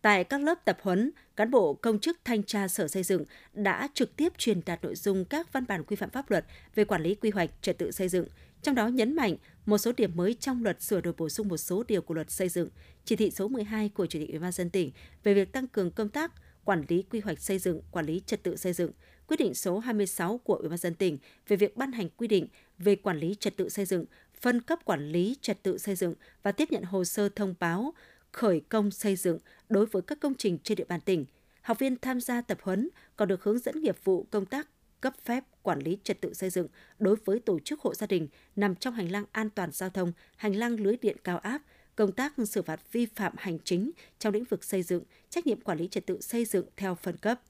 Tại 0.03 0.25
các 0.25 0.41
lớp 0.43 0.65
tập 0.65 0.79
huấn, 0.83 1.11
cán 1.37 1.51
bộ 1.51 1.75
công 1.75 1.99
chức 1.99 2.19
thanh 2.25 2.43
tra 2.43 2.69
Sở 2.69 2.89
Xây 2.89 3.03
dựng 3.03 3.25
đã 3.53 3.89
trực 3.95 4.17
tiếp 4.17 4.33
truyền 4.39 4.61
đạt 4.67 4.85
nội 4.85 4.95
dung 4.95 5.25
các 5.25 5.53
văn 5.53 5.65
bản 5.69 5.85
quy 5.85 5.97
phạm 5.97 6.11
pháp 6.11 6.31
luật 6.31 6.45
về 6.75 6.85
quản 6.85 7.03
lý 7.03 7.15
quy 7.15 7.31
hoạch, 7.31 7.51
trật 7.63 7.79
tự 7.79 7.91
xây 7.91 8.09
dựng, 8.09 8.27
trong 8.63 8.75
đó 8.75 8.89
nhấn 8.89 9.17
mạnh 9.17 9.37
một 9.67 9.79
số 9.79 9.93
điểm 9.97 10.11
mới 10.15 10.35
trong 10.35 10.65
luật 10.65 10.83
sửa 10.83 11.01
đổi 11.01 11.15
bổ 11.17 11.29
sung 11.29 11.49
một 11.49 11.57
số 11.57 11.85
điều 11.89 12.03
của 12.03 12.15
luật 12.15 12.31
xây 12.31 12.49
dựng, 12.49 12.69
chỉ 13.05 13.17
thị 13.17 13.31
số 13.31 13.49
12 13.49 13.89
của 13.89 14.07
Chủ 14.07 14.19
tịch 14.19 14.29
Ủy 14.29 14.39
ban 14.39 14.53
dân 14.53 14.71
tỉnh 14.71 14.91
về 15.25 15.35
việc 15.35 15.53
tăng 15.53 15.69
cường 15.69 15.91
công 15.91 16.09
tác 16.09 16.33
quản 16.65 16.85
lý 16.89 17.03
quy 17.03 17.21
hoạch 17.21 17.41
xây 17.41 17.59
dựng, 17.59 17.81
quản 17.91 18.07
lý 18.07 18.23
trật 18.27 18.43
tự 18.43 18.57
xây 18.57 18.73
dựng, 18.73 18.91
quyết 19.27 19.37
định 19.37 19.55
số 19.55 19.79
26 19.79 20.39
của 20.39 20.55
Ủy 20.55 20.69
ban 20.69 20.79
dân 20.79 20.95
tỉnh 20.95 21.19
về 21.49 21.57
việc 21.57 21.77
ban 21.77 21.93
hành 21.93 22.09
quy 22.17 22.29
định 22.29 22.49
về 22.79 22.97
quản 22.97 23.19
lý 23.19 23.35
trật 23.41 23.57
tự 23.57 23.69
xây 23.69 23.85
dựng, 23.85 24.05
phân 24.41 24.61
cấp 24.61 24.79
quản 24.85 25.09
lý 25.09 25.37
trật 25.41 25.63
tự 25.63 25.79
xây 25.79 25.95
dựng 25.95 26.15
và 26.43 26.53
tiếp 26.53 26.69
nhận 26.71 26.83
hồ 26.83 27.05
sơ 27.05 27.29
thông 27.29 27.55
báo 27.61 27.95
khởi 28.33 28.61
công 28.69 28.91
xây 28.91 29.17
dựng 29.17 29.39
đối 29.69 29.87
với 29.87 30.03
các 30.03 30.21
công 30.21 30.35
trình 30.35 30.59
trên 30.65 30.77
địa 30.77 30.85
bàn 30.85 31.01
tỉnh. 31.01 31.25
Học 31.63 31.79
viên 31.79 31.97
tham 31.97 32.21
gia 32.21 32.41
tập 32.41 32.59
huấn 32.63 32.89
còn 33.17 33.29
được 33.29 33.45
hướng 33.45 33.59
dẫn 33.59 33.81
nghiệp 33.81 33.97
vụ 34.05 34.27
công 34.31 34.47
tác 34.47 34.69
cấp 35.01 35.15
phép 35.25 35.45
quản 35.63 35.79
lý 35.79 35.99
trật 36.05 36.21
tự 36.21 36.35
xây 36.35 36.51
dựng 36.51 36.69
đối 36.99 37.17
với 37.25 37.41
tổ 37.41 37.59
chức 37.59 37.81
hộ 37.81 37.95
gia 37.95 38.07
đình 38.07 38.29
nằm 38.57 38.75
trong 38.75 38.95
hành 38.95 39.13
lang 39.13 39.25
an 39.33 39.51
toàn 39.51 39.71
giao 39.73 39.91
thông, 39.91 40.13
hành 40.37 40.57
lang 40.57 40.81
lưới 40.81 40.97
điện 40.97 41.17
cao 41.25 41.39
áp, 41.39 41.63
công 41.97 42.13
tác 42.13 42.35
xử 42.47 42.63
phạt 42.63 42.81
vi 42.93 43.07
phạm 43.07 43.33
hành 43.39 43.59
chính 43.65 43.91
trong 44.19 44.33
lĩnh 44.35 44.45
vực 44.45 44.65
xây 44.65 44.83
dựng, 44.83 45.03
trách 45.31 45.47
nhiệm 45.47 45.61
quản 45.61 45.79
lý 45.79 45.89
trật 45.89 46.07
tự 46.07 46.21
xây 46.21 46.45
dựng 46.45 46.67
theo 46.77 46.95
phân 46.95 47.17
cấp. 47.17 47.41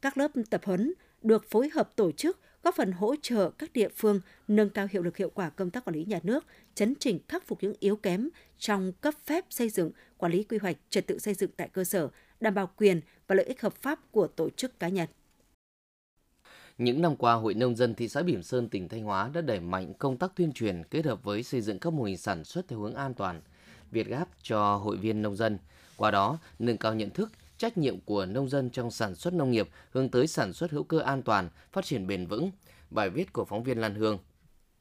Các 0.00 0.18
lớp 0.18 0.30
tập 0.50 0.60
huấn 0.64 0.94
được 1.22 1.50
phối 1.50 1.68
hợp 1.74 1.96
tổ 1.96 2.12
chức 2.12 2.40
góp 2.68 2.74
phần 2.74 2.92
hỗ 2.92 3.14
trợ 3.22 3.50
các 3.50 3.72
địa 3.72 3.88
phương 3.96 4.20
nâng 4.48 4.70
cao 4.70 4.86
hiệu 4.90 5.02
lực 5.02 5.16
hiệu 5.16 5.30
quả 5.34 5.50
công 5.50 5.70
tác 5.70 5.84
quản 5.84 5.94
lý 5.94 6.04
nhà 6.04 6.20
nước, 6.22 6.44
chấn 6.74 6.94
chỉnh 7.00 7.18
khắc 7.28 7.46
phục 7.46 7.62
những 7.62 7.74
yếu 7.80 7.96
kém 7.96 8.28
trong 8.58 8.92
cấp 8.92 9.14
phép 9.24 9.44
xây 9.50 9.70
dựng, 9.70 9.90
quản 10.16 10.32
lý 10.32 10.42
quy 10.42 10.58
hoạch 10.58 10.76
trật 10.90 11.06
tự 11.06 11.18
xây 11.18 11.34
dựng 11.34 11.50
tại 11.56 11.68
cơ 11.72 11.84
sở, 11.84 12.08
đảm 12.40 12.54
bảo 12.54 12.70
quyền 12.76 13.00
và 13.26 13.34
lợi 13.34 13.46
ích 13.46 13.60
hợp 13.60 13.74
pháp 13.74 14.12
của 14.12 14.26
tổ 14.26 14.50
chức 14.50 14.80
cá 14.80 14.88
nhân. 14.88 15.08
Những 16.78 17.02
năm 17.02 17.16
qua, 17.16 17.34
Hội 17.34 17.54
Nông 17.54 17.76
dân 17.76 17.94
thị 17.94 18.08
xã 18.08 18.22
Bỉm 18.22 18.42
Sơn, 18.42 18.68
tỉnh 18.68 18.88
Thanh 18.88 19.02
Hóa 19.02 19.30
đã 19.34 19.40
đẩy 19.40 19.60
mạnh 19.60 19.92
công 19.98 20.16
tác 20.16 20.32
tuyên 20.36 20.52
truyền 20.52 20.82
kết 20.90 21.04
hợp 21.04 21.22
với 21.22 21.42
xây 21.42 21.60
dựng 21.60 21.78
các 21.78 21.92
mô 21.92 22.04
hình 22.04 22.16
sản 22.16 22.44
xuất 22.44 22.68
theo 22.68 22.78
hướng 22.78 22.94
an 22.94 23.14
toàn, 23.14 23.40
Việt 23.90 24.06
Gáp 24.06 24.28
cho 24.42 24.76
hội 24.76 24.96
viên 24.96 25.22
nông 25.22 25.36
dân. 25.36 25.58
Qua 25.96 26.10
đó, 26.10 26.38
nâng 26.58 26.76
cao 26.76 26.94
nhận 26.94 27.10
thức, 27.10 27.32
trách 27.58 27.78
nhiệm 27.78 28.00
của 28.00 28.26
nông 28.26 28.48
dân 28.48 28.70
trong 28.70 28.90
sản 28.90 29.14
xuất 29.14 29.34
nông 29.34 29.50
nghiệp 29.50 29.68
hướng 29.90 30.08
tới 30.08 30.26
sản 30.26 30.52
xuất 30.52 30.70
hữu 30.70 30.84
cơ 30.84 30.98
an 30.98 31.22
toàn, 31.22 31.48
phát 31.72 31.84
triển 31.84 32.06
bền 32.06 32.26
vững. 32.26 32.50
Bài 32.90 33.10
viết 33.10 33.32
của 33.32 33.44
phóng 33.44 33.62
viên 33.62 33.78
Lan 33.80 33.94
Hương. 33.94 34.18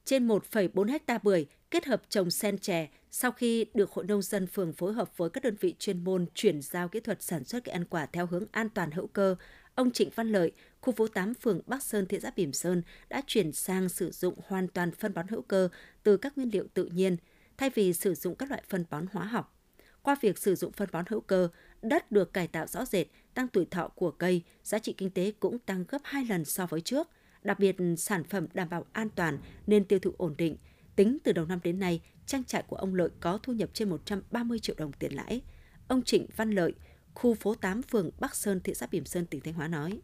Trên 0.05 0.27
1,4 0.27 0.91
hecta 0.91 1.17
bưởi 1.23 1.45
kết 1.71 1.85
hợp 1.85 2.01
trồng 2.09 2.31
sen 2.31 2.57
chè 2.57 2.89
sau 3.11 3.31
khi 3.31 3.65
được 3.73 3.91
Hội 3.91 4.05
Nông 4.05 4.21
dân 4.21 4.47
phường 4.47 4.73
phối 4.73 4.93
hợp 4.93 5.17
với 5.17 5.29
các 5.29 5.43
đơn 5.43 5.55
vị 5.59 5.75
chuyên 5.79 6.03
môn 6.03 6.25
chuyển 6.33 6.61
giao 6.61 6.87
kỹ 6.87 6.99
thuật 6.99 7.21
sản 7.21 7.43
xuất 7.43 7.63
cây 7.63 7.73
ăn 7.73 7.85
quả 7.85 8.05
theo 8.05 8.25
hướng 8.25 8.43
an 8.51 8.69
toàn 8.69 8.91
hữu 8.91 9.07
cơ, 9.07 9.35
ông 9.75 9.91
Trịnh 9.91 10.09
Văn 10.15 10.31
Lợi, 10.31 10.51
khu 10.81 10.93
phố 10.93 11.07
8 11.07 11.33
phường 11.33 11.61
Bắc 11.65 11.83
Sơn, 11.83 12.05
thị 12.05 12.19
xã 12.21 12.31
Bỉm 12.35 12.53
Sơn 12.53 12.81
đã 13.09 13.21
chuyển 13.27 13.51
sang 13.51 13.89
sử 13.89 14.11
dụng 14.11 14.33
hoàn 14.47 14.67
toàn 14.67 14.91
phân 14.91 15.13
bón 15.13 15.27
hữu 15.27 15.41
cơ 15.41 15.69
từ 16.03 16.17
các 16.17 16.37
nguyên 16.37 16.49
liệu 16.53 16.67
tự 16.73 16.85
nhiên, 16.85 17.17
thay 17.57 17.69
vì 17.69 17.93
sử 17.93 18.15
dụng 18.15 18.35
các 18.35 18.49
loại 18.49 18.63
phân 18.69 18.85
bón 18.89 19.05
hóa 19.11 19.25
học. 19.25 19.53
Qua 20.01 20.15
việc 20.21 20.37
sử 20.37 20.55
dụng 20.55 20.71
phân 20.71 20.89
bón 20.91 21.05
hữu 21.09 21.21
cơ, 21.21 21.49
đất 21.81 22.11
được 22.11 22.33
cải 22.33 22.47
tạo 22.47 22.67
rõ 22.67 22.85
rệt, 22.85 23.07
tăng 23.33 23.47
tuổi 23.47 23.65
thọ 23.65 23.87
của 23.87 24.11
cây, 24.11 24.43
giá 24.63 24.79
trị 24.79 24.93
kinh 24.93 25.09
tế 25.09 25.33
cũng 25.39 25.59
tăng 25.59 25.85
gấp 25.87 26.01
2 26.03 26.25
lần 26.25 26.45
so 26.45 26.65
với 26.65 26.81
trước. 26.81 27.07
Đặc 27.43 27.59
biệt, 27.59 27.75
sản 27.97 28.23
phẩm 28.23 28.47
đảm 28.53 28.69
bảo 28.69 28.85
an 28.91 29.09
toàn 29.15 29.37
nên 29.67 29.85
tiêu 29.85 29.99
thụ 29.99 30.11
ổn 30.17 30.35
định. 30.37 30.57
Tính 30.95 31.17
từ 31.23 31.31
đầu 31.31 31.45
năm 31.45 31.59
đến 31.63 31.79
nay, 31.79 32.01
trang 32.25 32.43
trại 32.43 32.63
của 32.63 32.75
ông 32.75 32.95
Lợi 32.95 33.09
có 33.19 33.39
thu 33.43 33.53
nhập 33.53 33.69
trên 33.73 33.89
130 33.89 34.59
triệu 34.59 34.75
đồng 34.79 34.91
tiền 34.91 35.13
lãi. 35.13 35.41
Ông 35.87 36.01
Trịnh 36.03 36.27
Văn 36.35 36.51
Lợi, 36.51 36.73
khu 37.13 37.33
phố 37.33 37.55
8 37.55 37.81
phường 37.81 38.09
Bắc 38.19 38.35
Sơn, 38.35 38.59
thị 38.63 38.73
xã 38.73 38.87
Bỉm 38.91 39.05
Sơn, 39.05 39.25
tỉnh 39.25 39.41
Thanh 39.41 39.53
Hóa 39.53 39.67
nói. 39.67 40.01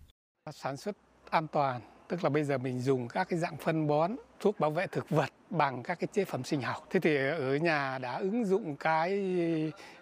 Sản 0.52 0.78
xuất 0.78 0.96
an 1.30 1.48
toàn, 1.52 1.82
tức 2.14 2.24
là 2.24 2.30
bây 2.30 2.44
giờ 2.44 2.58
mình 2.58 2.80
dùng 2.80 3.08
các 3.08 3.30
cái 3.30 3.40
dạng 3.40 3.58
phân 3.58 3.88
bón, 3.88 4.16
thuốc 4.40 4.60
bảo 4.60 4.72
vệ 4.72 4.88
thực 4.88 5.10
vật 5.10 5.30
bằng 5.50 5.84
các 5.84 6.00
cái 6.00 6.08
chế 6.14 6.26
phẩm 6.26 6.44
sinh 6.44 6.62
học. 6.62 6.88
Thế 6.90 7.00
thì 7.00 7.16
ở 7.16 7.56
nhà 7.56 7.98
đã 7.98 8.18
ứng 8.18 8.46
dụng 8.46 8.76
cái 8.76 9.24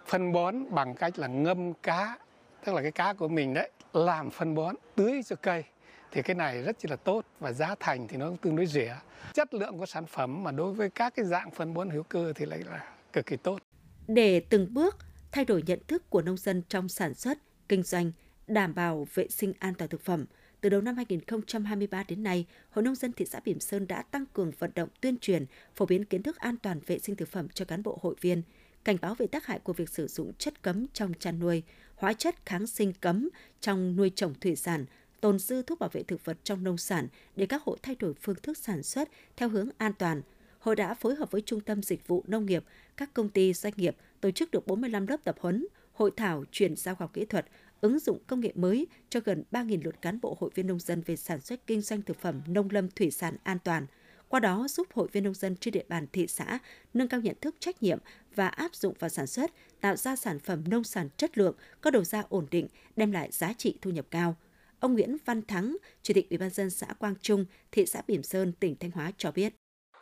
phân 0.06 0.32
bón 0.32 0.56
bằng 0.70 0.96
cách 0.96 1.20
là 1.20 1.28
ngâm 1.28 1.74
cá, 1.74 2.18
tức 2.66 2.74
là 2.74 2.82
cái 2.82 2.92
cá 2.92 3.14
của 3.14 3.28
mình 3.28 3.54
đấy, 3.54 3.72
làm 3.94 4.30
phân 4.30 4.56
bón 4.56 4.76
tưới 4.96 5.22
cho 5.26 5.36
cây 5.36 5.64
thì 6.12 6.22
cái 6.22 6.36
này 6.36 6.62
rất 6.62 6.86
là 6.86 6.96
tốt 6.96 7.26
và 7.40 7.52
giá 7.52 7.76
thành 7.80 8.08
thì 8.08 8.18
nó 8.18 8.32
tương 8.42 8.56
đối 8.56 8.66
rẻ. 8.66 8.98
Chất 9.34 9.54
lượng 9.54 9.78
của 9.78 9.86
sản 9.86 10.06
phẩm 10.06 10.44
mà 10.44 10.52
đối 10.52 10.74
với 10.74 10.90
các 10.90 11.14
cái 11.16 11.26
dạng 11.26 11.52
phân 11.52 11.74
bón 11.74 11.90
hữu 11.90 12.04
cơ 12.04 12.34
thì 12.36 12.46
lại 12.46 12.60
là 12.72 12.94
cực 13.14 13.26
kỳ 13.26 13.38
tốt. 13.38 13.60
Để 14.08 14.42
từng 14.50 14.74
bước 14.74 14.98
thay 15.32 15.46
đổi 15.46 15.64
nhận 15.66 15.80
thức 15.88 16.10
của 16.10 16.22
nông 16.22 16.38
dân 16.38 16.64
trong 16.70 16.90
sản 16.90 17.14
xuất, 17.14 17.38
kinh 17.70 17.84
doanh, 17.84 18.12
đảm 18.48 18.76
bảo 18.76 19.08
vệ 19.14 19.28
sinh 19.28 19.54
an 19.60 19.74
toàn 19.74 19.90
thực 19.90 20.02
phẩm, 20.02 20.26
từ 20.62 20.70
đầu 20.70 20.82
năm 20.82 20.96
2023 20.96 22.04
đến 22.08 22.24
nay, 22.24 22.46
Hội 22.70 22.84
Nông 22.84 22.96
dân 22.96 23.14
thị 23.14 23.26
xã 23.26 23.40
Bỉm 23.46 23.60
Sơn 23.60 23.88
đã 23.88 24.02
tăng 24.02 24.26
cường 24.34 24.52
vận 24.60 24.72
động 24.76 24.90
tuyên 25.02 25.18
truyền, 25.18 25.46
phổ 25.76 25.86
biến 25.86 26.06
kiến 26.06 26.24
thức 26.24 26.38
an 26.38 26.58
toàn 26.58 26.80
vệ 26.86 27.00
sinh 27.00 27.16
thực 27.16 27.28
phẩm 27.30 27.48
cho 27.54 27.66
cán 27.66 27.84
bộ 27.84 28.00
hội 28.02 28.16
viên, 28.22 28.42
cảnh 28.84 28.98
báo 29.02 29.16
về 29.16 29.28
tác 29.28 29.46
hại 29.46 29.60
của 29.60 29.74
việc 29.74 29.90
sử 29.90 30.08
dụng 30.08 30.34
chất 30.34 30.62
cấm 30.62 30.86
trong 30.94 31.14
chăn 31.20 31.40
nuôi, 31.40 31.64
hóa 31.96 32.14
chất 32.14 32.46
kháng 32.46 32.68
sinh 32.68 32.94
cấm 32.94 33.30
trong 33.62 33.96
nuôi 33.96 34.12
trồng 34.16 34.34
thủy 34.34 34.56
sản, 34.56 34.86
tồn 35.22 35.40
dư 35.40 35.62
thuốc 35.62 35.80
bảo 35.80 35.90
vệ 35.94 36.04
thực 36.04 36.26
vật 36.26 36.38
trong 36.44 36.64
nông 36.64 36.78
sản 36.78 37.08
để 37.36 37.46
các 37.46 37.64
hộ 37.64 37.78
thay 37.84 37.96
đổi 37.96 38.14
phương 38.22 38.36
thức 38.44 38.58
sản 38.58 38.84
xuất 38.84 39.10
theo 39.38 39.50
hướng 39.50 39.70
an 39.78 39.94
toàn. 39.94 40.22
Hội 40.60 40.76
đã 40.76 40.94
phối 40.94 41.16
hợp 41.16 41.32
với 41.32 41.42
Trung 41.42 41.62
tâm 41.62 41.84
Dịch 41.84 42.08
vụ 42.08 42.24
Nông 42.28 42.46
nghiệp, 42.46 42.64
các 42.98 43.14
công 43.14 43.30
ty 43.30 43.54
doanh 43.54 43.74
nghiệp 43.76 43.96
tổ 44.22 44.32
chức 44.32 44.52
được 44.52 44.68
45 44.68 45.08
lớp 45.08 45.18
tập 45.24 45.36
huấn, 45.40 45.68
hội 45.94 46.12
thảo 46.18 46.44
chuyển 46.52 46.76
giao 46.76 46.96
khoa 46.96 47.06
học 47.06 47.14
kỹ 47.14 47.26
thuật, 47.26 47.46
ứng 47.82 48.00
dụng 48.00 48.20
công 48.28 48.40
nghệ 48.40 48.52
mới 48.56 48.88
cho 49.10 49.20
gần 49.26 49.44
3.000 49.52 49.80
lượt 49.84 50.02
cán 50.02 50.22
bộ 50.22 50.38
hội 50.40 50.50
viên 50.56 50.68
nông 50.68 50.80
dân 50.80 51.02
về 51.02 51.16
sản 51.16 51.42
xuất 51.42 51.68
kinh 51.68 51.82
doanh 51.82 52.02
thực 52.02 52.20
phẩm 52.20 52.42
nông 52.48 52.70
lâm 52.72 52.90
thủy 52.90 53.12
sản 53.12 53.36
an 53.44 53.58
toàn. 53.64 53.86
Qua 54.30 54.40
đó 54.40 54.68
giúp 54.70 54.88
hội 54.94 55.08
viên 55.12 55.24
nông 55.24 55.34
dân 55.34 55.56
trên 55.56 55.72
địa 55.72 55.84
bàn 55.90 56.08
thị 56.14 56.28
xã 56.28 56.60
nâng 56.94 57.08
cao 57.08 57.20
nhận 57.20 57.36
thức 57.42 57.56
trách 57.60 57.84
nhiệm 57.84 58.00
và 58.36 58.48
áp 58.48 58.76
dụng 58.76 58.94
vào 59.00 59.10
sản 59.10 59.28
xuất, 59.28 59.52
tạo 59.82 59.96
ra 59.96 60.16
sản 60.16 60.40
phẩm 60.40 60.64
nông 60.68 60.84
sản 60.84 61.10
chất 61.18 61.38
lượng, 61.38 61.56
có 61.82 61.92
đầu 61.92 62.04
ra 62.04 62.24
ổn 62.30 62.48
định, 62.52 62.68
đem 62.96 63.12
lại 63.12 63.30
giá 63.32 63.54
trị 63.54 63.78
thu 63.82 63.92
nhập 63.92 64.06
cao. 64.12 64.36
Ông 64.80 64.94
Nguyễn 64.94 65.18
Văn 65.26 65.42
Thắng, 65.42 65.78
Chủ 66.02 66.14
tịch 66.14 66.30
Ủy 66.30 66.38
ban 66.38 66.50
dân 66.50 66.70
xã 66.70 66.88
Quang 67.00 67.16
Trung, 67.22 67.46
thị 67.72 67.86
xã 67.86 68.02
Bỉm 68.08 68.24
Sơn, 68.24 68.54
tỉnh 68.60 68.76
Thanh 68.76 68.92
Hóa 68.92 69.12
cho 69.18 69.32
biết. 69.32 69.54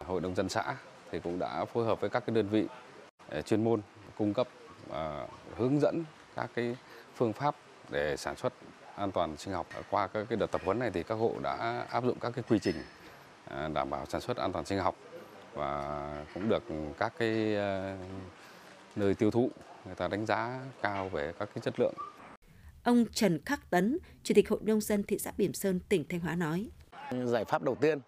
Hội 0.05 0.21
nông 0.21 0.35
dân 0.35 0.49
xã 0.49 0.77
thì 1.11 1.19
cũng 1.23 1.39
đã 1.39 1.65
phối 1.65 1.85
hợp 1.85 2.01
với 2.01 2.09
các 2.09 2.23
cái 2.25 2.35
đơn 2.35 2.49
vị 2.49 2.65
ờ, 3.27 3.41
chuyên 3.41 3.63
môn 3.63 3.81
cung 4.17 4.33
cấp 4.33 4.49
uh, 4.89 4.95
hướng 5.57 5.79
dẫn 5.79 6.03
các 6.35 6.49
cái 6.55 6.75
phương 7.15 7.33
pháp 7.33 7.55
để 7.91 8.17
sản 8.17 8.35
xuất 8.35 8.53
an 8.95 9.11
toàn 9.11 9.37
sinh 9.37 9.53
học. 9.53 9.67
Qua 9.89 10.07
các 10.07 10.25
cái 10.29 10.37
đợt 10.37 10.51
tập 10.51 10.61
huấn 10.65 10.79
này 10.79 10.91
thì 10.93 11.03
các 11.03 11.15
hộ 11.15 11.33
đã 11.43 11.85
áp 11.89 12.03
dụng 12.03 12.19
các 12.19 12.31
cái 12.35 12.43
quy 12.49 12.59
trình 12.59 12.75
à, 13.45 13.67
đảm 13.67 13.89
bảo 13.89 14.05
sản 14.05 14.21
xuất 14.21 14.37
an 14.37 14.51
toàn 14.51 14.65
sinh 14.65 14.79
học 14.79 14.95
và 15.53 16.25
cũng 16.33 16.49
được 16.49 16.63
các 16.99 17.13
cái 17.17 17.55
à, 17.55 17.97
nơi 18.95 19.13
tiêu 19.13 19.31
thụ 19.31 19.49
người 19.85 19.95
ta 19.95 20.07
đánh 20.07 20.25
giá 20.25 20.59
cao 20.81 21.09
về 21.09 21.33
các 21.39 21.49
cái 21.55 21.61
chất 21.61 21.79
lượng. 21.79 21.93
Ông 22.83 23.05
Trần 23.13 23.39
Khắc 23.45 23.69
Tấn, 23.69 23.97
Chủ 24.23 24.33
tịch 24.35 24.49
Hội 24.49 24.59
nông 24.63 24.81
dân 24.81 25.03
thị 25.03 25.19
xã 25.19 25.31
Bỉm 25.37 25.53
Sơn, 25.53 25.79
tỉnh 25.89 26.05
Thanh 26.09 26.19
Hóa 26.19 26.35
nói: 26.35 26.69
Giải 27.23 27.45
pháp 27.45 27.61
đầu 27.61 27.75
tiên 27.75 27.99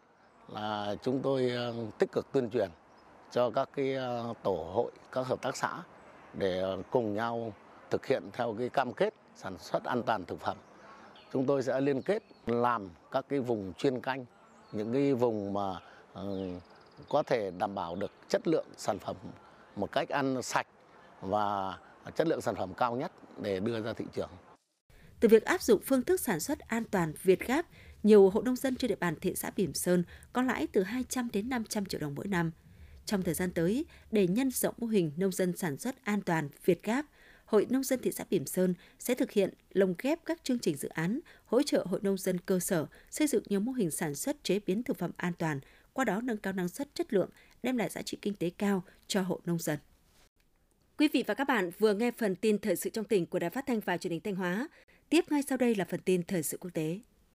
là 0.47 0.95
chúng 1.03 1.21
tôi 1.21 1.49
à, 1.49 1.71
tích 1.99 2.11
cực 2.11 2.31
tuyên 2.31 2.49
truyền 2.49 2.69
cho 3.31 3.49
các 3.49 3.69
cái 3.75 3.95
tổ 4.43 4.71
hội, 4.73 4.91
các 5.11 5.27
hợp 5.27 5.41
tác 5.41 5.57
xã 5.57 5.83
để 6.33 6.63
cùng 6.91 7.13
nhau 7.13 7.53
thực 7.89 8.05
hiện 8.05 8.29
theo 8.33 8.55
cái 8.59 8.69
cam 8.69 8.93
kết 8.93 9.13
sản 9.43 9.57
xuất 9.59 9.83
an 9.83 10.03
toàn 10.03 10.25
thực 10.25 10.39
phẩm. 10.39 10.57
Chúng 11.33 11.45
tôi 11.45 11.63
sẽ 11.63 11.81
liên 11.81 12.01
kết 12.01 12.23
làm 12.45 12.89
các 13.11 13.25
cái 13.29 13.39
vùng 13.39 13.73
chuyên 13.73 14.01
canh, 14.01 14.25
những 14.71 14.93
cái 14.93 15.13
vùng 15.13 15.53
mà 15.53 15.79
ờ, 16.13 16.37
có 17.09 17.23
thể 17.23 17.51
đảm 17.57 17.75
bảo 17.75 17.95
được 17.95 18.11
chất 18.29 18.47
lượng 18.47 18.65
sản 18.77 18.99
phẩm 18.99 19.15
một 19.75 19.91
cách 19.91 20.09
ăn 20.09 20.41
sạch 20.41 20.67
và 21.21 21.77
chất 22.15 22.27
lượng 22.27 22.41
sản 22.41 22.55
phẩm 22.55 22.73
cao 22.73 22.95
nhất 22.95 23.11
để 23.41 23.59
đưa 23.59 23.81
ra 23.81 23.93
thị 23.93 24.05
trường. 24.13 24.29
Từ 25.19 25.27
việc 25.27 25.45
áp 25.45 25.61
dụng 25.61 25.81
phương 25.85 26.03
thức 26.03 26.19
sản 26.19 26.39
xuất 26.39 26.59
an 26.59 26.83
toàn 26.91 27.13
Việt 27.23 27.47
Gáp, 27.47 27.65
nhiều 28.03 28.29
hộ 28.29 28.41
nông 28.41 28.55
dân 28.55 28.75
trên 28.75 28.89
địa 28.89 28.95
bàn 28.95 29.15
thị 29.21 29.35
xã 29.35 29.51
Bỉm 29.55 29.73
Sơn 29.73 30.03
có 30.33 30.41
lãi 30.41 30.67
từ 30.67 30.83
200 30.83 31.29
đến 31.33 31.49
500 31.49 31.85
triệu 31.85 32.01
đồng 32.01 32.15
mỗi 32.15 32.27
năm. 32.27 32.51
Trong 33.05 33.21
thời 33.21 33.33
gian 33.33 33.51
tới, 33.51 33.85
để 34.11 34.27
nhân 34.27 34.51
rộng 34.51 34.75
mô 34.77 34.87
hình 34.87 35.11
nông 35.17 35.31
dân 35.31 35.57
sản 35.57 35.77
xuất 35.77 36.05
an 36.05 36.21
toàn 36.21 36.49
Việt 36.65 36.83
Gáp, 36.83 37.05
Hội 37.51 37.67
Nông 37.69 37.83
dân 37.83 37.99
thị 37.99 38.11
xã 38.11 38.23
Bỉm 38.29 38.45
Sơn 38.45 38.73
sẽ 38.99 39.15
thực 39.15 39.31
hiện 39.31 39.53
lồng 39.73 39.95
ghép 39.97 40.19
các 40.25 40.43
chương 40.43 40.59
trình 40.59 40.77
dự 40.77 40.89
án, 40.89 41.19
hỗ 41.45 41.61
trợ 41.61 41.85
hội 41.89 41.99
nông 42.03 42.17
dân 42.17 42.37
cơ 42.39 42.59
sở 42.59 42.85
xây 43.09 43.27
dựng 43.27 43.43
nhiều 43.49 43.59
mô 43.59 43.71
hình 43.71 43.91
sản 43.91 44.15
xuất 44.15 44.43
chế 44.43 44.59
biến 44.65 44.83
thực 44.83 44.97
phẩm 44.97 45.11
an 45.17 45.33
toàn, 45.39 45.59
qua 45.93 46.05
đó 46.05 46.21
nâng 46.23 46.37
cao 46.37 46.53
năng 46.53 46.69
suất 46.69 46.95
chất 46.95 47.13
lượng, 47.13 47.29
đem 47.63 47.77
lại 47.77 47.89
giá 47.89 48.01
trị 48.01 48.17
kinh 48.21 48.33
tế 48.33 48.49
cao 48.57 48.83
cho 49.07 49.21
hộ 49.21 49.39
nông 49.45 49.59
dân. 49.59 49.79
Quý 50.97 51.07
vị 51.13 51.23
và 51.27 51.33
các 51.33 51.47
bạn 51.47 51.71
vừa 51.79 51.93
nghe 51.93 52.11
phần 52.11 52.35
tin 52.35 52.59
thời 52.59 52.75
sự 52.75 52.89
trong 52.89 53.05
tỉnh 53.05 53.25
của 53.25 53.39
Đài 53.39 53.49
Phát 53.49 53.65
thanh 53.67 53.79
và 53.79 53.97
Truyền 53.97 54.11
hình 54.11 54.21
Thanh 54.21 54.35
Hóa. 54.35 54.67
Tiếp 55.09 55.25
ngay 55.29 55.41
sau 55.49 55.57
đây 55.57 55.75
là 55.75 55.85
phần 55.85 55.99
tin 55.99 56.23
thời 56.23 56.43
sự 56.43 56.57
quốc 56.57 56.71
tế. 56.73 56.99